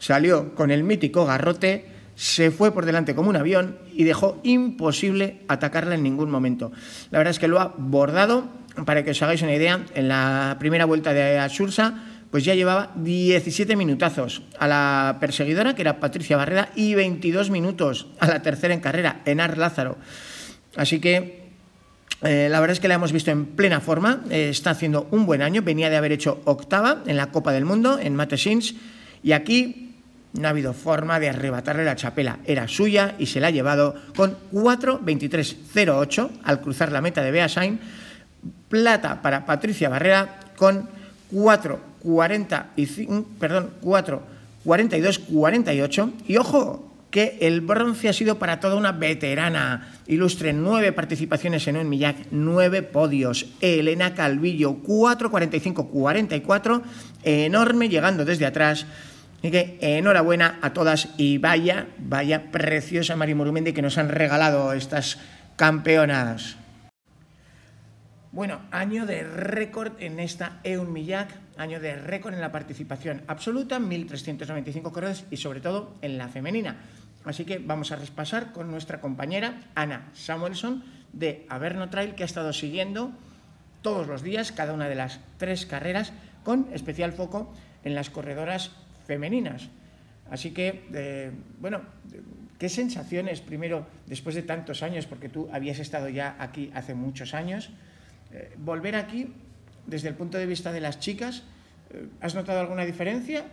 salió 0.00 0.56
con 0.56 0.72
el 0.72 0.82
mítico 0.82 1.24
garrote, 1.24 1.86
se 2.16 2.50
fue 2.50 2.72
por 2.72 2.84
delante 2.84 3.14
como 3.14 3.30
un 3.30 3.36
avión 3.36 3.78
y 3.94 4.02
dejó 4.02 4.40
imposible 4.42 5.42
atacarla 5.46 5.94
en 5.94 6.02
ningún 6.02 6.30
momento. 6.30 6.72
La 7.12 7.18
verdad 7.18 7.30
es 7.30 7.38
que 7.38 7.46
lo 7.46 7.60
ha 7.60 7.74
bordado, 7.78 8.48
para 8.84 9.04
que 9.04 9.12
os 9.12 9.22
hagáis 9.22 9.42
una 9.42 9.54
idea, 9.54 9.86
en 9.94 10.08
la 10.08 10.56
primera 10.58 10.84
vuelta 10.84 11.12
de 11.12 11.38
Asursa 11.38 12.04
pues 12.30 12.44
ya 12.44 12.54
llevaba 12.54 12.92
17 12.94 13.74
minutazos 13.74 14.42
a 14.58 14.68
la 14.68 15.16
perseguidora, 15.20 15.74
que 15.74 15.82
era 15.82 15.98
Patricia 15.98 16.36
Barrera, 16.36 16.70
y 16.76 16.94
22 16.94 17.50
minutos 17.50 18.06
a 18.20 18.28
la 18.28 18.42
tercera 18.42 18.72
en 18.72 18.80
carrera, 18.80 19.20
Enar 19.24 19.58
Lázaro. 19.58 19.98
Así 20.76 21.00
que 21.00 21.48
eh, 22.22 22.48
la 22.48 22.60
verdad 22.60 22.74
es 22.74 22.80
que 22.80 22.86
la 22.86 22.94
hemos 22.94 23.12
visto 23.12 23.32
en 23.32 23.46
plena 23.46 23.80
forma, 23.80 24.22
eh, 24.30 24.48
está 24.50 24.70
haciendo 24.70 25.08
un 25.10 25.26
buen 25.26 25.42
año, 25.42 25.62
venía 25.62 25.90
de 25.90 25.96
haber 25.96 26.12
hecho 26.12 26.40
octava 26.44 27.02
en 27.06 27.16
la 27.16 27.32
Copa 27.32 27.52
del 27.52 27.64
Mundo, 27.64 27.98
en 28.00 28.14
Matesins, 28.14 28.76
y 29.22 29.32
aquí 29.32 29.89
no 30.34 30.46
ha 30.46 30.50
habido 30.50 30.72
forma 30.72 31.18
de 31.18 31.30
arrebatarle 31.30 31.84
la 31.84 31.96
chapela, 31.96 32.38
era 32.44 32.68
suya 32.68 33.16
y 33.18 33.26
se 33.26 33.40
la 33.40 33.48
ha 33.48 33.50
llevado 33.50 33.96
con 34.16 34.36
4.23.08 34.52 36.30
al 36.44 36.60
cruzar 36.60 36.92
la 36.92 37.00
meta 37.00 37.22
de 37.22 37.30
Beasain, 37.30 37.80
plata 38.68 39.22
para 39.22 39.46
Patricia 39.46 39.88
Barrera 39.88 40.40
con 40.56 40.90
4.45, 41.32 43.24
perdón, 43.38 43.70
4.42.48 43.82 46.12
y 46.28 46.36
ojo, 46.36 46.90
que 47.10 47.38
el 47.40 47.60
bronce 47.60 48.08
ha 48.08 48.12
sido 48.12 48.38
para 48.38 48.60
toda 48.60 48.76
una 48.76 48.92
veterana. 48.92 49.94
Ilustre 50.06 50.52
nueve 50.52 50.92
participaciones 50.92 51.66
en 51.66 51.76
un 51.76 51.88
Millac, 51.88 52.28
nueve 52.30 52.82
podios. 52.82 53.46
Elena 53.60 54.14
Calvillo, 54.14 54.76
4.45-44, 54.82 56.82
enorme 57.24 57.88
llegando 57.88 58.24
desde 58.24 58.46
atrás. 58.46 58.86
Así 59.40 59.50
que 59.50 59.78
enhorabuena 59.80 60.58
a 60.60 60.74
todas 60.74 61.08
y 61.16 61.38
vaya, 61.38 61.86
vaya 61.96 62.52
preciosa 62.52 63.16
Mari 63.16 63.34
Murumendi 63.34 63.72
que 63.72 63.80
nos 63.80 63.96
han 63.96 64.10
regalado 64.10 64.74
estas 64.74 65.16
campeonas. 65.56 66.56
Bueno, 68.32 68.60
año 68.70 69.06
de 69.06 69.22
récord 69.22 69.94
en 69.98 70.20
esta 70.20 70.60
EUN 70.62 70.92
Millac, 70.92 71.30
año 71.56 71.80
de 71.80 71.96
récord 71.96 72.34
en 72.34 72.42
la 72.42 72.52
participación 72.52 73.22
absoluta, 73.28 73.80
1.395 73.80 74.82
corredores 74.92 75.24
y 75.30 75.38
sobre 75.38 75.62
todo 75.62 75.94
en 76.02 76.18
la 76.18 76.28
femenina. 76.28 76.76
Así 77.24 77.46
que 77.46 77.58
vamos 77.58 77.92
a 77.92 77.96
repasar 77.96 78.52
con 78.52 78.70
nuestra 78.70 79.00
compañera 79.00 79.62
Ana 79.74 80.10
Samuelson 80.12 80.84
de 81.14 81.46
Averno 81.48 81.88
Trail, 81.88 82.14
que 82.14 82.24
ha 82.24 82.26
estado 82.26 82.52
siguiendo 82.52 83.10
todos 83.80 84.06
los 84.06 84.22
días 84.22 84.52
cada 84.52 84.74
una 84.74 84.90
de 84.90 84.96
las 84.96 85.20
tres 85.38 85.64
carreras, 85.64 86.12
con 86.44 86.68
especial 86.74 87.12
foco 87.12 87.54
en 87.84 87.94
las 87.94 88.10
corredoras 88.10 88.70
femeninas. 89.10 89.68
Así 90.30 90.52
que, 90.52 90.86
eh, 90.94 91.32
bueno, 91.58 91.80
¿qué 92.60 92.68
sensaciones, 92.68 93.40
primero, 93.40 93.88
después 94.06 94.36
de 94.36 94.42
tantos 94.42 94.84
años, 94.84 95.06
porque 95.06 95.28
tú 95.28 95.48
habías 95.52 95.80
estado 95.80 96.08
ya 96.08 96.36
aquí 96.38 96.70
hace 96.74 96.94
muchos 96.94 97.34
años, 97.34 97.70
eh, 98.30 98.54
volver 98.58 98.94
aquí 98.94 99.34
desde 99.86 100.06
el 100.06 100.14
punto 100.14 100.38
de 100.38 100.46
vista 100.46 100.70
de 100.70 100.80
las 100.80 101.00
chicas, 101.00 101.42
eh, 101.90 102.06
¿has 102.20 102.36
notado 102.36 102.60
alguna 102.60 102.84
diferencia? 102.84 103.46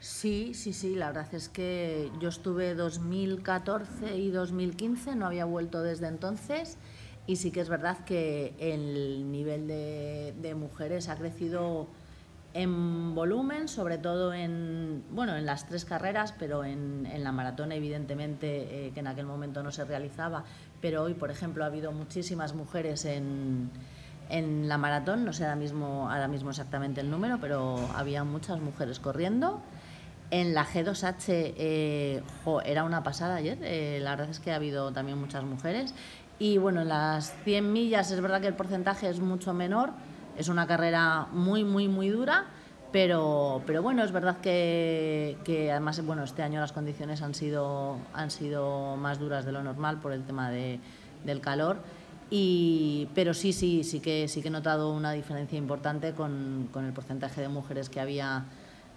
Sí, 0.00 0.52
sí, 0.54 0.72
sí, 0.72 0.94
la 0.94 1.08
verdad 1.08 1.34
es 1.34 1.50
que 1.50 2.10
yo 2.20 2.30
estuve 2.30 2.74
2014 2.74 4.16
y 4.16 4.30
2015, 4.30 5.14
no 5.14 5.26
había 5.26 5.44
vuelto 5.44 5.82
desde 5.82 6.06
entonces 6.06 6.78
y 7.28 7.36
sí 7.36 7.50
que 7.50 7.60
es 7.60 7.68
verdad 7.68 7.98
que 8.06 8.54
el 8.58 9.30
nivel 9.30 9.68
de, 9.68 10.54
mujeres 10.56 11.10
ha 11.10 11.16
crecido 11.16 11.88
en 12.54 13.14
volumen, 13.14 13.68
sobre 13.68 13.98
todo 13.98 14.32
en, 14.32 15.04
bueno, 15.10 15.36
en 15.36 15.46
las 15.46 15.66
tres 15.66 15.84
carreras, 15.84 16.34
pero 16.38 16.64
en, 16.64 17.08
la 17.22 17.32
maratón 17.32 17.72
evidentemente, 17.72 18.86
eh, 18.86 18.90
que 18.92 19.00
en 19.00 19.06
aquel 19.06 19.26
momento 19.26 19.62
no 19.62 19.70
se 19.70 19.84
realizaba, 19.84 20.44
pero 20.80 21.02
hoy, 21.02 21.14
por 21.14 21.30
ejemplo, 21.30 21.64
ha 21.64 21.66
habido 21.66 21.92
muchísimas 21.92 22.54
mujeres 22.54 23.04
en, 23.04 23.70
en 24.28 24.68
la 24.68 24.78
maratón, 24.78 25.24
no 25.24 25.32
sé 25.32 25.44
ahora 25.44 25.56
mismo, 25.56 26.10
ahora 26.10 26.28
mismo 26.28 26.50
exactamente 26.50 27.00
el 27.00 27.10
número, 27.10 27.38
pero 27.40 27.78
había 27.94 28.24
muchas 28.24 28.60
mujeres 28.60 28.98
corriendo. 28.98 29.60
En 30.30 30.54
la 30.54 30.66
G2H 30.66 31.24
eh, 31.28 32.22
era 32.66 32.84
una 32.84 33.02
pasada 33.02 33.36
ayer, 33.36 33.58
eh, 33.62 33.98
la 34.02 34.10
verdad 34.10 34.28
es 34.28 34.40
que 34.40 34.52
ha 34.52 34.56
habido 34.56 34.92
también 34.92 35.18
muchas 35.18 35.44
mujeres. 35.44 35.94
Y 36.38 36.58
bueno, 36.58 36.82
en 36.82 36.88
las 36.88 37.34
100 37.44 37.72
millas 37.72 38.10
es 38.10 38.20
verdad 38.20 38.40
que 38.40 38.46
el 38.46 38.54
porcentaje 38.54 39.08
es 39.08 39.20
mucho 39.20 39.54
menor, 39.54 39.92
es 40.38 40.48
una 40.48 40.66
carrera 40.66 41.26
muy, 41.32 41.64
muy, 41.64 41.88
muy 41.88 42.08
dura, 42.08 42.46
pero, 42.92 43.62
pero 43.66 43.82
bueno, 43.82 44.04
es 44.04 44.12
verdad 44.12 44.38
que, 44.40 45.36
que, 45.44 45.70
además 45.70 46.00
bueno, 46.06 46.22
este 46.22 46.42
año 46.42 46.60
las 46.60 46.72
condiciones 46.72 47.20
han 47.20 47.34
sido, 47.34 47.98
han 48.14 48.30
sido 48.30 48.96
más 48.96 49.18
duras 49.18 49.44
de 49.44 49.52
lo 49.52 49.62
normal 49.62 49.98
por 50.00 50.12
el 50.12 50.22
tema 50.22 50.50
de, 50.50 50.78
del 51.24 51.40
calor. 51.40 51.78
Y, 52.30 53.08
pero 53.14 53.34
sí, 53.34 53.52
sí, 53.52 53.84
sí 53.84 54.00
que, 54.00 54.28
sí 54.28 54.42
que 54.42 54.48
he 54.48 54.50
notado 54.50 54.92
una 54.92 55.12
diferencia 55.12 55.58
importante 55.58 56.12
con, 56.12 56.68
con 56.72 56.84
el 56.84 56.92
porcentaje 56.92 57.40
de 57.40 57.48
mujeres 57.48 57.88
que 57.88 58.00
había 58.00 58.44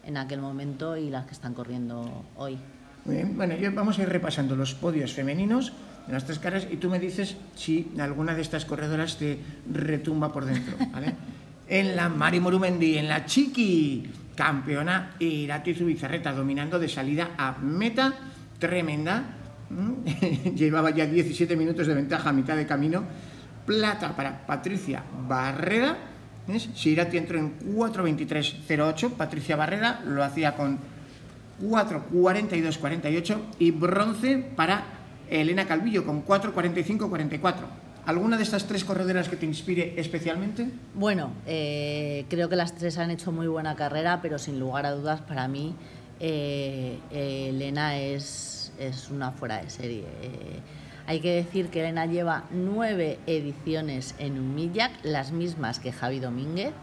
en 0.06 0.18
aquel 0.18 0.42
momento 0.42 0.96
y 0.96 1.10
las 1.10 1.26
que 1.26 1.34
están 1.34 1.54
corriendo 1.54 2.24
hoy. 2.38 2.58
Muy 3.06 3.16
bien, 3.16 3.36
bueno, 3.36 3.56
vamos 3.74 3.98
a 3.98 4.04
ir 4.04 4.10
repasando 4.10 4.56
los 4.56 4.76
podios 4.76 5.14
femeninos 5.14 5.74
en 6.12 6.16
las 6.16 6.26
tres 6.26 6.40
caras 6.40 6.68
y 6.70 6.76
tú 6.76 6.90
me 6.90 7.00
dices 7.00 7.38
si 7.56 7.90
alguna 7.98 8.36
de 8.36 8.42
estas 8.42 8.66
corredoras 8.66 9.18
te 9.18 9.40
retumba 9.72 10.34
por 10.34 10.44
dentro, 10.44 10.76
¿vale? 10.92 11.16
en 11.70 11.96
la 11.96 12.10
Mari 12.10 12.42
Morumendi, 12.42 12.98
en 12.98 13.08
la 13.08 13.26
Chiqui, 13.26 14.12
campeona 14.36 15.16
Irati 15.20 15.74
Zubizarreta, 15.74 16.34
dominando 16.34 16.80
de 16.80 16.90
salida 16.90 17.32
a 17.38 17.58
meta 17.60 18.14
tremenda. 18.60 19.24
Llevaba 20.54 20.90
ya 20.90 21.06
17 21.06 21.56
minutos 21.56 21.88
de 21.88 21.94
ventaja 21.94 22.28
a 22.28 22.34
mitad 22.34 22.58
de 22.58 22.68
camino. 22.68 23.06
Plata 23.66 24.14
para 24.14 24.46
Patricia 24.46 25.02
Barrera 25.30 25.98
Sirati 26.76 27.16
entró 27.16 27.40
en 27.40 27.58
4.23.08, 27.60 29.12
Patricia 29.12 29.56
Barrera 29.56 30.02
lo 30.06 30.26
hacía 30.26 30.58
con 30.58 30.78
4.42.48 31.62 33.38
y 33.60 33.72
bronce 33.72 34.38
para 34.58 35.01
Elena 35.32 35.66
Calvillo 35.66 36.06
con 36.06 36.26
4.45.44. 36.26 37.54
¿Alguna 38.06 38.36
de 38.36 38.44
estas 38.44 38.66
tres 38.66 38.84
corredoras 38.84 39.30
que 39.30 39.36
te 39.36 39.46
inspire 39.46 39.94
especialmente? 39.98 40.68
Bueno, 40.96 41.32
eh, 41.46 42.26
creo 42.30 42.50
que 42.50 42.56
las 42.56 42.76
tres 42.76 42.98
han 42.98 43.12
hecho 43.12 43.32
muy 43.32 43.48
buena 43.48 43.76
carrera, 43.76 44.22
pero 44.22 44.40
sin 44.40 44.60
lugar 44.60 44.86
a 44.86 44.92
dudas 44.92 45.22
para 45.22 45.48
mí 45.48 45.76
eh, 46.20 46.98
Elena 47.12 47.98
es, 47.98 48.74
es, 48.80 49.10
una 49.10 49.32
fuera 49.32 49.62
de 49.62 49.70
serie. 49.70 50.04
Eh, 50.24 50.60
hay 51.06 51.20
que 51.20 51.32
decir 51.32 51.68
que 51.68 51.82
Elena 51.82 52.08
lleva 52.08 52.46
nueve 52.52 53.20
ediciones 53.28 54.16
en 54.18 54.40
un 54.40 54.56
Millac, 54.56 54.92
las 55.04 55.32
mismas 55.32 55.80
que 55.80 55.92
Javi 55.92 56.20
Domínguez. 56.20 56.74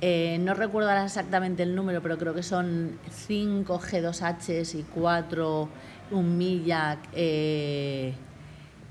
No 0.00 0.54
recuerdo 0.54 0.90
exactamente 0.90 1.62
el 1.62 1.74
número, 1.74 2.00
pero 2.00 2.16
creo 2.16 2.34
que 2.34 2.42
son 2.42 2.98
cinco 3.10 3.78
G2Hs 3.78 4.78
y 4.78 4.82
cuatro 4.84 5.68
un 6.10 6.36
Millac. 6.36 6.98
Eh, 7.12 8.14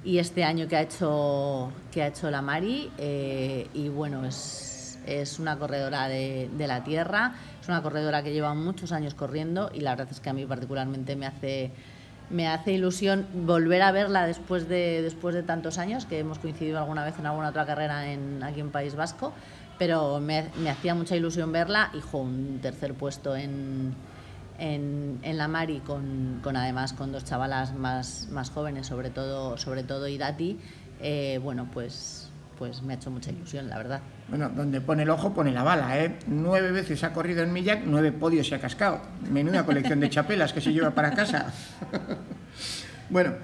y 0.04 0.18
este 0.18 0.44
año 0.44 0.68
que 0.68 0.78
ha 0.78 0.82
hecho, 0.82 1.72
que 1.92 2.04
ha 2.04 2.08
hecho 2.08 2.32
la 2.32 2.42
Mari. 2.42 2.92
Eh, 2.98 3.68
y 3.74 3.90
bueno, 3.90 4.26
es, 4.26 5.00
es 5.06 5.40
una 5.40 5.58
corredora 5.58 6.08
de, 6.08 6.50
de, 6.58 6.68
la 6.68 6.84
tierra, 6.84 7.34
es 7.62 7.68
una 7.68 7.82
corredora 7.82 8.24
que 8.24 8.32
lleva 8.32 8.54
muchos 8.54 8.92
años 8.92 9.14
corriendo 9.14 9.70
y 9.74 9.82
la 9.82 9.92
verdad 9.92 10.08
es 10.12 10.20
que 10.20 10.30
a 10.30 10.34
mí 10.34 10.46
particularmente 10.46 11.16
me 11.16 11.26
hace 11.26 11.72
me 12.30 12.48
hace 12.48 12.74
ilusión 12.74 13.28
volver 13.34 13.82
a 13.82 13.92
verla 13.92 14.26
después 14.26 14.70
de, 14.70 15.02
después 15.02 15.36
de 15.36 15.44
tantos 15.44 15.78
años, 15.78 16.06
que 16.06 16.20
hemos 16.20 16.40
coincidido 16.40 16.78
alguna 16.78 17.04
vez 17.04 17.18
en 17.20 17.26
alguna 17.26 17.50
otra 17.50 17.66
carrera 17.66 18.12
en, 18.12 18.44
aquí 18.44 18.60
en 18.60 18.70
País 18.70 18.96
Vasco, 18.96 19.34
pero 19.78 20.20
me, 20.20 20.50
hacía 20.70 20.94
mucha 20.94 21.16
ilusión 21.16 21.52
verla 21.52 21.92
y 21.94 22.16
un 22.16 22.60
tercer 22.62 22.94
puesto 22.94 23.36
en, 23.36 23.96
en, 24.60 25.20
la 25.24 25.48
Mari, 25.48 25.80
con, 25.80 26.40
con, 26.44 26.56
además 26.56 26.94
con 26.94 27.12
dos 27.12 27.26
chavalas 27.26 27.74
más, 27.74 28.28
más 28.32 28.50
jóvenes, 28.50 28.88
sobre 28.88 29.10
todo, 29.10 29.58
sobre 29.58 29.84
todo 29.84 30.08
Idati, 30.08 30.60
eh, 31.02 31.40
bueno, 31.42 31.70
pues 31.72 32.30
pues 32.60 32.82
me 32.82 32.92
ha 32.92 32.96
hecho 32.98 33.10
mucha 33.10 33.32
ilusión, 33.32 33.70
la 33.70 33.78
verdad. 33.78 34.02
Bueno, 34.28 34.50
donde 34.50 34.82
pone 34.82 35.04
el 35.04 35.10
ojo 35.10 35.34
pone 35.34 35.54
la 35.54 35.64
bala, 35.64 35.98
¿eh? 35.98 36.20
Nueve 36.28 36.74
veces 36.74 37.06
ha 37.06 37.14
corrido 37.14 37.42
en 37.42 37.54
Millac, 37.54 37.84
nueve 37.86 38.12
podios 38.12 38.50
se 38.50 38.56
ha 38.56 38.60
cascado. 38.60 39.00
Menuda 39.32 39.66
colección 39.66 40.02
de 40.02 40.10
chapelas 40.10 40.52
que 40.52 40.60
se 40.60 40.74
lleva 40.74 40.92
para 40.92 41.12
casa. 41.12 41.54
bueno, 43.10 43.36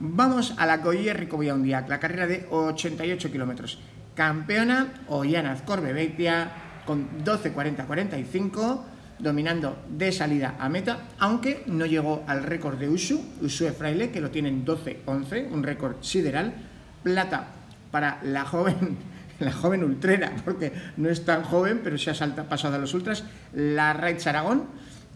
vamos 0.00 0.52
a 0.58 0.66
la 0.66 0.82
Coilla 0.82 1.14
Ricoviaundiac, 1.14 1.88
la 1.88 2.00
carrera 2.00 2.26
de 2.26 2.48
88 2.50 3.30
kilómetros. 3.30 3.78
Campeona 4.16 4.94
Ollana 5.06 5.52
Azcorbebeitia 5.52 6.50
con 6.86 7.24
12.40-45, 7.24 8.80
dominando 9.18 9.76
de 9.88 10.12
salida 10.12 10.56
a 10.58 10.68
meta, 10.68 11.08
aunque 11.18 11.62
no 11.66 11.86
llegó 11.86 12.24
al 12.26 12.42
récord 12.42 12.78
de 12.78 12.88
Usu, 12.88 13.24
Usue 13.40 13.72
Fraile, 13.72 14.10
que 14.10 14.20
lo 14.20 14.30
tienen 14.30 14.64
12-11, 14.64 15.50
un 15.50 15.62
récord 15.62 15.96
sideral. 16.02 16.54
Plata 17.02 17.48
para 17.90 18.18
la 18.22 18.44
joven, 18.44 18.96
la 19.40 19.52
joven 19.52 19.84
ultrera, 19.84 20.32
porque 20.44 20.72
no 20.96 21.08
es 21.08 21.24
tan 21.24 21.42
joven, 21.42 21.80
pero 21.82 21.98
se 21.98 22.10
ha 22.10 22.14
salta, 22.14 22.48
pasado 22.48 22.76
a 22.76 22.78
los 22.78 22.94
ultras, 22.94 23.24
la 23.54 23.92
Raids 23.92 24.26
Aragón, 24.26 24.64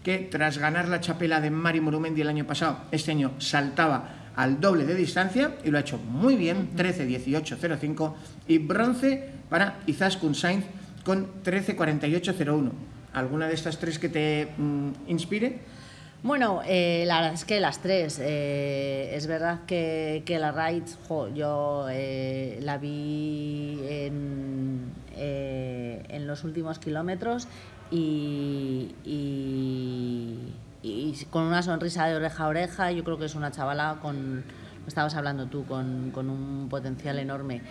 que 0.03 0.17
tras 0.19 0.57
ganar 0.57 0.87
la 0.87 0.99
chapela 0.99 1.41
de 1.41 1.51
Mari 1.51 1.81
Morumendi 1.81 2.21
el 2.21 2.29
año 2.29 2.45
pasado, 2.45 2.85
este 2.91 3.11
año 3.11 3.33
saltaba 3.37 4.31
al 4.35 4.59
doble 4.59 4.85
de 4.85 4.95
distancia 4.95 5.55
y 5.63 5.69
lo 5.69 5.77
ha 5.77 5.81
hecho 5.81 5.97
muy 5.97 6.35
bien, 6.35 6.69
13-18-05, 6.75 8.13
y 8.47 8.57
bronce 8.57 9.29
para 9.49 9.79
Izaskun 9.85 10.33
Sainz 10.33 10.65
con 11.03 11.43
13.48.01. 11.43 12.71
¿Alguna 13.13 13.47
de 13.47 13.53
estas 13.53 13.77
tres 13.77 13.99
que 13.99 14.09
te 14.09 14.53
mm, 14.57 14.91
inspire? 15.07 15.59
Bueno, 16.23 16.61
eh, 16.65 17.03
la 17.07 17.15
verdad 17.15 17.33
es 17.33 17.45
que 17.45 17.59
las 17.59 17.79
tres. 17.81 18.19
Eh, 18.21 19.11
es 19.15 19.25
verdad 19.25 19.61
que, 19.65 20.23
la 20.39 20.51
Raids, 20.51 20.99
yo 21.33 21.87
eh, 21.89 22.59
la 22.61 22.77
vi 22.77 23.79
en, 23.89 24.91
en, 25.15 26.27
los 26.27 26.43
últimos 26.43 26.77
kilómetros 26.77 27.47
y, 27.89 28.93
con 31.31 31.43
una 31.43 31.63
sonrisa 31.63 32.05
de 32.05 32.15
oreja 32.15 32.43
a 32.43 32.47
oreja. 32.47 32.91
Yo 32.91 33.03
creo 33.03 33.17
que 33.17 33.25
es 33.25 33.33
una 33.33 33.49
chavala 33.49 33.97
con, 33.99 34.43
estabas 34.85 35.15
hablando 35.15 35.47
tú, 35.47 35.65
con, 35.65 36.11
con 36.11 36.29
un 36.29 36.69
potencial 36.69 37.17
enorme. 37.17 37.61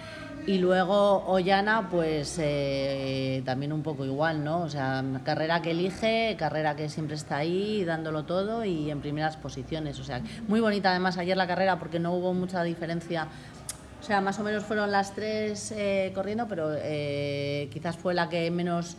Y 0.47 0.59
luego 0.59 1.25
Ollana, 1.27 1.89
pues 1.91 2.39
eh, 2.41 3.43
también 3.45 3.73
un 3.73 3.83
poco 3.83 4.05
igual, 4.05 4.43
¿no? 4.43 4.63
O 4.63 4.69
sea, 4.69 5.05
carrera 5.23 5.63
que 5.63 5.73
elige, 5.73 6.35
carrera 6.39 6.75
que 6.75 6.89
siempre 6.89 7.17
está 7.17 7.37
ahí, 7.37 7.85
dándolo 7.85 8.25
todo 8.25 8.65
y 8.65 8.91
en 8.91 9.01
primeras 9.01 9.37
posiciones. 9.37 10.01
O 10.01 10.05
sea, 10.05 10.23
muy 10.49 10.61
bonita 10.61 10.91
además 10.91 11.19
ayer 11.19 11.37
la 11.37 11.47
carrera 11.47 11.79
porque 11.79 12.01
no 12.01 12.15
hubo 12.15 12.33
mucha 12.33 12.63
diferencia. 12.63 13.29
O 14.01 14.03
sea, 14.03 14.21
más 14.21 14.39
o 14.41 14.43
menos 14.43 14.65
fueron 14.65 14.91
las 14.91 15.15
tres 15.15 15.73
eh, 15.77 16.11
corriendo, 16.15 16.49
pero 16.49 16.71
eh, 16.75 17.69
quizás 17.73 17.97
fue 17.97 18.15
la 18.15 18.29
que 18.29 18.51
menos 18.51 18.97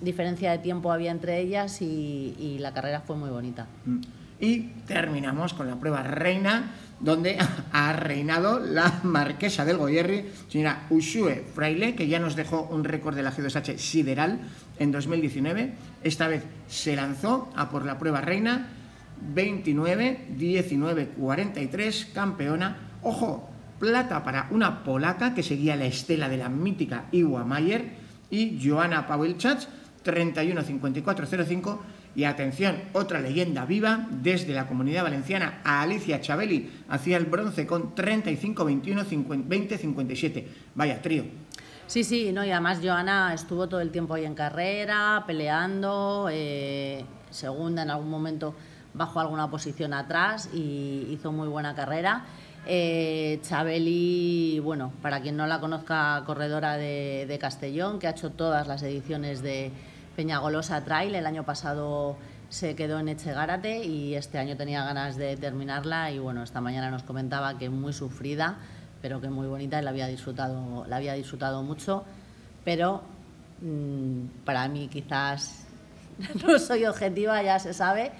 diferencia 0.00 0.52
de 0.52 0.58
tiempo 0.58 0.92
había 0.92 1.10
entre 1.10 1.40
ellas 1.40 1.82
y, 1.82 2.56
la 2.60 2.72
carrera 2.72 3.00
fue 3.00 3.16
muy 3.16 3.30
bonita. 3.30 3.66
Mm. 3.84 4.00
Y 4.40 4.70
terminamos 4.86 5.54
con 5.54 5.68
la 5.68 5.78
prueba 5.78 6.02
reina 6.02 6.72
donde 7.00 7.38
ha 7.72 7.92
reinado 7.92 8.60
la 8.60 9.00
marquesa 9.02 9.64
del 9.64 9.78
Goyerri, 9.78 10.26
señora 10.48 10.86
Ushue 10.90 11.44
Fraile, 11.54 11.94
que 11.94 12.08
ya 12.08 12.18
nos 12.18 12.36
dejó 12.36 12.62
un 12.70 12.84
récord 12.84 13.16
de 13.16 13.22
la 13.22 13.32
G2H 13.32 13.78
sideral 13.78 14.40
en 14.78 14.92
2019. 14.92 15.72
Esta 16.04 16.28
vez 16.28 16.44
se 16.68 16.96
lanzó 16.96 17.50
a 17.56 17.70
por 17.70 17.84
la 17.84 17.98
prueba 17.98 18.20
reina, 18.20 18.68
29, 19.34 20.28
19, 20.36 21.06
43, 21.08 22.08
campeona. 22.14 22.76
Ojo, 23.02 23.50
plata 23.78 24.22
para 24.22 24.48
una 24.50 24.84
polaca 24.84 25.34
que 25.34 25.42
seguía 25.42 25.76
la 25.76 25.86
estela 25.86 26.28
de 26.28 26.36
la 26.36 26.48
mítica 26.48 27.06
Iwa 27.12 27.44
Mayer 27.44 28.10
y 28.30 28.60
Joana 28.62 29.06
Pawelczak, 29.06 29.60
31, 30.02 30.62
54, 30.62 31.26
05 31.26 31.82
y 32.14 32.24
atención, 32.24 32.76
otra 32.92 33.20
leyenda 33.20 33.64
viva 33.64 34.08
desde 34.10 34.52
la 34.52 34.66
comunidad 34.66 35.04
valenciana 35.04 35.60
a 35.64 35.82
Alicia 35.82 36.20
Chabeli 36.20 36.70
hacía 36.88 37.16
el 37.16 37.26
bronce 37.26 37.66
con 37.66 37.94
35, 37.94 38.64
21, 38.64 39.04
20, 39.46 39.78
57. 39.78 40.48
Vaya 40.74 41.00
trío. 41.00 41.24
Sí, 41.86 42.04
sí, 42.04 42.32
no, 42.32 42.44
y 42.44 42.50
además 42.50 42.78
Joana 42.82 43.34
estuvo 43.34 43.68
todo 43.68 43.80
el 43.80 43.90
tiempo 43.90 44.14
ahí 44.14 44.24
en 44.24 44.34
carrera, 44.34 45.24
peleando, 45.26 46.28
eh, 46.30 47.04
segunda 47.30 47.82
en 47.82 47.90
algún 47.90 48.10
momento 48.10 48.54
bajó 48.94 49.20
alguna 49.20 49.50
posición 49.50 49.92
atrás 49.94 50.50
y 50.52 51.06
hizo 51.10 51.30
muy 51.30 51.48
buena 51.48 51.74
carrera. 51.74 52.24
Eh, 52.66 53.38
Chabeli, 53.42 54.60
bueno, 54.62 54.92
para 55.00 55.20
quien 55.20 55.36
no 55.36 55.46
la 55.46 55.60
conozca, 55.60 56.22
corredora 56.26 56.76
de 56.76 57.38
Castellón, 57.40 57.98
que 57.98 58.06
ha 58.06 58.10
hecho 58.10 58.30
todas 58.30 58.66
las 58.66 58.82
ediciones 58.82 59.42
de, 59.42 59.72
Peñagolosa 60.20 60.84
Trail. 60.84 61.14
El 61.14 61.24
año 61.24 61.44
pasado 61.46 62.14
se 62.50 62.76
quedó 62.76 62.98
en 62.98 63.08
Echegárate 63.08 63.82
y 63.86 64.16
este 64.16 64.36
año 64.36 64.54
tenía 64.54 64.84
ganas 64.84 65.16
de 65.16 65.34
terminarla 65.38 66.10
y 66.10 66.18
bueno, 66.18 66.42
esta 66.42 66.60
mañana 66.60 66.90
nos 66.90 67.04
comentaba 67.04 67.56
que 67.56 67.70
muy 67.70 67.94
sufrida, 67.94 68.58
pero 69.00 69.22
que 69.22 69.30
muy 69.30 69.46
bonita 69.46 69.80
y 69.80 69.82
la 69.82 69.88
había 69.88 70.06
disfrutado, 70.08 70.84
la 70.86 70.96
había 70.96 71.14
disfrutado 71.14 71.62
mucho, 71.62 72.04
pero 72.66 73.00
mm, 73.62 74.44
para 74.44 74.68
mí 74.68 74.88
quizás 74.88 75.64
no 76.46 76.58
soy 76.58 76.84
objetiva, 76.84 77.42
ya 77.42 77.58
se 77.58 77.72
sabe. 77.72 78.12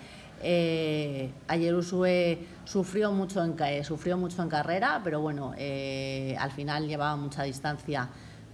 Eh, 0.42 1.30
ayer 1.48 1.74
Usue 1.74 2.46
sufrió 2.64 3.12
mucho 3.12 3.44
en, 3.44 3.84
sufrió 3.84 4.16
mucho 4.16 4.42
en 4.42 4.48
carrera, 4.48 5.02
pero 5.04 5.20
bueno, 5.20 5.52
eh, 5.58 6.34
al 6.40 6.50
final 6.50 6.88
llevaba 6.88 7.14
mucha 7.16 7.42
distancia 7.42 8.08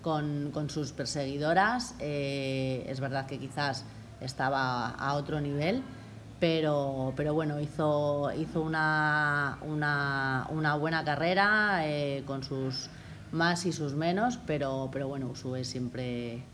con, 0.07 0.71
sus 0.71 0.93
perseguidoras. 0.93 1.97
Eh, 1.99 2.87
es 2.89 3.01
verdad 3.01 3.27
que 3.27 3.41
quizás 3.41 3.85
estaba 4.21 4.91
a 4.91 5.15
otro 5.15 5.41
nivel, 5.41 5.83
pero, 6.39 7.13
pero 7.17 7.35
bueno, 7.35 7.59
hizo, 7.61 8.31
hizo 8.39 8.63
una, 8.63 9.59
una, 9.63 10.77
buena 10.77 11.05
carrera 11.05 11.81
eh, 11.89 12.23
con 12.25 12.45
sus 12.45 12.89
más 13.33 13.67
y 13.67 13.73
sus 13.73 13.95
menos, 13.95 14.39
pero, 14.47 14.91
pero 14.93 15.09
bueno, 15.09 15.27
Usue 15.27 15.65
siempre, 15.65 16.45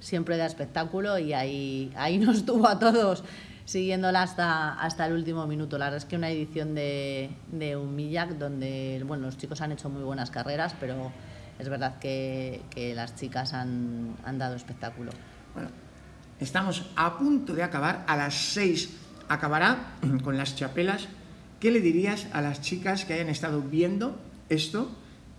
siempre 0.00 0.38
da 0.38 0.46
espectáculo 0.46 1.18
y 1.18 1.34
ahí, 1.34 1.92
ahí 1.96 2.16
nos 2.18 2.46
tuvo 2.46 2.66
a 2.66 2.78
todos 2.78 3.24
siguiéndola 3.66 4.22
hasta, 4.22 4.72
hasta 4.80 5.04
el 5.04 5.12
último 5.12 5.46
minuto. 5.46 5.76
La 5.76 5.84
verdad 5.86 5.98
es 5.98 6.06
que 6.06 6.16
una 6.16 6.30
edición 6.30 6.74
de, 6.74 7.30
de 7.52 7.76
un 7.76 7.94
Millac 7.94 8.30
donde 8.38 9.02
bueno, 9.06 9.26
los 9.26 9.36
chicos 9.36 9.60
han 9.60 9.72
hecho 9.72 9.90
muy 9.90 10.02
buenas 10.02 10.30
carreras, 10.30 10.74
pero 10.80 11.12
es 11.62 11.68
verdad 11.68 11.98
que, 12.00 12.60
las 12.96 13.14
chicas 13.14 13.54
han, 13.54 14.16
dado 14.36 14.56
espectáculo. 14.56 15.12
Bueno, 15.54 15.70
estamos 16.40 16.90
a 16.96 17.16
punto 17.16 17.54
de 17.54 17.62
acabar, 17.62 18.04
a 18.08 18.16
las 18.16 18.34
seis 18.34 18.96
acabará 19.28 19.94
con 20.24 20.36
las 20.36 20.56
chapelas. 20.56 21.06
¿Qué 21.60 21.70
le 21.70 21.80
dirías 21.80 22.26
a 22.32 22.40
las 22.40 22.60
chicas 22.60 23.04
que 23.04 23.14
hayan 23.14 23.28
estado 23.28 23.62
viendo 23.62 24.18
esto 24.48 24.90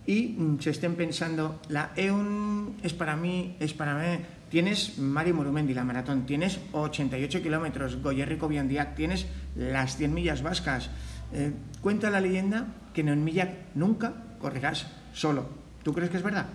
y 0.06 0.28
mm, 0.38 0.60
se 0.60 0.70
estén 0.70 0.94
pensando, 0.94 1.60
la 1.68 1.92
EUN 1.94 2.76
es 2.82 2.94
para 2.94 3.16
mí, 3.16 3.56
es 3.60 3.74
para 3.74 3.94
mí? 3.94 4.24
Tienes 4.48 4.98
Mario 4.98 5.34
Morumendi, 5.34 5.74
la 5.74 5.84
maratón, 5.84 6.24
tienes 6.24 6.58
88 6.72 7.42
kilómetros, 7.42 8.00
Goyerrico 8.00 8.48
Biondiac, 8.48 8.94
tienes 8.94 9.26
las 9.56 9.98
100 9.98 10.14
millas 10.14 10.42
vascas. 10.42 10.88
Eh, 11.34 11.52
cuenta 11.82 12.08
la 12.08 12.20
leyenda 12.20 12.68
que 12.94 13.02
en 13.02 13.10
un 13.10 13.24
Millac 13.24 13.74
nunca 13.74 14.14
correrás 14.38 14.86
solo, 15.12 15.63
¿Tú 15.84 15.92
crees 15.92 16.10
que 16.10 16.16
es 16.16 16.22
verdad? 16.22 16.46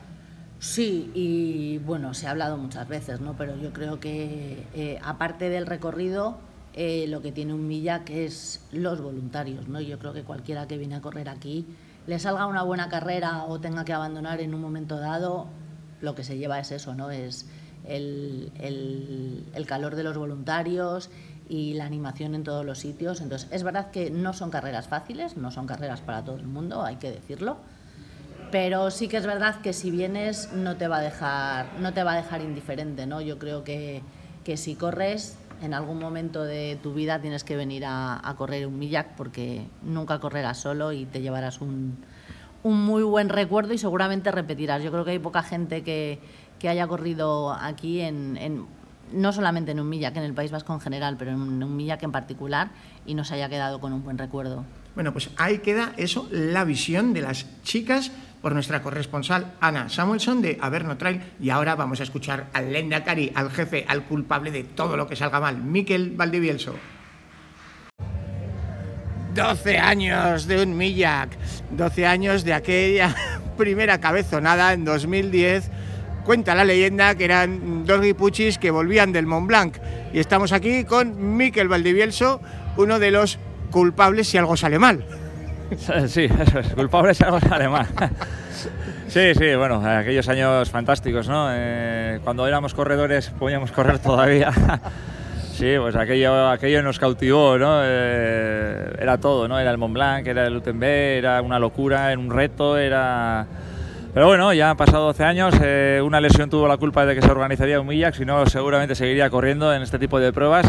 Sí, 0.58 1.12
y 1.14 1.78
bueno, 1.78 2.14
se 2.16 2.28
ha 2.28 2.32
hablado 2.32 2.58
muchas 2.58 2.88
veces, 2.90 3.22
¿no? 3.22 3.38
Pero 3.38 3.56
yo 3.56 3.72
creo 3.72 4.00
que 4.00 4.66
eh, 4.74 5.00
aparte 5.04 5.50
del 5.50 5.68
recorrido, 5.68 6.38
eh, 6.74 7.06
lo 7.08 7.22
que 7.22 7.32
tiene 7.32 7.54
un 7.54 7.68
Millac 7.68 8.10
es 8.10 8.66
los 8.72 9.00
voluntarios, 9.00 9.68
¿no? 9.68 9.80
Yo 9.80 10.00
creo 10.00 10.14
que 10.14 10.24
cualquiera 10.24 10.68
que 10.68 10.78
viene 10.78 10.96
a 10.96 11.02
correr 11.02 11.30
aquí, 11.30 11.68
le 12.08 12.18
salga 12.18 12.48
una 12.48 12.64
buena 12.64 12.90
carrera 12.90 13.46
o 13.46 13.62
tenga 13.62 13.86
que 13.86 13.94
abandonar 13.94 14.42
en 14.42 14.56
un 14.56 14.62
momento 14.62 15.00
dado, 15.00 15.48
lo 16.02 16.16
que 16.16 16.24
se 16.24 16.38
lleva 16.38 16.60
es 16.60 16.72
eso, 16.72 16.96
¿no? 16.96 17.12
Es 17.12 17.48
el, 17.86 18.52
el 18.58 19.66
calor 19.68 19.96
de 19.96 20.04
los 20.04 20.18
voluntarios 20.18 21.12
y 21.48 21.76
la 21.76 21.86
animación 21.86 22.34
en 22.34 22.44
todos 22.44 22.66
los 22.66 22.80
sitios. 22.80 23.22
Entonces, 23.22 23.48
es 23.52 23.62
verdad 23.62 23.92
que 23.92 24.10
no 24.10 24.34
son 24.34 24.50
carreras 24.50 24.88
fáciles, 24.88 25.38
no 25.38 25.52
son 25.52 25.68
carreras 25.68 26.02
para 26.02 26.24
todo 26.24 26.38
el 26.38 26.48
mundo, 26.48 26.82
hay 26.84 26.96
que 26.96 27.12
decirlo 27.12 27.58
pero 28.52 28.92
sí 28.92 29.08
que 29.08 29.18
es 29.18 29.26
verdad 29.26 29.62
que 29.62 29.74
si 29.74 29.92
vienes 29.92 30.52
no 30.54 30.76
te 30.78 30.88
va 30.88 30.98
a 30.98 31.02
dejar, 31.02 31.68
no 31.80 31.94
te 31.94 32.04
va 32.04 32.14
a 32.14 32.16
dejar 32.16 32.42
indiferente, 32.42 33.06
¿no? 33.06 33.22
Yo 33.22 33.38
creo 33.38 33.64
que, 33.64 34.02
que 34.44 34.58
si 34.58 34.76
corres, 34.76 35.38
en 35.62 35.74
algún 35.74 36.00
momento 36.00 36.44
de 36.44 36.80
tu 36.82 36.94
vida 36.94 37.20
tienes 37.20 37.44
que 37.44 37.56
venir 37.56 37.84
a, 37.86 38.34
correr 38.38 38.66
un 38.66 38.80
millac 38.80 39.16
porque 39.16 39.66
nunca 39.84 40.20
correrás 40.20 40.58
solo 40.58 40.92
y 40.92 41.06
te 41.06 41.22
llevarás 41.22 41.62
un, 41.62 41.98
un, 42.64 42.86
muy 42.86 43.04
buen 43.04 43.30
recuerdo 43.30 43.74
y 43.74 43.78
seguramente 43.78 44.32
repetirás. 44.32 44.82
Yo 44.84 44.92
creo 44.92 45.06
que 45.06 45.12
hay 45.12 45.20
poca 45.20 45.44
gente 45.44 45.84
que, 45.84 46.20
que 46.60 46.70
haya 46.70 46.88
corrido 46.88 47.52
aquí 47.52 48.02
en, 48.02 48.38
en, 48.38 48.66
no 49.12 49.34
solamente 49.34 49.72
en 49.72 49.80
un 49.80 49.90
millac, 49.90 50.16
en 50.16 50.24
el 50.24 50.34
País 50.34 50.52
Vasco 50.52 50.74
en 50.74 50.80
general, 50.80 51.18
pero 51.18 51.32
en 51.32 51.64
un 51.64 51.76
millac 51.76 52.02
en 52.04 52.12
particular 52.12 52.72
y 53.06 53.14
nos 53.14 53.32
haya 53.32 53.50
quedado 53.50 53.80
con 53.80 53.92
un 53.94 54.04
buen 54.04 54.18
recuerdo. 54.18 54.64
Bueno, 54.96 55.14
pues 55.14 55.30
ahí 55.38 55.60
queda 55.60 55.94
eso, 55.98 56.28
la 56.32 56.64
visión 56.64 57.14
de 57.14 57.22
las 57.22 57.46
chicas 57.64 58.12
por 58.42 58.54
nuestra 58.54 58.82
corresponsal 58.82 59.54
Ana 59.60 59.90
Samuelson 59.90 60.42
de 60.42 60.58
Averno 60.62 60.98
Trail 60.98 61.22
y 61.40 61.50
ahora 61.50 61.76
vamos 61.76 62.00
a 62.00 62.04
escuchar 62.04 62.48
al 62.54 62.72
Lendakari, 62.72 63.32
al 63.36 63.52
jefe, 63.52 63.86
al 63.88 64.04
culpable 64.04 64.52
de 64.52 64.64
todo 64.64 64.98
lo 64.98 65.08
que 65.08 65.16
salga 65.16 65.40
mal, 65.40 65.58
Miquel 65.58 66.12
Valdivielso. 66.12 66.76
12 69.34 69.78
años 69.78 70.48
de 70.48 70.64
un 70.64 70.76
Millac, 70.76 71.38
12 71.72 72.06
años 72.06 72.44
de 72.44 72.54
aquella 72.54 73.16
primera 73.58 74.00
cabezonada 74.00 74.74
en 74.74 74.84
2010. 74.86 75.70
Cuenta 76.26 76.56
la 76.56 76.66
leyenda 76.66 77.16
que 77.16 77.26
eran 77.26 77.86
dos 77.86 78.02
guipuchis 78.02 78.58
que 78.58 78.72
volvían 78.72 79.12
del 79.12 79.26
Mont 79.26 79.48
Blanc. 79.48 79.78
Y 80.14 80.20
estamos 80.20 80.52
aquí 80.52 80.84
con 80.84 81.38
Miquel 81.38 81.68
Valdivielso, 81.68 82.42
uno 82.78 83.00
de 83.00 83.12
los 83.12 83.40
culpables 83.72 84.28
si 84.28 84.38
algo 84.38 84.58
sale 84.58 84.80
mal. 84.80 85.06
Sí, 86.08 86.26
eso 86.26 86.60
es, 86.60 86.74
culpable 86.74 87.14
si 87.14 87.24
algo 87.24 87.40
sale 87.40 87.68
mal. 87.68 87.88
Sí, 89.08 89.34
sí, 89.34 89.56
bueno, 89.56 89.82
aquellos 89.84 90.30
años 90.30 90.70
fantásticos, 90.70 91.28
¿no? 91.28 91.48
Eh, 91.52 92.20
cuando 92.24 92.46
éramos 92.46 92.76
corredores 92.76 93.32
podíamos 93.32 93.72
correr 93.72 94.00
todavía. 94.00 94.52
Sí, 95.60 95.76
pues 95.78 95.94
aquello, 95.98 96.48
aquello 96.48 96.82
nos 96.82 97.00
cautivó, 97.00 97.58
¿no? 97.58 97.82
Eh, 97.84 98.94
era 98.98 99.18
todo, 99.18 99.46
¿no? 99.50 99.60
Era 99.60 99.72
el 99.72 99.78
Mont 99.78 99.94
Blanc, 99.94 100.26
era 100.26 100.48
el 100.48 100.56
UTMB, 100.56 100.84
era 100.84 101.42
una 101.42 101.60
locura, 101.60 102.14
era 102.14 102.18
un 102.18 102.30
reto, 102.30 102.78
era... 102.78 103.46
Pero 104.14 104.28
bueno, 104.28 104.54
ya 104.54 104.70
han 104.70 104.78
pasado 104.78 105.08
12 105.08 105.24
años, 105.26 105.54
eh, 105.62 106.02
una 106.02 106.22
lesión 106.22 106.50
tuvo 106.50 106.66
la 106.66 106.78
culpa 106.78 107.06
de 107.06 107.14
que 107.14 107.22
se 107.22 107.30
organizaría 107.30 107.82
un 107.82 107.88
Millac, 107.88 108.16
si 108.16 108.24
no 108.24 108.46
seguramente 108.46 108.96
seguiría 108.96 109.30
corriendo 109.30 109.74
en 109.74 109.82
este 109.82 110.00
tipo 110.00 110.18
de 110.18 110.32
pruebas. 110.32 110.66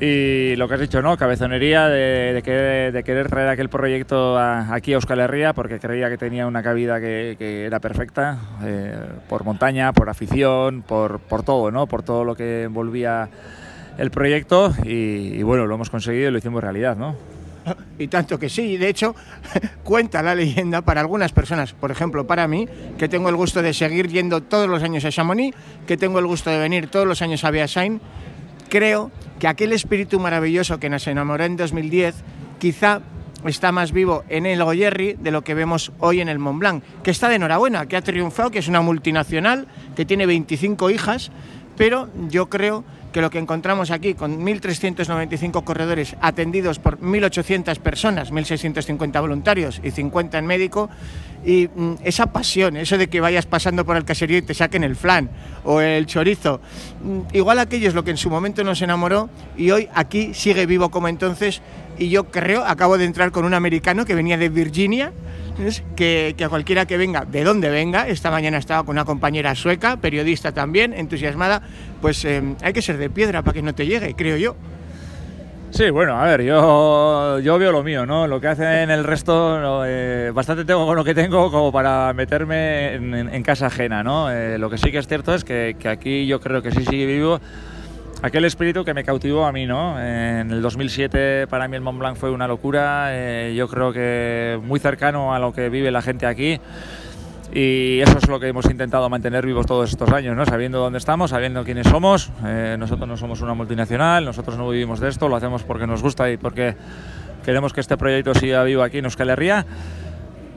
Y 0.00 0.56
lo 0.56 0.66
que 0.66 0.74
has 0.74 0.80
dicho, 0.80 1.02
¿no? 1.02 1.16
Cabezonería 1.16 1.88
de, 1.88 2.42
querer 2.44 3.28
traer 3.28 3.48
aquel 3.48 3.68
proyecto 3.68 4.36
aquí 4.38 4.92
a 4.92 4.96
Euskal 4.96 5.20
Herria 5.20 5.52
porque 5.52 5.78
creía 5.78 6.10
que 6.10 6.18
tenía 6.18 6.46
una 6.46 6.62
cabida 6.62 7.00
que, 7.00 7.64
era 7.64 7.78
perfecta, 7.78 8.38
eh, 8.64 8.96
por 9.28 9.44
montaña, 9.44 9.92
por 9.92 10.08
afición, 10.08 10.82
por, 10.82 11.20
todo, 11.44 11.70
¿no? 11.70 11.86
Por 11.86 12.02
todo 12.02 12.24
lo 12.24 12.34
que 12.34 12.64
envolvía 12.64 13.28
el 13.96 14.10
proyecto 14.10 14.74
y, 14.82 15.40
bueno, 15.44 15.66
lo 15.66 15.76
hemos 15.76 15.90
conseguido 15.90 16.28
y 16.28 16.32
lo 16.32 16.38
hicimos 16.38 16.62
realidad, 16.62 16.96
¿no? 16.96 17.14
Y 17.98 18.08
tanto 18.08 18.38
que 18.38 18.50
sí, 18.50 18.76
de 18.76 18.88
hecho, 18.88 19.14
cuenta 19.84 20.22
la 20.22 20.34
leyenda 20.34 20.82
para 20.82 21.00
algunas 21.00 21.32
personas, 21.32 21.72
por 21.72 21.92
ejemplo, 21.92 22.26
para 22.26 22.48
mí, 22.48 22.68
que 22.98 23.08
tengo 23.08 23.28
el 23.28 23.36
gusto 23.36 23.62
de 23.62 23.72
seguir 23.72 24.08
yendo 24.08 24.42
todos 24.42 24.68
los 24.68 24.82
años 24.82 25.04
a 25.04 25.10
Chamonix, 25.10 25.56
que 25.86 25.96
tengo 25.96 26.18
el 26.18 26.26
gusto 26.26 26.50
de 26.50 26.58
venir 26.58 26.88
todos 26.88 27.06
los 27.06 27.22
años 27.22 27.44
a 27.44 27.50
Beasain, 27.50 28.00
creo 28.68 29.10
que 29.38 29.48
aquel 29.48 29.72
espíritu 29.72 30.20
maravilloso 30.20 30.78
que 30.78 30.88
nos 30.88 31.06
enamoró 31.06 31.44
en 31.44 31.56
2010, 31.56 32.16
quizá 32.58 33.00
está 33.44 33.72
más 33.72 33.92
vivo 33.92 34.24
en 34.28 34.46
el 34.46 34.62
Goyerri 34.62 35.14
de 35.14 35.30
lo 35.30 35.42
que 35.42 35.54
vemos 35.54 35.92
hoy 35.98 36.20
en 36.20 36.28
el 36.28 36.38
Mont 36.38 36.58
Blanc, 36.58 36.82
que 37.02 37.10
está 37.10 37.28
de 37.28 37.36
enhorabuena, 37.36 37.86
que 37.86 37.96
ha 37.96 38.02
triunfado, 38.02 38.50
que 38.50 38.58
es 38.58 38.68
una 38.68 38.80
multinacional, 38.80 39.66
que 39.94 40.04
tiene 40.04 40.26
25 40.26 40.90
hijas, 40.90 41.30
pero 41.76 42.08
yo 42.28 42.48
creo 42.48 42.84
que 43.14 43.20
lo 43.20 43.30
que 43.30 43.38
encontramos 43.38 43.92
aquí 43.92 44.14
con 44.14 44.44
1.395 44.44 45.62
corredores 45.62 46.16
atendidos 46.20 46.80
por 46.80 46.98
1.800 46.98 47.78
personas, 47.78 48.32
1.650 48.32 49.20
voluntarios 49.20 49.80
y 49.84 49.92
50 49.92 50.36
en 50.36 50.46
médico, 50.46 50.90
y 51.46 51.68
mm, 51.68 51.94
esa 52.02 52.26
pasión, 52.26 52.76
eso 52.76 52.98
de 52.98 53.08
que 53.08 53.20
vayas 53.20 53.46
pasando 53.46 53.84
por 53.84 53.96
el 53.96 54.04
caserío 54.04 54.38
y 54.38 54.42
te 54.42 54.52
saquen 54.52 54.82
el 54.82 54.96
flan 54.96 55.30
o 55.62 55.80
el 55.80 56.06
chorizo, 56.06 56.60
mm, 57.04 57.36
igual 57.36 57.60
aquello 57.60 57.86
es 57.86 57.94
lo 57.94 58.02
que 58.02 58.10
en 58.10 58.16
su 58.16 58.30
momento 58.30 58.64
nos 58.64 58.82
enamoró 58.82 59.30
y 59.56 59.70
hoy 59.70 59.88
aquí 59.94 60.34
sigue 60.34 60.66
vivo 60.66 60.90
como 60.90 61.06
entonces 61.06 61.62
y 61.98 62.08
yo 62.08 62.24
creo, 62.24 62.64
acabo 62.64 62.98
de 62.98 63.04
entrar 63.04 63.30
con 63.30 63.44
un 63.44 63.54
americano 63.54 64.04
que 64.04 64.14
venía 64.14 64.36
de 64.36 64.48
Virginia, 64.48 65.12
que, 65.96 66.34
a 66.44 66.48
cualquiera 66.48 66.86
que 66.86 66.96
venga, 66.96 67.24
de 67.24 67.44
donde 67.44 67.70
venga, 67.70 68.08
esta 68.08 68.30
mañana 68.30 68.58
estaba 68.58 68.84
con 68.84 68.94
una 68.94 69.04
compañera 69.04 69.54
sueca, 69.54 69.96
periodista 69.96 70.52
también, 70.52 70.92
entusiasmada, 70.92 71.62
pues 72.00 72.24
eh, 72.24 72.42
hay 72.62 72.72
que 72.72 72.82
ser 72.82 72.98
de 72.98 73.10
piedra 73.10 73.42
para 73.42 73.54
que 73.54 73.62
no 73.62 73.74
te 73.74 73.86
llegue, 73.86 74.14
creo 74.14 74.36
yo. 74.36 74.56
Sí, 75.70 75.90
bueno, 75.90 76.20
a 76.20 76.24
ver, 76.24 76.42
yo, 76.42 77.40
yo 77.40 77.58
veo 77.58 77.72
lo 77.72 77.82
mío, 77.82 78.06
¿no? 78.06 78.28
Lo 78.28 78.40
que 78.40 78.46
hacen 78.46 78.90
el 78.90 79.02
resto, 79.02 79.84
eh, 79.84 80.30
bastante 80.32 80.64
tengo 80.64 80.86
con 80.86 80.94
lo 80.94 81.02
que 81.02 81.16
tengo 81.16 81.50
como 81.50 81.72
para 81.72 82.12
meterme 82.12 82.94
en, 82.94 83.42
casa 83.42 83.66
ajena, 83.66 84.04
¿no? 84.04 84.30
Eh, 84.30 84.56
lo 84.56 84.70
que 84.70 84.78
sí 84.78 84.92
que 84.92 84.98
es 84.98 85.08
cierto 85.08 85.34
es 85.34 85.42
que, 85.42 85.74
que 85.76 85.88
aquí 85.88 86.26
yo 86.28 86.40
creo 86.40 86.62
que 86.62 86.70
sí 86.70 86.84
sigue 86.84 87.06
vivo 87.06 87.40
aquel 88.24 88.46
espíritu 88.46 88.86
que 88.86 88.94
me 88.94 89.04
cautivó 89.04 89.44
a 89.44 89.52
mí, 89.52 89.66
¿no? 89.66 90.00
En 90.00 90.50
el 90.50 90.62
2007 90.62 91.46
para 91.46 91.68
mí 91.68 91.76
el 91.76 91.82
Mont 91.82 91.98
Blanc 91.98 92.16
fue 92.16 92.30
una 92.30 92.48
locura, 92.48 93.08
eh, 93.10 93.54
yo 93.54 93.68
creo 93.68 93.92
que 93.92 94.58
muy 94.62 94.80
cercano 94.80 95.34
a 95.34 95.38
lo 95.38 95.52
que 95.52 95.68
vive 95.68 95.90
la 95.90 96.00
gente 96.00 96.24
aquí 96.24 96.58
y 97.52 98.00
eso 98.00 98.16
es 98.16 98.26
lo 98.26 98.40
que 98.40 98.48
hemos 98.48 98.64
intentado 98.64 99.10
mantener 99.10 99.44
vivos 99.44 99.66
todos 99.66 99.90
estos 99.90 100.10
años, 100.10 100.34
¿no? 100.34 100.46
Sabiendo 100.46 100.78
dónde 100.78 100.96
estamos, 100.96 101.32
sabiendo 101.32 101.64
quiénes 101.64 101.86
somos, 101.86 102.30
eh, 102.46 102.76
nosotros 102.78 103.06
no 103.06 103.18
somos 103.18 103.42
una 103.42 103.52
multinacional, 103.52 104.24
nosotros 104.24 104.56
no 104.56 104.70
vivimos 104.70 105.00
de 105.00 105.10
esto, 105.10 105.28
lo 105.28 105.36
hacemos 105.36 105.62
porque 105.62 105.86
nos 105.86 106.02
gusta 106.02 106.30
y 106.30 106.38
porque 106.38 106.76
queremos 107.44 107.74
que 107.74 107.82
este 107.82 107.98
proyecto 107.98 108.34
siga 108.34 108.64
vivo 108.64 108.82
aquí 108.82 108.98
en 108.98 109.04
Euskal 109.04 109.28
Herria 109.28 109.66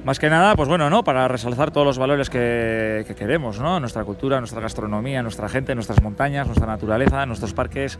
más 0.07 0.19
que 0.19 0.29
nada, 0.29 0.55
pues 0.55 0.69
bueno, 0.69 0.89
¿no? 0.89 1.03
Para 1.03 1.27
resaltar 1.27 1.71
todos 1.71 1.85
los 1.85 1.97
valores 1.97 2.29
que, 2.29 3.05
queremos, 3.19 3.59
¿no? 3.59 3.77
Nuestra 3.81 4.05
cultura, 4.05 4.39
nuestra 4.39 4.61
gastronomía, 4.61 5.21
nuestra 5.21 5.49
gente, 5.49 5.75
nuestras 5.75 6.01
montañas, 6.01 6.47
nuestra 6.47 6.65
naturaleza, 6.65 7.25
nuestros 7.25 7.53
parques. 7.53 7.99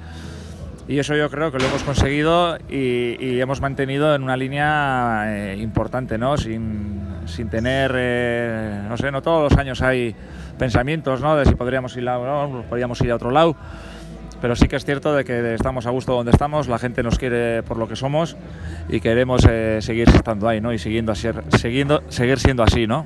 Y 0.88 1.00
eso 1.00 1.18
yo 1.18 1.30
creo 1.30 1.52
que 1.52 1.60
lo 1.60 1.66
hemos 1.66 1.84
conseguido 1.84 2.60
y, 2.70 3.42
hemos 3.42 3.60
mantenido 3.60 4.16
en 4.16 4.24
una 4.24 4.38
línea 4.38 5.26
eh, 5.26 5.58
importante, 5.60 6.18
¿no? 6.18 6.38
Sin, 6.38 7.02
sin 7.26 7.50
tener, 7.50 7.92
eh, 7.94 8.84
no 8.88 8.96
sé, 8.96 9.12
no 9.12 9.22
todos 9.22 9.52
los 9.52 9.60
años 9.60 9.82
hay 9.82 10.16
pensamientos, 10.58 11.20
¿no? 11.20 11.36
De 11.36 11.44
si 11.44 11.56
podríamos 11.56 11.98
ir 11.98 12.06
podríamos 12.70 13.02
ir 13.02 13.12
a 13.12 13.16
otro 13.16 13.32
lado 13.32 13.58
pero 14.42 14.56
sí 14.56 14.68
que 14.68 14.76
es 14.76 14.86
cierto 14.86 15.16
de 15.16 15.24
que 15.24 15.54
estamos 15.54 15.86
a 15.86 15.90
gusto 15.90 16.14
donde 16.14 16.32
estamos, 16.32 16.68
la 16.68 16.80
gente 16.80 17.04
nos 17.04 17.18
quiere 17.18 17.64
por 17.64 17.78
lo 17.78 17.88
que 17.88 17.96
somos 17.96 18.38
y 18.90 19.00
queremos 19.00 19.46
eh, 19.50 19.80
seguir 19.82 20.10
estando 20.10 20.48
ahí, 20.48 20.62
¿no? 20.62 20.74
Y 20.74 20.80
siguiendo 20.80 21.12
así, 21.12 21.28
siguiendo, 21.58 22.04
seguir 22.10 22.40
siendo 22.40 22.64
así, 22.64 22.88
¿no? 22.88 23.06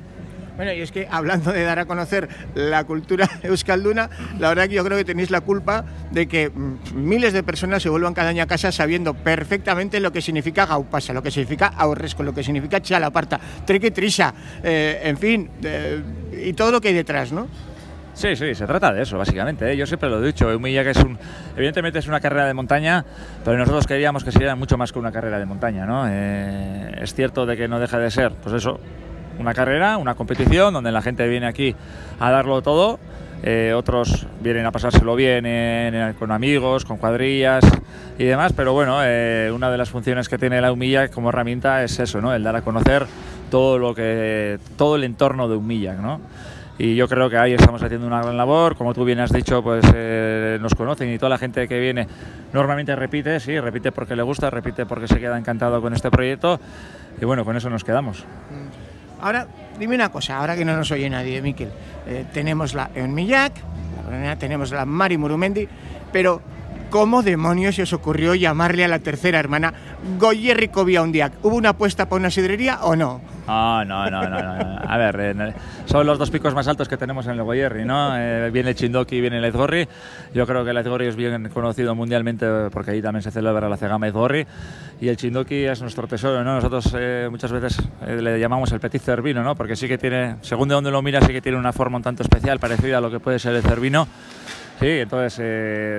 Bueno, 0.56 0.72
y 0.72 0.82
es 0.82 0.92
que 0.92 1.08
hablando 1.10 1.50
de 1.50 1.62
dar 1.62 1.78
a 1.78 1.86
conocer 1.86 2.28
la 2.54 2.84
cultura 2.84 3.28
euskalduna, 3.42 4.10
la 4.38 4.50
verdad 4.50 4.68
que 4.68 4.74
yo 4.74 4.84
creo 4.84 4.98
que 4.98 5.04
tenéis 5.04 5.30
la 5.30 5.40
culpa 5.40 5.84
de 6.10 6.28
que 6.28 6.50
mm, 6.50 6.94
miles 6.94 7.32
de 7.32 7.42
personas 7.42 7.82
se 7.82 7.88
vuelvan 7.88 8.14
cada 8.14 8.28
año 8.28 8.42
a 8.42 8.46
casa 8.46 8.70
sabiendo 8.70 9.14
perfectamente 9.14 9.98
lo 10.00 10.12
que 10.12 10.20
significa 10.20 10.66
gaupasa, 10.66 11.12
lo 11.12 11.22
que 11.22 11.30
significa 11.30 11.68
ahorresco, 11.68 12.22
lo 12.22 12.34
que 12.34 12.44
significa 12.44 12.80
chalaparta, 12.80 13.40
treque 13.64 13.90
trisa, 13.90 14.34
eh, 14.62 15.00
en 15.04 15.16
fin, 15.16 15.50
eh, 15.62 16.02
y 16.44 16.52
todo 16.52 16.70
lo 16.70 16.80
que 16.80 16.88
hay 16.88 16.94
detrás, 16.94 17.32
¿no? 17.32 17.48
Sí, 18.14 18.36
sí, 18.36 18.54
se 18.54 18.66
trata 18.66 18.92
de 18.92 19.02
eso, 19.02 19.16
básicamente. 19.16 19.72
¿eh? 19.72 19.76
Yo 19.76 19.86
siempre 19.86 20.10
lo 20.10 20.22
he 20.22 20.26
dicho, 20.26 20.46
que 20.46 20.90
es 20.90 20.98
un, 20.98 21.18
evidentemente 21.56 21.98
es 21.98 22.06
una 22.06 22.20
carrera 22.20 22.46
de 22.46 22.54
montaña, 22.54 23.04
pero 23.44 23.56
nosotros 23.56 23.86
queríamos 23.86 24.22
que 24.22 24.30
sería 24.30 24.54
mucho 24.54 24.76
más 24.76 24.92
que 24.92 24.98
una 24.98 25.10
carrera 25.10 25.38
de 25.38 25.46
montaña, 25.46 25.86
¿no? 25.86 26.04
Eh, 26.08 26.98
es 27.00 27.14
cierto 27.14 27.46
de 27.46 27.56
que 27.56 27.68
no 27.68 27.80
deja 27.80 27.98
de 27.98 28.10
ser, 28.10 28.32
pues 28.32 28.54
eso, 28.54 28.78
una 29.38 29.54
carrera, 29.54 29.96
una 29.96 30.14
competición 30.14 30.74
donde 30.74 30.92
la 30.92 31.00
gente 31.00 31.26
viene 31.26 31.46
aquí 31.46 31.74
a 32.20 32.30
darlo 32.30 32.60
todo. 32.60 33.00
Eh, 33.44 33.72
otros 33.74 34.28
vienen 34.40 34.66
a 34.66 34.70
pasárselo 34.70 35.16
bien 35.16 36.14
con 36.16 36.30
amigos, 36.30 36.84
con 36.84 36.98
cuadrillas 36.98 37.64
y 38.16 38.24
demás, 38.24 38.52
pero 38.54 38.72
bueno, 38.72 38.98
una 38.98 39.70
de 39.70 39.78
las 39.78 39.90
funciones 39.90 40.28
que 40.28 40.38
tiene 40.38 40.60
la 40.60 40.70
Humilla 40.70 41.08
como 41.08 41.30
herramienta 41.30 41.82
es 41.82 41.98
eso, 41.98 42.20
¿no? 42.20 42.32
El 42.32 42.44
dar 42.44 42.54
a 42.54 42.62
conocer 42.62 43.04
todo 43.50 43.78
lo 43.78 43.96
que 43.96 44.60
todo 44.76 44.94
el 44.94 45.02
entorno 45.02 45.48
de 45.48 45.56
Humilla, 45.56 45.94
¿no? 45.94 46.20
Y 46.78 46.94
yo 46.94 47.08
creo 47.08 47.28
que 47.28 47.38
ahí 47.38 47.54
estamos 47.54 47.82
haciendo 47.82 48.06
una 48.06 48.22
gran 48.22 48.36
labor. 48.36 48.76
Como 48.76 48.94
tú 48.94 49.04
bien 49.04 49.20
has 49.20 49.32
dicho, 49.32 49.62
pues 49.62 49.84
eh, 49.94 50.58
nos 50.60 50.74
conocen 50.74 51.12
y 51.12 51.18
toda 51.18 51.30
la 51.30 51.38
gente 51.38 51.68
que 51.68 51.78
viene 51.78 52.06
normalmente 52.52 52.94
repite, 52.96 53.40
sí, 53.40 53.58
repite 53.60 53.92
porque 53.92 54.16
le 54.16 54.22
gusta, 54.22 54.50
repite 54.50 54.86
porque 54.86 55.08
se 55.08 55.20
queda 55.20 55.38
encantado 55.38 55.80
con 55.80 55.94
este 55.94 56.10
proyecto 56.10 56.60
y 57.20 57.24
bueno, 57.24 57.44
con 57.44 57.56
eso 57.56 57.70
nos 57.70 57.84
quedamos. 57.84 58.24
Mm. 58.50 59.22
Ahora, 59.22 59.46
dime 59.78 59.94
una 59.94 60.10
cosa, 60.10 60.38
ahora 60.38 60.56
que 60.56 60.64
no 60.64 60.76
nos 60.76 60.90
oye 60.90 61.08
nadie, 61.08 61.40
Miquel, 61.40 61.70
eh, 62.08 62.24
tenemos 62.32 62.74
la 62.74 62.90
Eunmillac, 62.92 63.52
tenemos 64.38 64.72
la 64.72 64.84
Mari 64.84 65.16
Murumendi, 65.16 65.68
pero 66.12 66.42
¿cómo 66.92 67.22
demonios 67.22 67.76
se 67.76 67.82
os 67.84 67.92
ocurrió 67.94 68.34
llamarle 68.34 68.84
a 68.84 68.88
la 68.88 68.98
tercera 68.98 69.40
hermana 69.40 69.72
Goyerri 70.18 70.68
Cobiaundiac? 70.68 71.32
¿Hubo 71.42 71.56
una 71.56 71.70
apuesta 71.70 72.06
para 72.06 72.20
una 72.20 72.30
sidrería 72.30 72.80
o 72.82 72.94
no? 72.94 73.22
No, 73.48 73.82
no, 73.84 74.10
no, 74.10 74.28
no, 74.28 74.78
A 74.86 74.96
ver, 74.98 75.54
son 75.86 76.06
los 76.06 76.18
dos 76.18 76.30
picos 76.30 76.54
más 76.54 76.68
altos 76.68 76.88
que 76.88 76.98
tenemos 76.98 77.26
en 77.26 77.32
el 77.32 77.42
Goyerri, 77.42 77.86
¿no? 77.86 78.16
Eh, 78.16 78.50
viene 78.52 78.70
el 78.70 78.76
Chindoki 78.76 79.16
y 79.16 79.20
viene 79.22 79.38
el 79.38 79.44
Ezgorri. 79.46 79.88
Yo 80.34 80.46
creo 80.46 80.64
que 80.64 80.70
el 80.70 80.76
Ezgorri 80.76 81.06
es 81.06 81.16
bien 81.16 81.48
conocido 81.48 81.94
mundialmente 81.94 82.46
porque 82.70 82.90
ahí 82.90 83.00
también 83.00 83.22
se 83.22 83.30
celebra 83.30 83.70
la 83.70 83.78
Cegama 83.78 84.06
Ezgorri. 84.06 84.46
Y 85.00 85.08
el 85.08 85.16
Chindoki 85.16 85.64
es 85.64 85.80
nuestro 85.80 86.06
tesoro, 86.06 86.44
¿no? 86.44 86.56
Nosotros 86.56 86.94
eh, 86.94 87.28
muchas 87.30 87.50
veces 87.52 87.80
eh, 88.06 88.20
le 88.20 88.38
llamamos 88.38 88.70
el 88.70 88.80
Petit 88.80 89.00
Cervino, 89.00 89.42
¿no? 89.42 89.56
Porque 89.56 89.76
sí 89.76 89.88
que 89.88 89.96
tiene, 89.96 90.36
según 90.42 90.68
de 90.68 90.74
donde 90.74 90.90
lo 90.90 91.00
mira, 91.00 91.22
sí 91.22 91.32
que 91.32 91.40
tiene 91.40 91.56
una 91.56 91.72
forma 91.72 91.96
un 91.96 92.02
tanto 92.02 92.22
especial, 92.22 92.60
parecida 92.60 92.98
a 92.98 93.00
lo 93.00 93.10
que 93.10 93.18
puede 93.18 93.38
ser 93.38 93.54
el 93.54 93.62
Cervino. 93.62 94.06
Sí, 94.80 94.88
entonces 94.88 95.38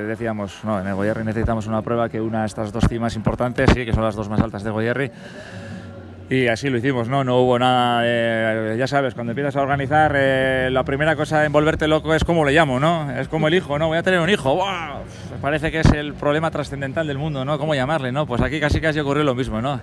decíamos, 0.07 0.59
no, 0.63 0.79
en 0.81 0.87
el 0.87 0.95
Goyerri 0.95 1.23
necesitamos 1.23 1.67
una 1.67 1.81
prueba 1.81 2.09
que 2.09 2.19
una 2.19 2.45
estas 2.45 2.71
dos 2.71 2.83
cimas 2.89 3.15
importantes, 3.15 3.69
sí, 3.73 3.85
que 3.85 3.93
son 3.93 4.03
las 4.03 4.15
dos 4.15 4.27
más 4.29 4.41
altas 4.41 4.63
de 4.63 4.71
Goyerri. 4.71 5.11
Y 6.29 6.47
así 6.47 6.69
lo 6.69 6.77
hicimos, 6.77 7.07
¿no? 7.09 7.23
No 7.23 7.41
hubo 7.41 7.59
nada, 7.59 8.01
de, 8.01 8.75
ya 8.77 8.87
sabes, 8.87 9.13
cuando 9.13 9.31
empiezas 9.31 9.55
a 9.55 9.61
organizar, 9.61 10.13
eh, 10.15 10.69
la 10.71 10.83
primera 10.83 11.15
cosa 11.15 11.45
en 11.45 11.51
volverte 11.51 11.87
loco 11.87 12.15
es 12.15 12.23
cómo 12.23 12.43
le 12.45 12.53
llamo, 12.53 12.79
¿no? 12.79 13.11
Es 13.11 13.27
como 13.27 13.47
el 13.47 13.53
hijo, 13.53 13.77
¿no? 13.77 13.87
Voy 13.87 13.97
a 13.97 14.03
tener 14.03 14.19
un 14.19 14.29
hijo, 14.29 14.55
¡wow! 14.55 15.03
Parece 15.41 15.71
que 15.71 15.81
es 15.81 15.91
el 15.91 16.13
problema 16.13 16.49
trascendental 16.49 17.07
del 17.07 17.17
mundo, 17.17 17.45
¿no? 17.45 17.59
¿Cómo 17.59 17.75
llamarle, 17.75 18.11
no? 18.11 18.25
Pues 18.25 18.41
aquí 18.41 18.59
casi 18.59 18.81
casi 18.81 18.99
ocurrió 18.99 19.23
lo 19.23 19.35
mismo, 19.35 19.61
¿no? 19.61 19.79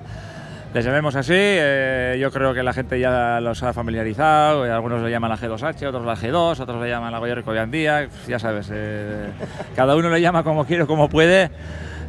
Les 0.73 0.85
llamemos 0.85 1.17
así, 1.17 1.35
eh, 1.35 2.17
yo 2.21 2.31
creo 2.31 2.55
que 2.55 2.63
la 2.63 2.73
gente 2.73 3.01
ya 3.01 3.41
los 3.41 3.61
ha 3.65 3.73
familiarizado, 3.73 4.65
eh, 4.65 4.71
algunos 4.71 5.03
le 5.03 5.11
llaman 5.11 5.31
la 5.31 5.37
G2H, 5.37 5.85
otros 5.89 6.07
la 6.07 6.15
G2, 6.15 6.61
otros 6.61 6.81
le 6.81 6.89
llaman 6.89 7.11
la 7.11 7.19
Goya 7.19 7.43
Coviandía, 7.43 8.09
ya 8.29 8.39
sabes, 8.39 8.73
cada 9.75 9.97
uno 9.97 10.11
le 10.11 10.21
llama 10.21 10.45
como 10.45 10.65
quiere, 10.65 10.87
como 10.87 11.09
puede. 11.09 11.51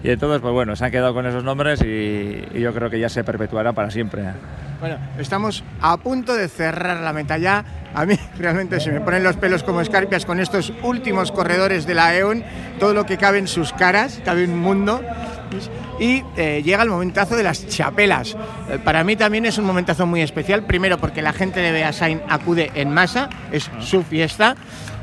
Y 0.04 0.10
entonces, 0.10 0.42
pues 0.42 0.54
bueno, 0.54 0.76
se 0.76 0.86
han 0.86 0.92
quedado 0.92 1.14
con 1.14 1.26
esos 1.26 1.44
nombres 1.44 1.82
y, 1.84 2.60
yo 2.60 2.74
creo 2.74 2.90
que 2.90 3.00
ya 3.00 3.10
se 3.10 3.24
perpetuará 3.24 3.74
para 3.74 3.92
siempre. 3.92 4.24
Bueno, 4.80 4.98
estamos 5.20 5.64
a 5.80 5.98
punto 5.98 6.34
de 6.34 6.48
cerrar 6.48 7.02
la 7.02 7.14
meta 7.14 7.38
ya. 7.38 7.64
A 7.94 8.06
mí 8.06 8.16
realmente 8.40 8.80
se 8.80 8.92
me 8.92 9.02
ponen 9.02 9.24
los 9.24 9.38
pelos 9.38 9.64
como 9.64 9.82
escarpias 9.82 10.26
con 10.26 10.40
estos 10.40 10.74
últimos 10.82 11.32
corredores 11.32 11.86
de 11.86 11.94
la 11.94 12.16
EON, 12.16 12.44
todo 12.80 12.94
lo 12.94 13.06
que 13.06 13.18
cabe 13.18 13.38
en 13.38 13.48
sus 13.48 13.74
caras, 13.74 14.22
cabe 14.26 14.46
un 14.46 14.60
mundo. 14.60 15.02
Y 16.00 16.24
eh, 16.38 16.62
llega 16.64 16.84
el 16.84 16.90
momentazo 16.90 17.36
de 17.36 17.44
las 17.44 17.68
chapelas. 17.68 18.36
Eh, 18.70 18.80
para 18.84 19.04
mí 19.04 19.16
también 19.16 19.46
es 19.46 19.58
un 19.58 19.66
momentazo 19.66 20.06
muy 20.06 20.22
especial. 20.22 20.64
Primero, 20.64 20.98
porque 20.98 21.22
la 21.22 21.34
gente 21.34 21.60
de 21.60 21.72
Beasain 21.72 22.22
acude 22.30 22.72
en 22.76 22.94
masa, 22.94 23.30
es 23.52 23.70
su 23.80 24.04
fiesta. 24.04 24.56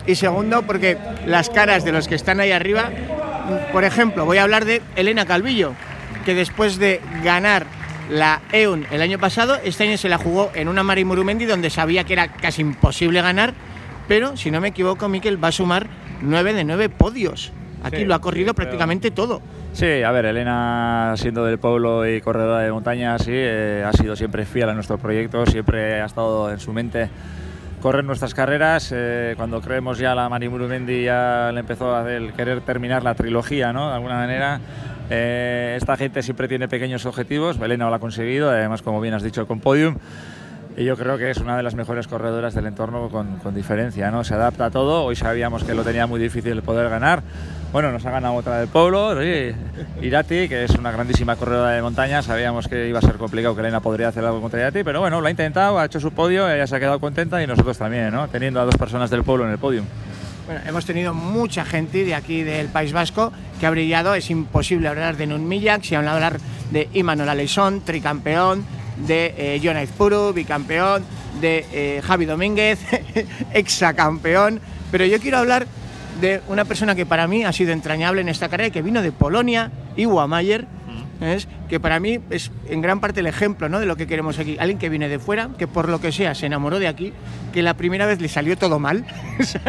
Y 0.07 0.14
segundo, 0.14 0.62
porque 0.62 0.96
las 1.26 1.51
caras 1.51 1.84
de 1.84 1.92
los 1.92 2.09
que 2.09 2.14
están 2.14 2.40
ahí 2.40 2.51
arriba, 2.51 2.90
por 3.72 3.84
ejemplo, 3.84 4.24
voy 4.24 4.38
a 4.38 4.42
hablar 4.42 4.64
de 4.64 4.80
Elena 4.96 5.26
Calvillo, 5.26 5.74
que 6.24 6.34
después 6.34 6.78
de 6.78 7.01
ganar 7.22 7.66
la 8.11 8.40
EUN 8.53 8.86
el 8.90 9.03
año 9.03 9.18
pasado, 9.18 9.59
este 9.62 9.84
año 9.84 9.99
se 9.99 10.09
la 10.09 10.18
jugó 10.18 10.51
en 10.55 10.68
una 10.68 10.82
Mari 10.82 11.05
Murumendi 11.05 11.44
donde 11.44 11.68
sabía 11.70 12.05
que 12.05 12.14
era 12.14 12.28
casi 12.28 12.62
imposible 12.62 13.20
ganar, 13.20 13.53
pero 14.07 14.36
si 14.36 14.51
no 14.51 14.61
me 14.61 14.68
equivoco, 14.68 15.09
Miquel 15.09 15.42
va 15.42 15.49
a 15.49 15.53
sumar 15.53 15.88
nueve 16.22 16.55
de 16.55 16.64
nueve 16.64 16.88
podios. 16.88 17.53
Aquí 17.84 17.99
Sí, 17.99 18.05
lo 18.05 18.14
ha 18.14 18.20
corrido 18.20 18.51
sí, 18.51 18.55
prácticamente 18.55 19.11
todo. 19.11 19.42
Sí, 19.79 20.03
a 20.03 20.11
ver, 20.11 20.24
Elena, 20.26 21.14
siendo 21.16 21.45
del 21.45 21.59
pueblo 21.61 22.05
y 22.05 22.20
corredora 22.20 22.59
de 22.64 22.72
montaña, 22.72 23.16
sí, 23.16 23.31
eh, 23.33 23.85
ha 23.87 23.93
sido 23.93 24.16
siempre 24.16 24.45
fiel 24.45 24.68
a 24.70 24.74
nuestro 24.74 24.99
proyecto, 24.99 25.47
siempre 25.47 26.01
ha 26.01 26.05
estado 26.07 26.51
en 26.51 26.59
su 26.59 26.72
mente 26.72 27.09
correr 27.81 28.03
nuestras 28.05 28.35
carreras. 28.35 28.91
eh, 28.93 29.35
cuando 29.37 29.61
creemos 29.61 29.99
ya 29.99 30.16
la 30.16 30.29
Mari 30.29 30.49
Murumendi 30.49 31.05
ya 31.05 31.53
le 31.55 31.61
empezó 31.61 31.95
a 31.95 32.01
hacer- 32.01 32.33
querer 32.33 32.61
terminar 32.62 33.05
la 33.05 33.14
trilogía, 33.14 33.72
¿no? 33.72 33.89
De 33.91 33.95
alguna 33.95 34.14
manera. 34.14 34.59
Eh, 35.11 35.74
esta 35.81 35.97
gente 35.97 36.24
siempre 36.24 36.49
tiene 36.49 36.66
pequeños 36.66 37.07
objetivos, 37.07 37.57
Elena 37.62 37.89
lo 37.89 37.95
ha 37.95 38.01
conseguido, 38.01 38.51
además, 38.51 38.83
como 38.83 39.01
bien 39.01 39.14
has 39.14 39.22
dicho, 39.22 39.47
con 39.47 39.61
podium. 39.61 39.95
Y 40.79 40.85
yo 40.85 40.97
creo 40.97 41.18
que 41.18 41.29
es 41.29 41.39
una 41.39 41.57
de 41.57 41.64
las 41.64 41.74
mejores 41.74 42.07
corredoras 42.07 42.55
del 42.55 42.66
entorno 42.66 43.09
con, 43.09 43.39
con 43.39 43.53
diferencia, 43.53 44.12
¿no? 44.12 44.22
Se 44.22 44.35
adapta 44.35 44.66
a 44.66 44.70
todo. 44.70 45.03
Hoy 45.03 45.16
sabíamos 45.16 45.64
que 45.64 45.74
lo 45.74 45.83
tenía 45.83 46.07
muy 46.07 46.20
difícil 46.20 46.62
poder 46.62 46.89
ganar. 46.89 47.20
Bueno, 47.72 47.91
nos 47.91 48.07
ha 48.07 48.12
ganado 48.12 48.35
otra 48.35 48.61
del 48.61 48.68
pueblo, 48.68 49.20
sí, 49.20 49.51
Irati, 50.01 50.49
que 50.49 50.62
es 50.62 50.70
una 50.76 50.93
grandísima 50.93 51.35
corredora 51.35 51.72
de 51.72 51.83
montaña. 51.83 52.22
Sabíamos 52.22 52.68
que 52.68 52.89
iba 52.89 53.01
a 53.01 53.03
ser 53.03 53.16
complicado, 53.16 53.57
que 53.57 53.61
Elena 53.62 53.81
podría 53.81 54.07
hacer 54.07 54.24
algo 54.24 54.41
contra 54.41 54.61
Irati, 54.61 54.85
pero 54.85 55.01
bueno, 55.01 55.20
lo 55.20 55.26
ha 55.26 55.31
intentado, 55.31 55.81
ha 55.81 55.85
hecho 55.85 55.99
su 55.99 56.12
podio, 56.12 56.49
ella 56.49 56.68
se 56.68 56.76
ha 56.76 56.79
quedado 56.79 57.01
contenta 57.01 57.43
y 57.43 57.49
nosotros 57.49 57.76
también, 57.76 58.12
¿no? 58.12 58.29
Teniendo 58.29 58.61
a 58.61 58.64
dos 58.64 58.76
personas 58.76 59.11
del 59.11 59.24
pueblo 59.24 59.47
en 59.47 59.51
el 59.51 59.59
podio. 59.59 59.83
Bueno, 60.47 60.61
hemos 60.64 60.87
tenido 60.87 61.12
mucha 61.12 61.64
gente 61.64 62.05
de 62.05 62.14
aquí 62.14 62.45
del 62.45 62.68
País 62.68 62.93
Vasco 62.93 63.33
que 63.59 63.66
ha 63.66 63.70
brillado. 63.70 64.14
Es 64.14 64.31
imposible 64.31 64.87
hablar 64.87 65.16
de 65.16 65.26
Nun 65.26 65.47
Millak, 65.49 65.83
si 65.83 65.97
hablar 65.97 66.39
de 66.70 66.89
Imanol 66.95 67.29
Aleison, 67.29 67.81
tricampeón, 67.81 68.64
de 69.07 69.34
eh, 69.36 69.61
Jon 69.62 69.76
Aizpuru, 69.76 70.32
bicampeón, 70.32 71.05
de 71.40 71.64
eh, 71.72 72.03
Javi 72.05 72.24
Domínguez, 72.24 72.78
exacampeón. 73.53 74.61
Pero 74.90 75.07
yo 75.07 75.20
quiero 75.20 75.38
hablar 75.38 75.66
de 76.20 76.40
una 76.49 76.64
persona 76.64 76.94
que 76.94 77.07
para 77.07 77.26
mí 77.26 77.44
ha 77.44 77.53
sido 77.53 77.72
entrañable 77.72 78.20
en 78.20 78.28
esta 78.28 78.49
carrera, 78.49 78.70
que 78.70 78.82
vino 78.82 79.03
de 79.03 79.12
Polonia, 79.12 79.70
Iwa 79.96 80.26
Mayer, 80.26 80.66
¿ves? 81.20 81.49
que 81.68 81.78
para 81.78 82.01
mí 82.01 82.18
es 82.30 82.51
en 82.68 82.80
gran 82.80 83.01
parte 83.01 83.20
el 83.20 83.26
ejemplo 83.26 83.68
¿no? 83.68 83.78
de 83.78 83.86
lo 83.86 83.96
que 83.96 84.07
queremos 84.07 84.38
aquí. 84.38 84.57
Alguien 84.59 84.78
que 84.78 84.88
viene 84.88 85.09
de 85.09 85.18
fuera, 85.18 85.51
que 85.59 85.66
por 85.66 85.88
lo 85.88 86.01
que 86.01 86.12
sea 86.12 86.34
se 86.34 86.46
enamoró 86.46 86.78
de 86.78 86.88
aquí, 86.88 87.12
que 87.53 87.62
la 87.62 87.74
primera 87.74 88.07
vez 88.07 88.20
le 88.20 88.28
salió 88.28 88.57
todo 88.57 88.78
mal, 88.78 89.05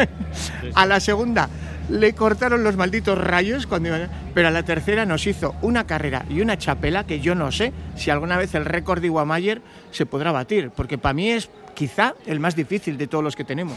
a 0.74 0.86
la 0.86 1.00
segunda 1.00 1.48
le 1.90 2.14
cortaron 2.14 2.62
los 2.64 2.76
malditos 2.76 3.18
rayos, 3.18 3.66
cuando 3.66 3.88
iban- 3.90 4.08
pero 4.34 4.48
a 4.48 4.50
la 4.50 4.62
tercera 4.62 5.04
nos 5.06 5.26
hizo 5.26 5.54
una 5.62 5.86
carrera 5.86 6.24
y 6.30 6.40
una 6.40 6.56
chapela 6.56 7.04
que 7.04 7.20
yo 7.20 7.34
no 7.34 7.50
sé 7.52 7.72
si 7.96 8.10
alguna 8.10 8.36
vez 8.38 8.54
el 8.54 8.64
récord 8.64 9.00
de 9.00 9.08
Iguamayer 9.08 9.60
se 9.90 10.06
podrá 10.06 10.32
batir, 10.32 10.70
porque 10.70 10.96
para 10.98 11.12
mí 11.12 11.30
es 11.30 11.50
quizá 11.74 12.14
el 12.26 12.40
más 12.40 12.56
difícil 12.56 12.96
de 12.96 13.06
todos 13.06 13.24
los 13.24 13.36
que 13.36 13.44
tenemos. 13.44 13.76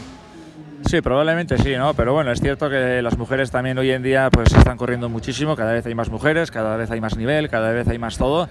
Sí, 0.86 1.00
probablemente 1.00 1.56
sí, 1.58 1.74
¿no? 1.76 1.94
Pero 1.94 2.12
bueno, 2.12 2.30
es 2.30 2.40
cierto 2.40 2.68
que 2.68 3.00
las 3.00 3.16
mujeres 3.16 3.50
también 3.50 3.78
hoy 3.78 3.90
en 3.90 4.02
día 4.02 4.28
pues 4.30 4.52
están 4.52 4.76
corriendo 4.76 5.08
muchísimo, 5.08 5.56
cada 5.56 5.72
vez 5.72 5.86
hay 5.86 5.94
más 5.94 6.10
mujeres, 6.10 6.50
cada 6.50 6.76
vez 6.76 6.90
hay 6.90 7.00
más 7.00 7.16
nivel, 7.16 7.48
cada 7.48 7.72
vez 7.72 7.88
hay 7.88 7.98
más 7.98 8.18
todo. 8.18 8.48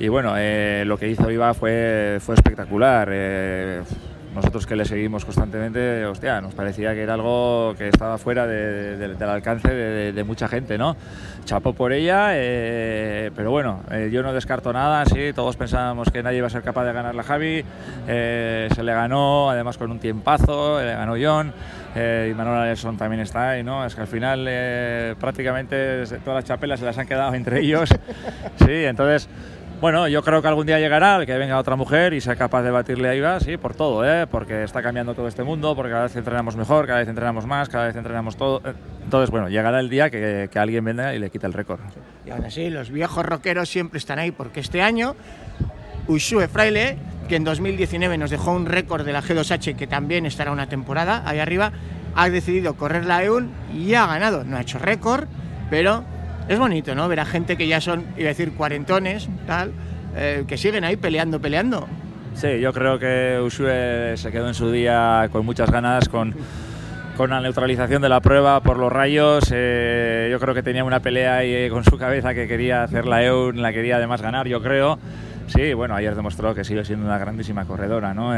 Y 0.00 0.08
bueno, 0.08 0.34
eh, 0.36 0.84
lo 0.86 0.98
que 0.98 1.08
hizo 1.08 1.26
Viva 1.26 1.52
fue, 1.54 2.18
fue 2.20 2.34
espectacular. 2.34 3.08
eh, 3.12 3.82
nosotros 4.36 4.66
que 4.66 4.76
le 4.76 4.84
seguimos 4.84 5.24
constantemente, 5.24 6.04
hostia, 6.06 6.40
nos 6.40 6.54
parecía 6.54 6.94
que 6.94 7.02
era 7.02 7.14
algo 7.14 7.74
que 7.76 7.88
estaba 7.88 8.18
fuera 8.18 8.46
de- 8.46 8.96
de- 8.96 9.14
del 9.14 9.28
alcance 9.28 9.68
de, 9.72 10.24
mucha 10.24 10.46
gente, 10.46 10.78
¿no? 10.78 10.96
Chapó 11.44 11.72
por 11.72 11.92
ella, 11.92 12.30
eh, 12.32 13.30
pero 13.34 13.50
bueno, 13.50 13.80
eh, 13.90 14.10
yo 14.12 14.22
no 14.22 14.32
descarto 14.32 14.72
nada, 14.72 15.04
sí, 15.06 15.32
todos 15.34 15.56
pensábamos 15.56 16.10
que 16.10 16.22
nadie 16.22 16.38
iba 16.38 16.46
a 16.46 16.50
ser 16.50 16.62
capaz 16.62 16.84
de 16.84 16.92
ganar 16.92 17.14
la 17.14 17.22
Javi, 17.22 17.64
eh, 18.08 18.68
se 18.74 18.82
le 18.82 18.92
ganó, 18.92 19.50
además 19.50 19.78
con 19.78 19.90
un 19.90 19.98
tiempazo, 19.98 20.80
le 20.80 20.92
ganó 20.94 21.14
John, 21.20 21.52
y 21.96 22.34
Manuel 22.34 22.58
Alesson 22.60 22.98
también 22.98 23.20
está 23.22 23.50
ahí, 23.50 23.62
¿no? 23.62 23.86
Es 23.86 23.94
que 23.94 24.02
al 24.02 24.06
final 24.06 24.44
prácticamente 25.18 26.04
todas 26.24 26.36
las 26.42 26.44
chapelas 26.44 26.78
se 26.80 26.84
las 26.86 26.98
han 26.98 27.06
quedado 27.06 27.34
entre 27.34 27.60
ellos, 27.60 27.88
sí, 28.58 28.84
entonces... 28.84 29.28
Bueno, 29.78 30.08
yo 30.08 30.22
creo 30.22 30.40
que 30.40 30.48
algún 30.48 30.66
día 30.66 30.78
llegará 30.78 31.16
el 31.16 31.26
que 31.26 31.36
venga 31.36 31.58
otra 31.58 31.76
mujer 31.76 32.14
y 32.14 32.22
sea 32.22 32.34
capaz 32.34 32.62
de 32.62 32.70
batirle 32.70 33.26
a 33.26 33.40
sí, 33.40 33.58
por 33.58 33.74
todo, 33.74 34.10
¿eh? 34.10 34.26
porque 34.26 34.64
está 34.64 34.82
cambiando 34.82 35.14
todo 35.14 35.28
este 35.28 35.42
mundo, 35.42 35.76
porque 35.76 35.90
cada 35.90 36.04
vez 36.04 36.16
entrenamos 36.16 36.56
mejor, 36.56 36.86
cada 36.86 37.00
vez 37.00 37.08
entrenamos 37.08 37.44
más, 37.44 37.68
cada 37.68 37.86
vez 37.86 37.94
entrenamos 37.94 38.36
todo. 38.36 38.62
Entonces, 39.04 39.30
bueno, 39.30 39.50
llegará 39.50 39.80
el 39.80 39.90
día 39.90 40.08
que, 40.08 40.48
alguien 40.54 40.82
venga 40.82 41.14
y 41.14 41.18
le 41.18 41.28
quite 41.28 41.46
el 41.46 41.52
récord. 41.52 41.80
Y 42.24 42.30
aún 42.30 42.46
así, 42.46 42.70
los 42.70 42.90
viejos 42.90 43.26
rockeros 43.26 43.68
siempre 43.68 43.98
están 43.98 44.18
ahí, 44.18 44.30
porque 44.30 44.60
este 44.60 44.80
año 44.80 45.14
Ushue 46.08 46.48
Fraile, 46.48 46.96
que 47.28 47.36
en 47.36 47.44
2019 47.44 48.16
nos 48.16 48.30
dejó 48.30 48.52
un 48.52 48.64
récord 48.64 49.04
de 49.04 49.12
la 49.12 49.22
G2H, 49.22 49.76
que 49.76 49.86
también 49.86 50.24
estará 50.24 50.52
una 50.52 50.70
temporada 50.70 51.22
ahí 51.26 51.38
arriba, 51.38 51.72
ha 52.14 52.30
decidido 52.30 52.76
correr 52.76 53.04
la 53.04 53.22
EUN 53.22 53.50
y 53.74 53.92
ha 53.92 54.06
ganado. 54.06 54.42
No 54.42 54.56
ha 54.56 54.62
hecho 54.62 54.78
récord, 54.78 55.28
pero 55.68 56.02
es 56.48 56.58
bonito, 56.58 56.94
¿no? 56.94 57.08
Ver 57.08 57.20
a 57.20 57.24
gente 57.24 57.56
que 57.56 57.66
ya 57.66 57.80
son, 57.80 58.04
iba 58.16 58.26
a 58.26 58.28
decir, 58.28 58.52
cuarentones, 58.52 59.28
tal, 59.46 59.72
eh, 60.16 60.44
que 60.46 60.56
siguen 60.56 60.84
ahí 60.84 60.96
peleando, 60.96 61.40
peleando. 61.40 61.86
Sí, 62.34 62.60
yo 62.60 62.72
creo 62.72 62.98
que 62.98 63.40
Ushue 63.42 64.16
se 64.16 64.30
quedó 64.30 64.48
en 64.48 64.54
su 64.54 64.70
día 64.70 65.28
con 65.32 65.44
muchas 65.46 65.70
ganas, 65.70 66.08
con, 66.08 66.34
con 67.16 67.30
la 67.30 67.40
neutralización 67.40 68.02
de 68.02 68.08
la 68.08 68.20
prueba 68.20 68.60
por 68.60 68.78
los 68.78 68.92
rayos. 68.92 69.44
eh, 69.52 70.28
yo 70.30 70.38
creo 70.38 70.54
que 70.54 70.62
tenía 70.62 70.84
una 70.84 71.00
pelea 71.00 71.38
ahí 71.38 71.52
eh, 71.52 71.68
con 71.70 71.82
su 71.84 71.96
cabeza 71.98 72.34
que 72.34 72.46
quería 72.46 72.82
hacer 72.82 73.06
la 73.06 73.24
EUN, 73.24 73.62
la 73.62 73.72
quería 73.72 73.96
además 73.96 74.20
ganar, 74.20 74.46
yo 74.46 74.62
creo. 74.62 74.98
Sí, 75.46 75.74
bueno, 75.74 75.94
ayer 75.94 76.14
demostró 76.14 76.54
que 76.54 76.64
sigue 76.64 76.84
siendo 76.84 77.06
una 77.06 77.18
grandísima 77.18 77.64
corredora, 77.64 78.12
¿no? 78.12 78.32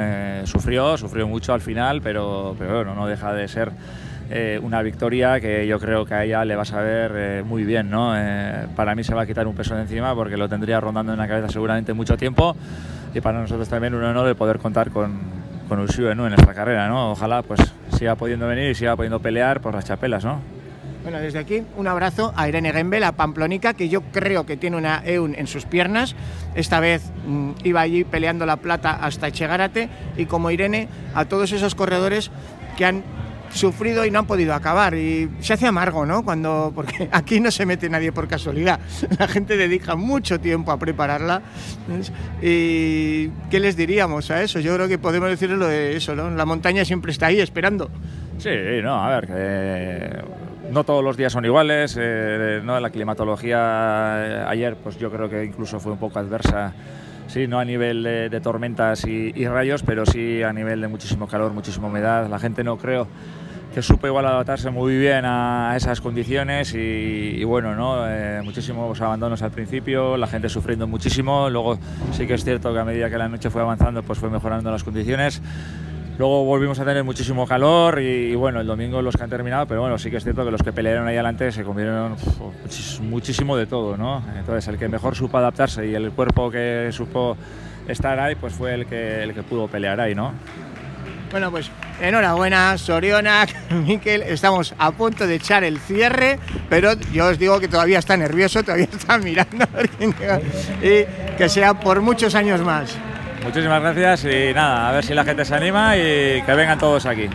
Sufrió, 0.46 0.98
sufrió 0.98 1.26
mucho 1.26 1.54
al 1.54 1.62
final, 1.62 2.02
pero, 2.02 2.54
pero 2.58 2.76
bueno, 2.76 2.94
no 2.94 3.06
deja 3.06 3.32
de 3.32 3.48
ser 3.48 3.72
eh, 4.30 4.60
una 4.62 4.82
victoria 4.82 5.40
que 5.40 5.66
yo 5.66 5.78
creo 5.78 6.04
que 6.04 6.14
a 6.14 6.24
ella 6.24 6.44
le 6.44 6.54
va 6.54 6.62
a 6.62 6.66
saber 6.66 7.12
eh, 7.14 7.42
muy 7.42 7.64
bien, 7.64 7.88
¿no? 7.88 8.12
Eh, 8.14 8.66
para 8.76 8.94
mí 8.94 9.02
se 9.02 9.14
va 9.14 9.22
a 9.22 9.26
quitar 9.26 9.46
un 9.46 9.54
peso 9.54 9.74
de 9.74 9.82
encima 9.82 10.14
porque 10.14 10.36
lo 10.36 10.48
tendría 10.48 10.80
rondando 10.80 11.12
en 11.12 11.18
la 11.18 11.26
cabeza 11.26 11.48
seguramente 11.48 11.94
mucho 11.94 12.16
tiempo 12.16 12.54
y 13.14 13.20
para 13.20 13.40
nosotros 13.40 13.68
también 13.68 13.94
un 13.94 14.04
honor 14.04 14.26
de 14.26 14.34
poder 14.34 14.58
contar 14.58 14.90
con, 14.90 15.18
con 15.68 15.80
Ushue, 15.80 16.14
¿no? 16.14 16.26
en 16.26 16.32
nuestra 16.32 16.52
carrera, 16.52 16.88
¿no? 16.88 17.12
Ojalá 17.12 17.42
pues 17.42 17.60
siga 17.96 18.16
pudiendo 18.16 18.46
venir 18.46 18.70
y 18.70 18.74
siga 18.74 18.96
pudiendo 18.96 19.20
pelear 19.20 19.60
por 19.60 19.74
las 19.74 19.86
chapelas, 19.86 20.24
¿no? 20.24 20.40
Bueno, 21.02 21.20
desde 21.20 21.38
aquí 21.38 21.62
un 21.76 21.86
abrazo 21.86 22.34
a 22.36 22.48
Irene 22.48 22.70
Gembe, 22.70 23.00
la 23.00 23.12
pamplonica, 23.12 23.72
que 23.72 23.88
yo 23.88 24.02
creo 24.12 24.44
que 24.44 24.58
tiene 24.58 24.76
una 24.76 25.00
EUN 25.06 25.36
en 25.36 25.46
sus 25.46 25.64
piernas. 25.64 26.14
Esta 26.54 26.80
vez 26.80 27.10
mm, 27.26 27.52
iba 27.64 27.80
allí 27.80 28.04
peleando 28.04 28.44
la 28.44 28.56
plata 28.56 28.90
hasta 28.92 29.28
Echegárate 29.28 29.88
y 30.18 30.26
como 30.26 30.50
Irene, 30.50 30.88
a 31.14 31.24
todos 31.24 31.52
esos 31.52 31.74
corredores 31.74 32.30
que 32.76 32.84
han 32.84 33.04
sufrido 33.50 34.04
y 34.04 34.10
no 34.10 34.20
han 34.20 34.26
podido 34.26 34.54
acabar. 34.54 34.94
Y 34.94 35.28
se 35.40 35.54
hace 35.54 35.66
amargo, 35.66 36.06
¿no? 36.06 36.24
Cuando, 36.24 36.72
porque 36.74 37.08
aquí 37.12 37.40
no 37.40 37.50
se 37.50 37.66
mete 37.66 37.88
nadie 37.88 38.12
por 38.12 38.28
casualidad. 38.28 38.80
La 39.18 39.28
gente 39.28 39.56
dedica 39.56 39.96
mucho 39.96 40.40
tiempo 40.40 40.72
a 40.72 40.78
prepararla. 40.78 41.42
¿Y 42.42 43.28
qué 43.50 43.60
les 43.60 43.76
diríamos 43.76 44.30
a 44.30 44.42
eso? 44.42 44.60
Yo 44.60 44.74
creo 44.74 44.88
que 44.88 44.98
podemos 44.98 45.28
decirle 45.28 45.56
lo 45.56 45.66
de 45.66 45.96
eso, 45.96 46.14
¿no? 46.14 46.30
La 46.30 46.44
montaña 46.44 46.84
siempre 46.84 47.12
está 47.12 47.26
ahí 47.26 47.40
esperando. 47.40 47.90
Sí, 48.38 48.50
no, 48.82 49.04
a 49.04 49.08
ver, 49.08 49.26
que 49.26 50.22
no 50.70 50.84
todos 50.84 51.02
los 51.02 51.16
días 51.16 51.32
son 51.32 51.44
iguales, 51.44 51.96
eh, 51.98 52.60
no 52.62 52.78
la 52.78 52.90
climatología 52.90 53.58
eh, 54.18 54.44
ayer 54.46 54.76
pues 54.76 54.98
yo 54.98 55.10
creo 55.10 55.28
que 55.28 55.44
incluso 55.44 55.80
fue 55.80 55.92
un 55.92 55.98
poco 55.98 56.18
adversa, 56.18 56.72
sí, 57.28 57.46
no 57.46 57.60
a 57.60 57.64
nivel 57.64 58.02
de, 58.02 58.40
tormentas 58.40 59.04
y, 59.04 59.46
rayos, 59.46 59.82
pero 59.84 60.04
sí 60.04 60.42
a 60.42 60.52
nivel 60.52 60.80
de 60.80 60.88
muchísimo 60.88 61.28
calor, 61.28 61.52
muchísima 61.52 61.86
humedad. 61.86 62.28
La 62.28 62.38
gente 62.38 62.64
no 62.64 62.76
creo 62.76 63.06
que 63.72 63.82
supo 63.82 64.06
igual 64.06 64.26
adaptarse 64.26 64.70
muy 64.70 64.98
bien 64.98 65.24
a 65.24 65.74
esas 65.76 66.00
condiciones 66.00 66.74
y, 66.74 66.78
y 66.78 67.44
bueno, 67.44 67.76
¿no? 67.76 68.08
Eh, 68.08 68.40
muchísimos 68.42 69.00
abandonos 69.00 69.42
al 69.42 69.50
principio, 69.50 70.16
la 70.16 70.26
gente 70.26 70.48
sufriendo 70.48 70.86
muchísimo, 70.88 71.48
luego 71.50 71.78
sí 72.12 72.26
que 72.26 72.34
es 72.34 72.44
cierto 72.44 72.72
que 72.72 72.80
a 72.80 72.84
medida 72.84 73.10
que 73.10 73.18
la 73.18 73.28
noche 73.28 73.50
fue 73.50 73.60
avanzando 73.60 74.02
pues 74.02 74.18
fue 74.18 74.30
mejorando 74.30 74.70
las 74.70 74.82
condiciones. 74.82 75.42
Luego 76.18 76.44
volvimos 76.44 76.76
a 76.80 76.84
tener 76.84 77.04
muchísimo 77.04 77.46
calor 77.46 78.00
y, 78.00 78.34
bueno, 78.34 78.60
el 78.60 78.66
domingo 78.66 79.00
los 79.00 79.16
que 79.16 79.22
han 79.22 79.30
terminado, 79.30 79.66
pero 79.66 79.82
bueno, 79.82 79.98
sí 79.98 80.10
que 80.10 80.16
es 80.16 80.24
cierto 80.24 80.44
que 80.44 80.50
los 80.50 80.62
que 80.62 80.72
pelearon 80.72 81.06
ahí 81.06 81.14
adelante 81.14 81.52
se 81.52 81.62
comieron 81.62 82.16
muchísimo 83.02 83.56
de 83.56 83.66
todo, 83.66 83.96
¿no? 83.96 84.24
Entonces 84.36 84.66
el 84.66 84.78
que 84.78 84.88
mejor 84.88 85.14
supo 85.14 85.38
adaptarse 85.38 85.86
y 85.86 85.94
el 85.94 86.10
cuerpo 86.10 86.50
que 86.50 86.88
supo 86.90 87.36
estar 87.86 88.18
ahí, 88.18 88.34
pues 88.34 88.52
fue 88.52 88.74
el 88.74 88.86
que, 88.86 89.22
el 89.22 89.32
que 89.32 89.44
pudo 89.44 89.68
pelear 89.68 90.00
ahí, 90.00 90.16
¿no? 90.16 90.32
Bueno, 91.30 91.52
pues 91.52 91.70
enhorabuena, 92.00 92.76
Sorionak, 92.78 93.70
Miquel, 93.70 94.22
estamos 94.22 94.74
a 94.76 94.90
punto 94.90 95.24
de 95.24 95.36
echar 95.36 95.62
el 95.62 95.78
cierre, 95.78 96.40
pero 96.68 96.94
yo 97.12 97.26
os 97.26 97.38
digo 97.38 97.60
que 97.60 97.68
todavía 97.68 98.00
está 98.00 98.16
nervioso, 98.16 98.64
todavía 98.64 98.88
está 98.90 99.18
mirando 99.18 99.66
y 100.82 101.04
que 101.36 101.48
sea 101.48 101.74
por 101.74 102.00
muchos 102.00 102.34
años 102.34 102.60
más. 102.62 102.98
Muchísimas 103.42 103.80
gracias 103.80 104.24
y 104.24 104.52
nada, 104.52 104.88
a 104.88 104.92
ver 104.92 105.04
si 105.04 105.14
la 105.14 105.24
gente 105.24 105.44
se 105.44 105.54
anima 105.54 105.96
y 105.96 106.42
que 106.42 106.54
vengan 106.54 106.78
todos 106.78 107.06
aquí. 107.06 107.28